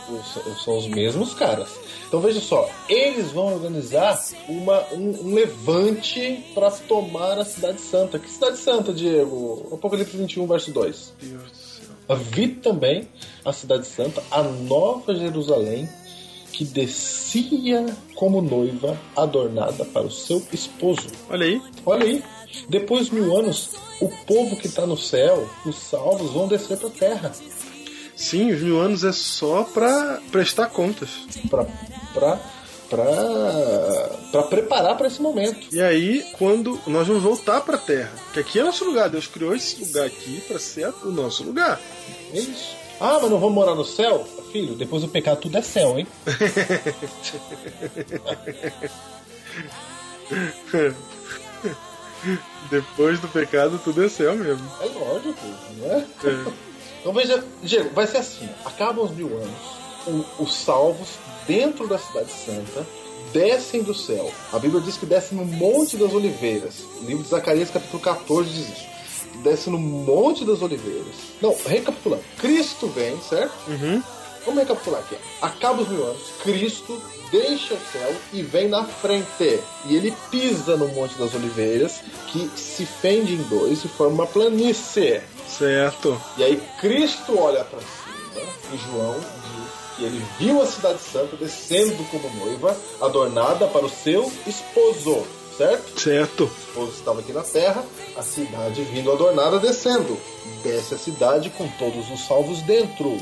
[0.64, 1.69] são os mesmos caras.
[2.07, 8.19] Então veja só, eles vão organizar uma, um, levante para tomar a Cidade Santa.
[8.19, 9.69] Que Cidade Santa, Diego?
[9.73, 11.14] Apocalipse 21, verso 2.
[11.22, 12.18] Deus do céu.
[12.32, 13.07] Vi também
[13.45, 15.88] a Cidade Santa, a Nova Jerusalém,
[16.52, 16.65] que
[17.34, 17.86] descia
[18.16, 21.08] como noiva adornada para o seu esposo.
[21.30, 21.62] Olha aí.
[21.86, 22.24] Olha aí,
[22.68, 23.72] depois de mil anos,
[24.02, 27.32] o povo que está no céu, os salvos, vão descer para a terra.
[28.16, 31.10] Sim, os mil anos é só pra prestar contas.
[31.49, 31.66] para
[32.14, 32.40] para
[34.32, 35.68] para preparar para esse momento.
[35.72, 39.56] E aí, quando nós vamos voltar pra Terra, que aqui é nosso lugar, Deus criou
[39.56, 41.80] esse lugar aqui pra ser o nosso lugar.
[42.34, 42.81] É isso.
[43.03, 44.23] Ah, mas não vamos morar no céu?
[44.52, 46.06] Filho, depois do pecado tudo é céu, hein?
[52.69, 54.72] Depois do pecado, tudo é céu mesmo.
[54.80, 55.48] É lógico,
[55.78, 56.07] né?
[56.23, 56.52] É.
[56.99, 61.10] Então veja, Diego, vai ser assim: acabam os mil anos, os salvos
[61.48, 62.86] dentro da Cidade Santa
[63.34, 64.32] descem do céu.
[64.53, 66.86] A Bíblia diz que descem no Monte das Oliveiras.
[67.02, 68.91] O livro de Zacarias, capítulo 14, diz isso.
[69.44, 71.16] Desce no Monte das Oliveiras.
[71.42, 72.24] Não, recapitulando.
[72.38, 73.54] Cristo vem, certo?
[73.68, 74.02] Uhum.
[74.46, 75.16] Vamos recapitular aqui.
[75.42, 77.00] Acaba os mil anos, Cristo
[77.32, 79.60] deixa o céu e vem na frente.
[79.86, 84.28] E ele pisa no Monte das Oliveiras, que se fende em dois e forma uma
[84.28, 85.22] planície.
[85.48, 86.20] Certo.
[86.38, 88.12] E aí Cristo olha para cima
[88.74, 93.90] e João diz que ele viu a cidade santa descendo como noiva, adornada para o
[93.90, 95.26] seu esposo,
[95.57, 95.99] certo?
[95.99, 96.44] Certo.
[96.44, 100.18] O esposo estava aqui na terra, a cidade vindo adornada descendo.
[100.64, 103.18] Desce a cidade com todos os salvos dentro.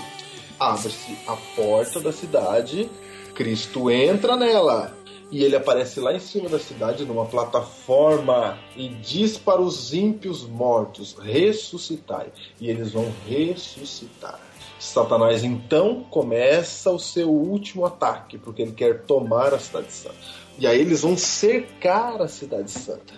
[0.59, 2.89] Abre-se a porta da cidade,
[3.33, 4.93] Cristo entra nela.
[5.31, 10.43] E ele aparece lá em cima da cidade numa plataforma e diz para os ímpios
[10.43, 12.31] mortos: ressuscitai.
[12.59, 14.39] E eles vão ressuscitar.
[14.79, 20.15] Satanás então começa o seu último ataque, porque ele quer tomar a cidade santa.
[20.59, 23.13] E aí eles vão cercar a cidade santa.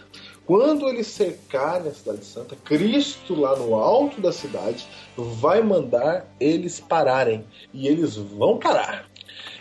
[0.45, 4.85] Quando eles cercarem a cidade santa, Cristo lá no alto da cidade
[5.18, 7.43] vai mandar eles pararem.
[7.73, 9.09] E eles vão parar.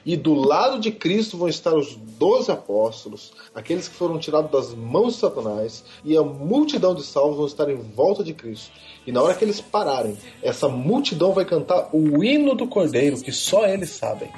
[0.04, 4.74] E do lado de Cristo vão estar os doze apóstolos, aqueles que foram tirados das
[4.74, 8.72] mãos de Satanás, e a multidão de salvos vão estar em volta de Cristo.
[9.06, 13.32] E na hora que eles pararem, essa multidão vai cantar o hino do Cordeiro, que
[13.32, 14.30] só eles sabem.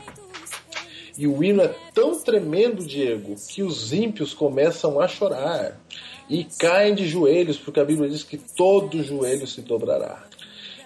[1.16, 5.78] E o hino é tão tremendo, Diego, que os ímpios começam a chorar
[6.28, 10.24] e caem de joelhos, porque a Bíblia diz que todo joelho se dobrará.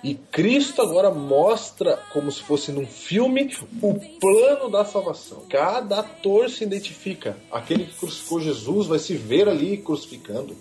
[0.03, 5.43] E Cristo agora mostra, como se fosse num filme, o plano da salvação.
[5.48, 7.36] Cada ator se identifica.
[7.51, 10.55] Aquele que crucificou Jesus vai se ver ali crucificando.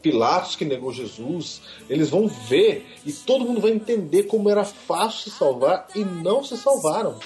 [0.00, 5.30] Pilatos que negou Jesus, eles vão ver e todo mundo vai entender como era fácil
[5.30, 7.18] se salvar e não se salvaram.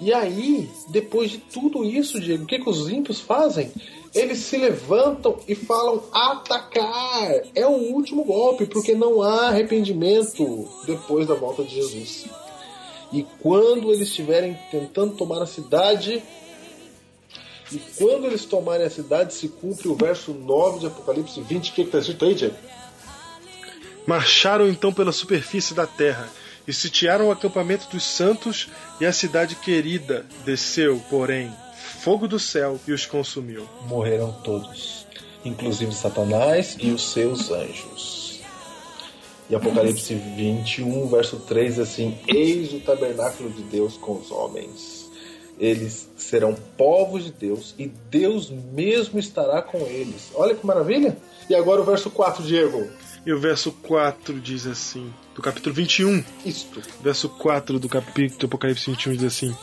[0.00, 3.72] E aí, depois de tudo isso, Diego, o que, que os ímpios fazem?
[4.14, 7.42] Eles se levantam e falam atacar.
[7.54, 12.26] É o último golpe, porque não há arrependimento depois da volta de Jesus.
[13.12, 16.22] E quando eles estiverem tentando tomar a cidade,
[17.72, 21.70] e quando eles tomarem a cidade, se cumpre o verso 9 de Apocalipse 20.
[21.70, 22.56] O que está escrito aí, Diego?
[24.06, 26.30] Marcharam então pela superfície da terra
[26.68, 28.68] e sitiaram o acampamento dos santos
[29.00, 30.26] e a cidade querida.
[30.44, 31.50] Desceu, porém,
[32.00, 33.66] fogo do céu e os consumiu.
[33.86, 35.06] Morreram todos,
[35.42, 38.42] inclusive Satanás e os seus anjos.
[39.48, 45.08] E Apocalipse 21, verso 3, assim: Eis o tabernáculo de Deus com os homens.
[45.58, 50.30] Eles serão povos de Deus e Deus mesmo estará com eles.
[50.34, 51.16] Olha que maravilha!
[51.48, 52.86] E agora o verso 4, Diego.
[53.26, 56.24] E o verso 4 diz assim, do capítulo 21.
[56.44, 56.80] Isto.
[57.02, 59.56] Verso 4 do capítulo do Apocalipse 21 diz assim: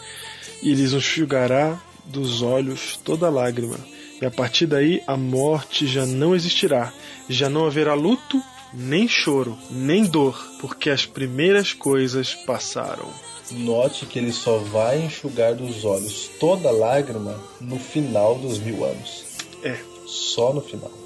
[0.61, 3.77] E lhes enxugará dos olhos toda lágrima,
[4.22, 6.94] e a partir daí a morte já não existirá,
[7.27, 8.41] já não haverá luto,
[8.73, 13.10] nem choro, nem dor, porque as primeiras coisas passaram.
[13.52, 19.23] Note que ele só vai enxugar dos olhos toda lágrima no final dos mil anos.
[19.64, 19.77] É,
[20.07, 21.05] Só no final.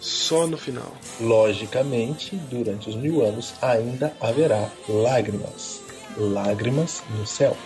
[0.00, 0.92] Só no final.
[1.20, 5.80] Logicamente, durante os mil anos ainda haverá lágrimas.
[6.16, 7.56] Lágrimas no céu.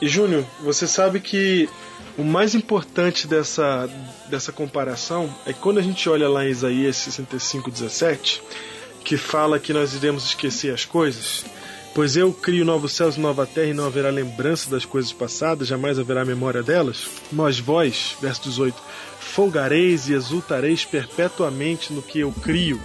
[0.00, 1.68] E Júnior, você sabe que
[2.18, 3.88] o mais importante dessa,
[4.28, 8.42] dessa comparação é que quando a gente olha lá em Isaías 65, 17,
[9.04, 11.44] que fala que nós iremos esquecer as coisas,
[11.94, 15.68] pois eu crio novos céus e nova terra e não haverá lembrança das coisas passadas,
[15.68, 17.06] jamais haverá memória delas.
[17.30, 18.76] Mas vós, verso 18,
[19.30, 22.80] folgareis e exultareis perpetuamente no que eu crio,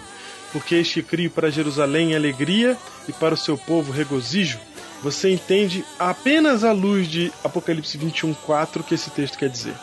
[0.53, 2.77] porque eis que crio para Jerusalém alegria
[3.07, 4.59] e para o seu povo regozijo.
[5.03, 9.73] Você entende apenas à luz de Apocalipse 21:4 o que esse texto quer dizer.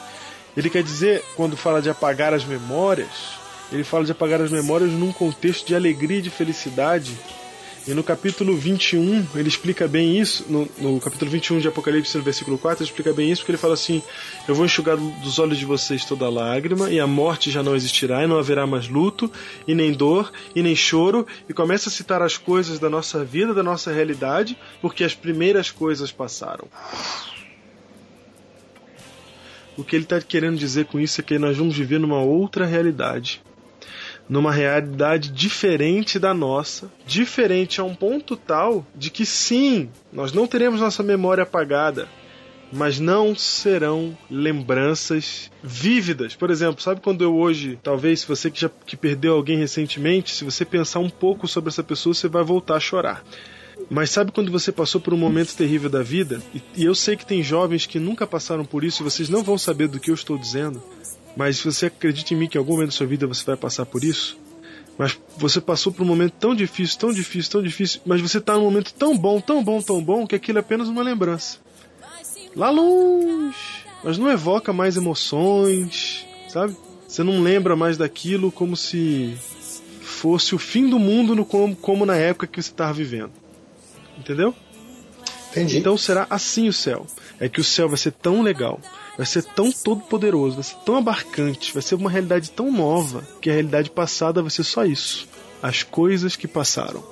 [0.56, 3.08] Ele quer dizer, quando fala de apagar as memórias,
[3.70, 7.16] ele fala de apagar as memórias num contexto de alegria e de felicidade.
[7.84, 12.22] E no capítulo 21, ele explica bem isso, no, no capítulo 21 de Apocalipse, no
[12.22, 14.00] versículo 4, ele explica bem isso, porque ele fala assim:
[14.46, 18.22] Eu vou enxugar dos olhos de vocês toda lágrima, e a morte já não existirá,
[18.22, 19.28] e não haverá mais luto,
[19.66, 23.52] e nem dor, e nem choro, e começa a citar as coisas da nossa vida,
[23.52, 26.68] da nossa realidade, porque as primeiras coisas passaram.
[29.76, 32.64] O que ele está querendo dizer com isso é que nós vamos viver numa outra
[32.64, 33.42] realidade.
[34.28, 40.46] Numa realidade diferente da nossa, diferente a um ponto tal de que sim, nós não
[40.46, 42.08] teremos nossa memória apagada,
[42.72, 46.34] mas não serão lembranças vívidas.
[46.34, 50.34] Por exemplo, sabe quando eu hoje, talvez se você que já que perdeu alguém recentemente,
[50.34, 53.22] se você pensar um pouco sobre essa pessoa, você vai voltar a chorar.
[53.90, 56.40] Mas sabe quando você passou por um momento terrível da vida?
[56.76, 59.58] E, eu sei que tem jovens que nunca passaram por isso e vocês não vão
[59.58, 60.82] saber do que eu estou dizendo.
[61.36, 63.56] Mas se você acredita em mim que em algum momento da sua vida você vai
[63.56, 64.38] passar por isso,
[64.98, 68.54] mas você passou por um momento tão difícil, tão difícil, tão difícil, mas você está
[68.54, 71.58] num momento tão bom, tão bom, tão bom, que aquilo é apenas uma lembrança.
[72.54, 73.56] Lá longe,
[74.04, 76.76] mas não evoca mais emoções, sabe?
[77.08, 79.34] Você não lembra mais daquilo como se
[80.00, 83.32] fosse o fim do mundo no, como, como na época que você estava vivendo.
[84.18, 84.54] Entendeu?
[85.50, 85.78] Entendi.
[85.78, 87.06] Então será assim o céu.
[87.40, 88.80] É que o céu vai ser tão legal,
[89.16, 93.26] vai ser tão todo poderoso, vai ser tão abarcante, vai ser uma realidade tão nova
[93.40, 95.28] que a realidade passada vai ser só isso.
[95.62, 97.04] As coisas que passaram.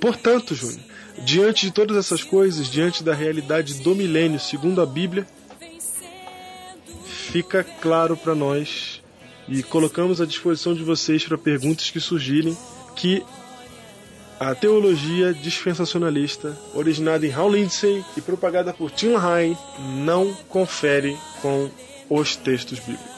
[0.00, 0.80] Portanto, Júnior,
[1.24, 5.26] diante de todas essas coisas, diante da realidade do milênio, segundo a Bíblia,
[7.04, 9.02] fica claro para nós
[9.48, 12.56] e colocamos à disposição de vocês para perguntas que surgirem
[12.94, 13.22] que
[14.38, 19.56] a teologia dispensacionalista, originada em Hal Lindsey e propagada por Tim LaHaye,
[20.04, 21.70] não confere com
[22.10, 23.16] os textos bíblicos.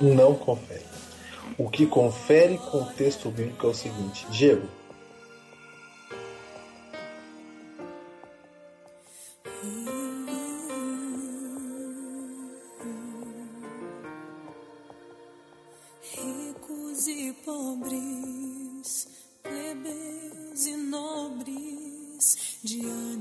[0.00, 0.86] Não confere.
[1.56, 4.68] O que confere com o texto bíblico é o seguinte, Diego.
[16.14, 17.97] Ricos e pobres,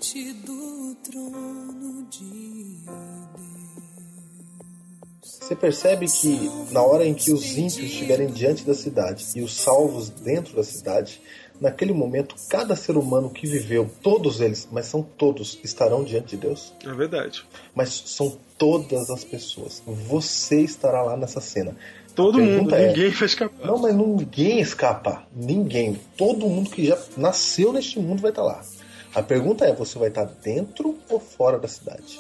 [0.08, 2.24] diante do trono de
[2.86, 3.48] Deus.
[5.22, 9.56] Você percebe que na hora em que os ímpios estiverem diante da cidade e os
[9.56, 11.22] salvos dentro da cidade,
[11.60, 16.38] naquele momento cada ser humano que viveu, todos eles, mas são todos, estarão diante de
[16.38, 16.74] Deus?
[16.86, 17.46] É verdade.
[17.76, 19.82] Mas são todas as pessoas.
[19.86, 21.76] Você estará lá nessa cena.
[22.16, 23.68] Todo mundo, é- ninguém vai escapar.
[23.68, 25.28] Não, mas ninguém escapa.
[25.36, 26.00] Ninguém.
[26.18, 28.64] Todo mundo que já nasceu neste mundo vai estar lá.
[29.14, 32.20] A pergunta é: você vai estar dentro ou fora da cidade?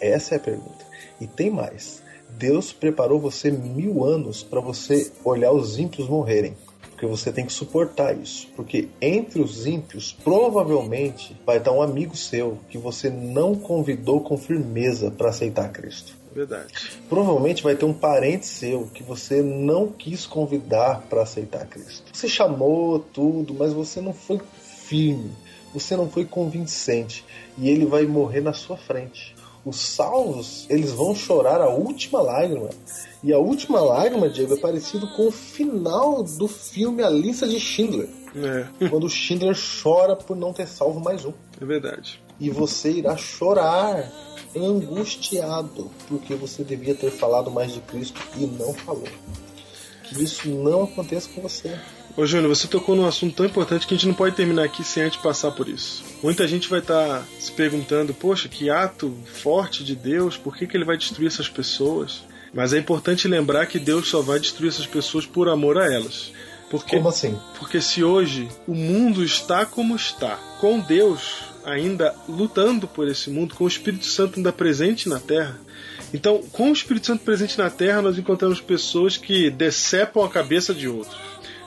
[0.00, 0.84] Essa é a pergunta.
[1.20, 2.02] E tem mais.
[2.30, 6.56] Deus preparou você mil anos para você olhar os ímpios morrerem.
[6.90, 8.48] Porque você tem que suportar isso.
[8.54, 14.38] Porque entre os ímpios, provavelmente vai estar um amigo seu que você não convidou com
[14.38, 16.14] firmeza para aceitar Cristo.
[16.34, 16.72] Verdade.
[17.08, 22.04] Provavelmente vai ter um parente seu que você não quis convidar para aceitar Cristo.
[22.12, 24.40] Você chamou tudo, mas você não foi
[24.84, 25.30] firme,
[25.74, 27.24] você não foi convincente
[27.58, 29.34] e ele vai morrer na sua frente.
[29.66, 32.68] Os salvos, eles vão chorar a última lágrima.
[33.22, 37.58] E a última lágrima, Diego, é parecido com o final do filme A Lista de
[37.58, 38.08] Schindler.
[38.36, 42.20] É, Quando Schindler chora por não ter salvo mais um é verdade.
[42.38, 44.10] e você irá chorar
[44.56, 49.08] angustiado porque você devia ter falado mais de Cristo e não falou.
[50.02, 51.78] Que isso não aconteça com você.
[52.16, 54.84] Ô Júnior, você tocou num assunto tão importante que a gente não pode terminar aqui
[54.84, 56.04] sem antes passar por isso.
[56.22, 60.76] Muita gente vai estar se perguntando, poxa, que ato forte de Deus, por que, que
[60.76, 62.22] ele vai destruir essas pessoas?
[62.52, 66.30] Mas é importante lembrar que Deus só vai destruir essas pessoas por amor a elas.
[66.70, 67.36] Porque, Como assim?
[67.58, 73.54] porque se hoje o mundo está como está, com Deus ainda lutando por esse mundo,
[73.54, 75.58] com o Espírito Santo ainda presente na Terra,
[76.12, 80.72] então, com o Espírito Santo presente na Terra, nós encontramos pessoas que decepam a cabeça
[80.72, 81.16] de outros.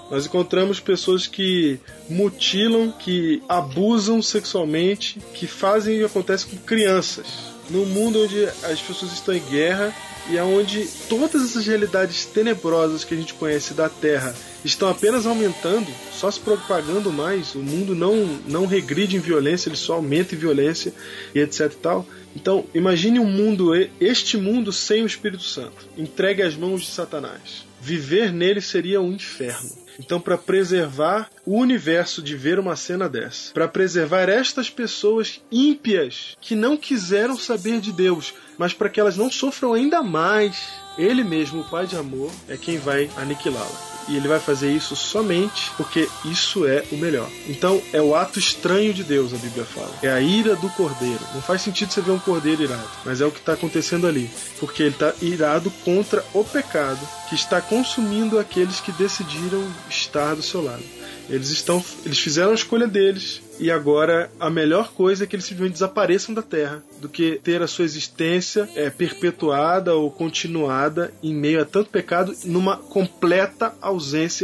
[0.09, 1.79] Nós encontramos pessoas que
[2.09, 7.25] mutilam, que abusam sexualmente, que fazem que acontece com crianças.
[7.69, 9.93] Num mundo onde as pessoas estão em guerra
[10.29, 15.87] e onde todas essas realidades tenebrosas que a gente conhece da Terra estão apenas aumentando,
[16.13, 20.37] só se propagando mais, o mundo não, não regride em violência, ele só aumenta em
[20.37, 20.93] violência
[21.33, 22.05] e etc e tal.
[22.35, 27.65] Então, imagine um mundo, este mundo sem o Espírito Santo, entregue às mãos de Satanás.
[27.81, 29.86] Viver nele seria um inferno.
[29.99, 36.37] Então, para preservar o universo de ver uma cena dessa, para preservar estas pessoas ímpias
[36.39, 41.23] que não quiseram saber de Deus, mas para que elas não sofram ainda mais, Ele
[41.23, 43.96] mesmo, o Pai de amor, é quem vai aniquilá-la.
[44.07, 47.29] E ele vai fazer isso somente porque isso é o melhor.
[47.47, 49.93] Então é o ato estranho de Deus, a Bíblia fala.
[50.01, 51.19] É a ira do cordeiro.
[51.33, 54.29] Não faz sentido você ver um cordeiro irado, mas é o que está acontecendo ali.
[54.59, 60.41] Porque ele está irado contra o pecado que está consumindo aqueles que decidiram estar do
[60.41, 60.83] seu lado.
[61.29, 65.45] Eles estão, eles fizeram a escolha deles e agora a melhor coisa é que eles
[65.45, 71.33] simplesmente desapareçam da Terra do que ter a sua existência é, perpetuada ou continuada em
[71.33, 73.96] meio a tanto pecado numa completa ausência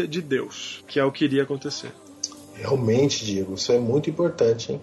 [0.07, 1.91] de Deus, que é o que iria acontecer.
[2.55, 4.81] Realmente, Diego, isso é muito importante, hein?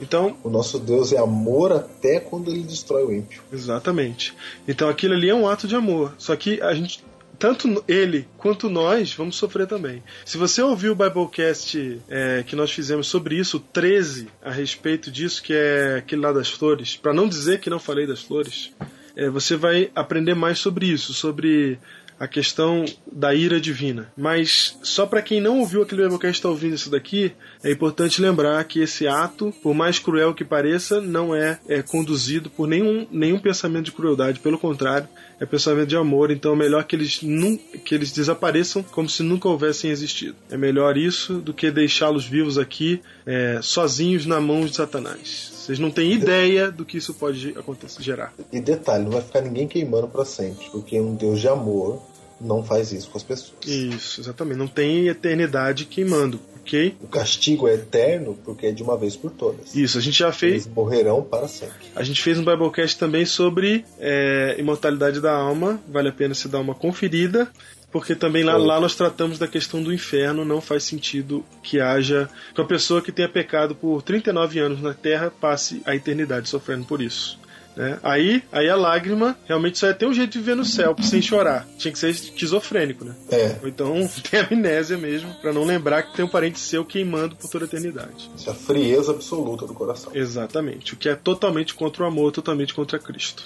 [0.00, 3.42] Então, O nosso Deus é amor até quando ele destrói o ímpio.
[3.52, 4.34] exatamente.
[4.68, 6.14] Então aquilo ali é um ato de amor.
[6.18, 7.02] Só que a gente
[7.38, 10.02] tanto ele quanto nós vamos sofrer também.
[10.24, 15.10] Se você ouviu o Biblecast é, que nós fizemos sobre isso, o 13, a respeito
[15.10, 18.72] disso, que é aquele lá das flores, para não dizer que não falei das flores,
[19.14, 21.78] é, você vai aprender mais sobre isso, sobre
[22.18, 24.12] a questão da ira divina.
[24.16, 27.32] Mas só para quem não ouviu aquele Biblecast está ouvindo isso daqui,
[27.62, 32.48] é importante lembrar que esse ato, por mais cruel que pareça, não é, é conduzido
[32.48, 36.84] por nenhum, nenhum pensamento de crueldade, pelo contrário, é pensamento de amor, então é melhor
[36.84, 40.36] que eles, nun, que eles desapareçam como se nunca houvessem existido.
[40.50, 45.55] É melhor isso do que deixá-los vivos aqui, é, sozinhos na mão de Satanás.
[45.66, 48.32] Vocês não têm ideia do que isso pode acontecer, gerar.
[48.52, 52.00] E detalhe, não vai ficar ninguém queimando para sempre, porque um Deus de amor
[52.40, 53.58] não faz isso com as pessoas.
[53.66, 54.58] Isso, exatamente.
[54.58, 56.96] Não tem eternidade queimando, ok?
[57.02, 59.74] O castigo é eterno porque é de uma vez por todas.
[59.74, 60.52] Isso, a gente já fez.
[60.52, 61.86] Eles morrerão para sempre.
[61.96, 65.80] A gente fez um Biblecast também sobre é, imortalidade da alma.
[65.88, 67.50] Vale a pena se dar uma conferida.
[67.98, 70.44] Porque também lá, lá nós tratamos da questão do inferno.
[70.44, 72.28] Não faz sentido que haja.
[72.54, 76.84] que uma pessoa que tenha pecado por 39 anos na Terra passe a eternidade sofrendo
[76.84, 77.38] por isso.
[77.74, 77.98] né?
[78.02, 81.22] Aí, aí a lágrima realmente só ia ter um jeito de viver no céu sem
[81.22, 81.66] chorar.
[81.78, 83.14] Tinha que ser esquizofrênico, né?
[83.30, 87.34] É, Ou então tem amnésia mesmo, pra não lembrar que tem um parente seu queimando
[87.36, 88.30] por toda a eternidade.
[88.36, 90.12] isso é a frieza absoluta do coração.
[90.14, 90.92] Exatamente.
[90.94, 93.44] O que é totalmente contra o amor, totalmente contra Cristo.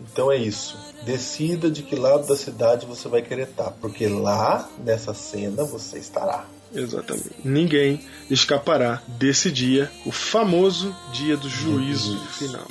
[0.00, 0.78] Então é isso.
[1.04, 5.98] Decida de que lado da cidade você vai querer estar, porque lá, nessa cena, você
[5.98, 6.46] estará.
[6.74, 7.34] Exatamente.
[7.44, 8.00] Ninguém
[8.30, 12.66] escapará desse dia, o famoso dia do juízo final.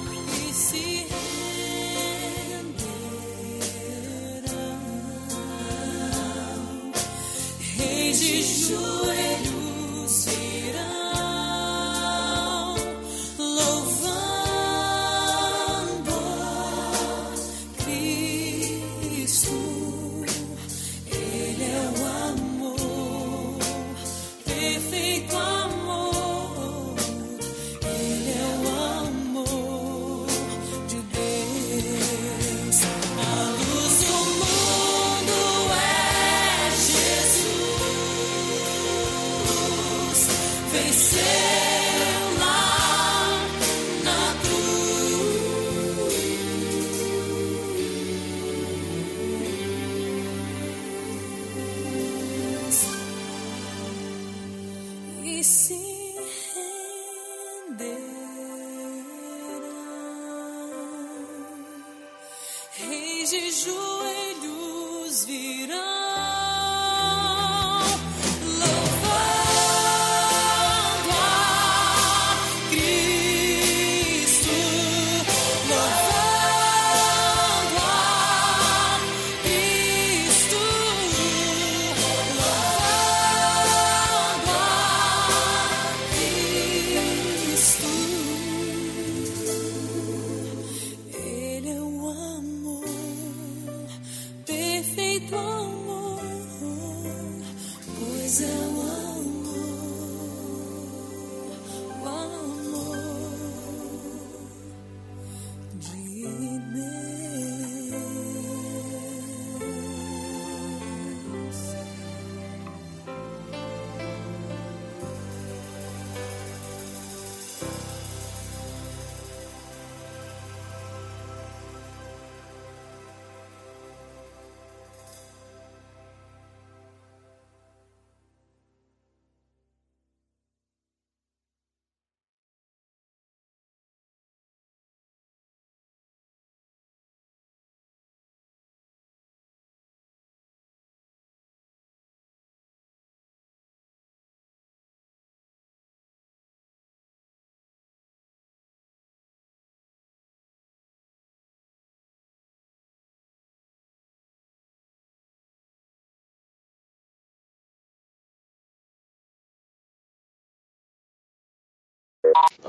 [7.76, 9.59] Reis de joelhos
[63.31, 63.89] Reis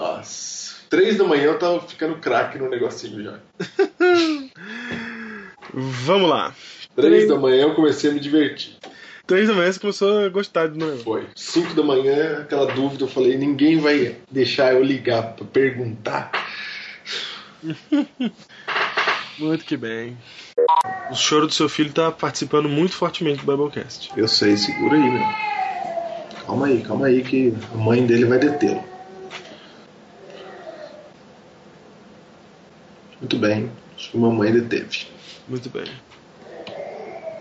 [0.01, 0.77] Nossa.
[0.89, 3.39] Três da manhã eu tava ficando craque no negocinho já.
[5.72, 6.52] Vamos lá.
[6.97, 8.77] Três da manhã eu comecei a me divertir.
[9.27, 10.98] Três da manhã você começou a gostar do Noel.
[10.98, 11.27] Foi.
[11.36, 16.32] Cinco da manhã, aquela dúvida, eu falei, ninguém vai deixar eu ligar pra perguntar.
[19.39, 20.16] Muito que bem.
[21.10, 24.10] O choro do seu filho tá participando muito fortemente do Biblecast.
[24.16, 25.27] Eu sei, segura aí, meu.
[26.47, 28.82] Calma aí, calma aí que a mãe dele vai detê-lo.
[33.31, 35.07] Muito bem, acho que a mamãe deteve.
[35.47, 35.85] Muito bem.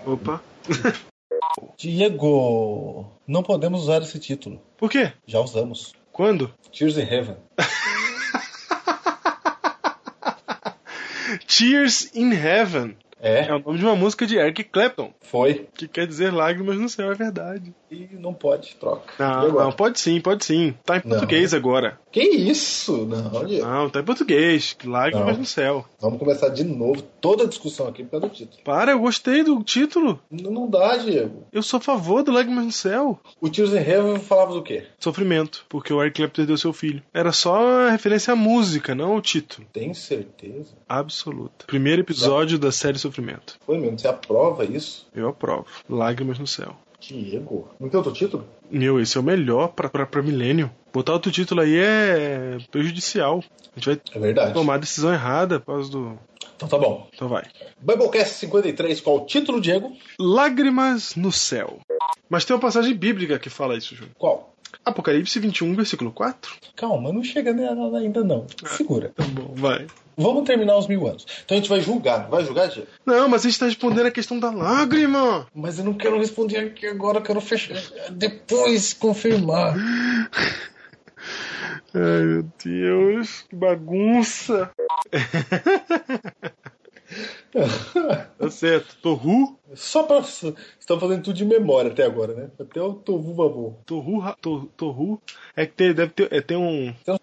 [0.05, 0.39] Opa.
[1.75, 4.61] Diego, não podemos usar esse título.
[4.77, 5.13] Por quê?
[5.25, 5.95] Já usamos.
[6.11, 6.53] Quando?
[6.71, 7.37] Tears in Heaven.
[11.47, 12.95] Tears in Heaven.
[13.21, 15.67] É É, o nome de uma música de Eric Clapton, foi.
[15.75, 17.73] que quer dizer lágrimas no céu, é verdade.
[17.91, 19.13] E não pode, troca.
[19.17, 20.75] Não, não, pode sim, pode sim.
[20.85, 21.09] Tá em Não.
[21.17, 21.99] português agora.
[22.11, 23.05] Que isso?
[23.05, 23.65] Não, Diego.
[23.65, 24.77] Não, tá em português.
[24.85, 25.39] Lágrimas Não.
[25.39, 25.85] no céu.
[25.99, 28.63] Vamos começar de novo toda a discussão aqui por causa do título.
[28.63, 30.19] Para, eu gostei do título.
[30.29, 31.47] Não, não dá, Diego.
[31.51, 33.19] Eu sou a favor do Lágrimas no Céu.
[33.41, 34.85] O Tears in Heaven falava do quê?
[34.99, 37.01] Sofrimento, porque o Eric Clapton perdeu seu filho.
[37.11, 39.67] Era só a referência à música, não ao título.
[39.73, 40.75] Tem certeza?
[40.87, 41.65] Absoluta.
[41.65, 43.57] Primeiro episódio da série Sofrimento.
[43.65, 43.97] Foi mesmo?
[43.97, 45.07] Você aprova isso?
[45.15, 45.65] Eu aprovo.
[45.89, 46.75] Lágrimas no Céu.
[46.99, 47.69] Diego.
[47.79, 48.45] Não tem outro título?
[48.69, 50.69] Meu, esse é o melhor pra, pra, pra milênio.
[50.93, 53.43] Botar outro título aí é prejudicial.
[53.75, 54.53] A gente vai É verdade.
[54.53, 56.19] tomar a decisão errada por causa do.
[56.55, 57.07] Então tá bom.
[57.13, 57.43] Então vai.
[57.79, 59.93] Biblecast 53, qual o título, Diego?
[60.19, 61.79] Lágrimas no Céu.
[62.29, 64.13] Mas tem uma passagem bíblica que fala isso, Júnior.
[64.17, 64.53] Qual?
[64.85, 66.51] Apocalipse 21, versículo 4.
[66.75, 68.45] Calma, não chega ainda não.
[68.65, 69.11] Segura.
[69.15, 69.87] Tá bom, vai.
[70.21, 71.25] Vamos terminar os mil anos.
[71.45, 72.29] Então a gente vai julgar.
[72.29, 72.89] Vai julgar, Diego?
[73.05, 75.47] Não, mas a gente tá respondendo a questão da lágrima.
[75.55, 77.77] Mas eu não quero responder aqui agora, eu quero fechar.
[78.11, 79.75] Depois confirmar.
[81.93, 84.69] Ai, meu Deus, que bagunça.
[88.37, 88.95] tá certo.
[89.01, 89.57] Torru?
[89.73, 90.19] Só pra.
[90.21, 90.53] Você
[90.85, 92.49] tá fazendo tudo de memória até agora, né?
[92.59, 93.75] Até o Tovu Vavô.
[93.85, 94.21] Torru,
[94.75, 95.21] torru.
[95.55, 96.93] É que tem, deve ter, é, tem um.
[97.05, 97.19] Tem um-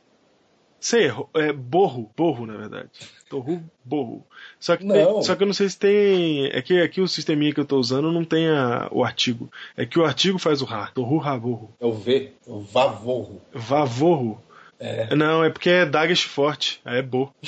[0.87, 2.89] Sei, é borro, borro na verdade.
[3.29, 4.25] Torru, borro.
[4.61, 6.47] Só que, tem- só que eu não sei se tem.
[6.53, 9.51] É que aqui o sisteminha que eu tô usando não tem a- o artigo.
[9.77, 10.87] É que o artigo faz o ra.
[10.95, 11.75] Torru, ra, borro.
[11.81, 13.43] É o V, o Vavorro.
[13.53, 14.41] Vavorro.
[14.79, 15.13] É.
[15.17, 16.81] Não, é porque é Dagas forte.
[16.85, 17.35] Aí é bo.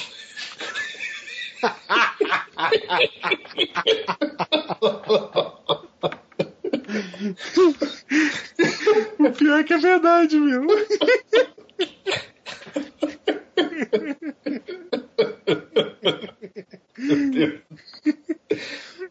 [9.19, 10.66] O pior é que é verdade, meu.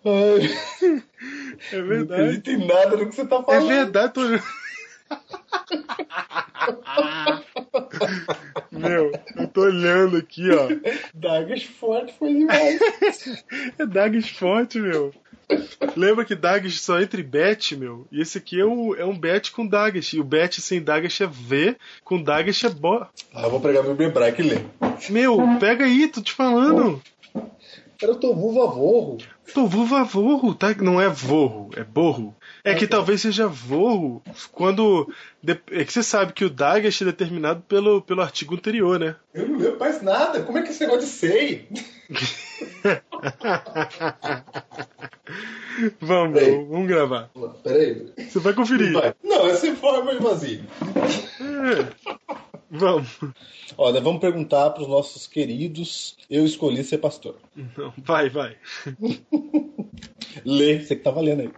[0.06, 0.40] Ai,
[1.72, 2.22] É não verdade.
[2.22, 3.68] acredito em nada do que você tá É falando.
[3.68, 4.22] verdade, tô...
[8.72, 10.68] Meu, eu tô olhando aqui, ó.
[11.14, 12.80] Dagas forte foi demais.
[13.80, 15.14] É Dagas forte, meu.
[15.96, 18.06] Lembra que Dagas só entra em bet, meu?
[18.12, 20.08] E esse aqui é um, é um bet com Dagas.
[20.08, 23.06] E o bet sem Dagas é V, com Dagas é Bo.
[23.34, 24.66] ah, eu vou pegar meu Bebraque e ler.
[25.10, 27.02] Meu, pega aí, tô te falando.
[28.02, 29.18] Era o Tovu Vavorro.
[29.54, 30.74] Tovu vavorro, tá?
[30.76, 32.36] Não é vorro, é borro.
[32.64, 34.22] É que talvez seja vorro
[34.52, 35.12] quando.
[35.72, 39.16] É que você sabe que o Dagas é determinado pelo, pelo artigo anterior, né?
[39.34, 40.44] Eu não lembro mais nada.
[40.44, 41.68] Como é que esse negócio de sei?
[46.02, 46.66] Vamos, Peraí.
[46.66, 47.30] vamos, gravar.
[47.64, 48.12] Peraí.
[48.18, 48.94] Você vai conferir.
[48.94, 49.14] Vai.
[49.24, 50.62] Não, essa forma é vazia.
[51.40, 52.38] É.
[52.70, 53.18] Vamos.
[53.78, 56.18] Olha, vamos perguntar para os nossos queridos.
[56.30, 57.40] Eu escolhi ser pastor.
[57.78, 58.58] Não, vai, vai.
[60.46, 61.52] Lê, você que tá valendo aí.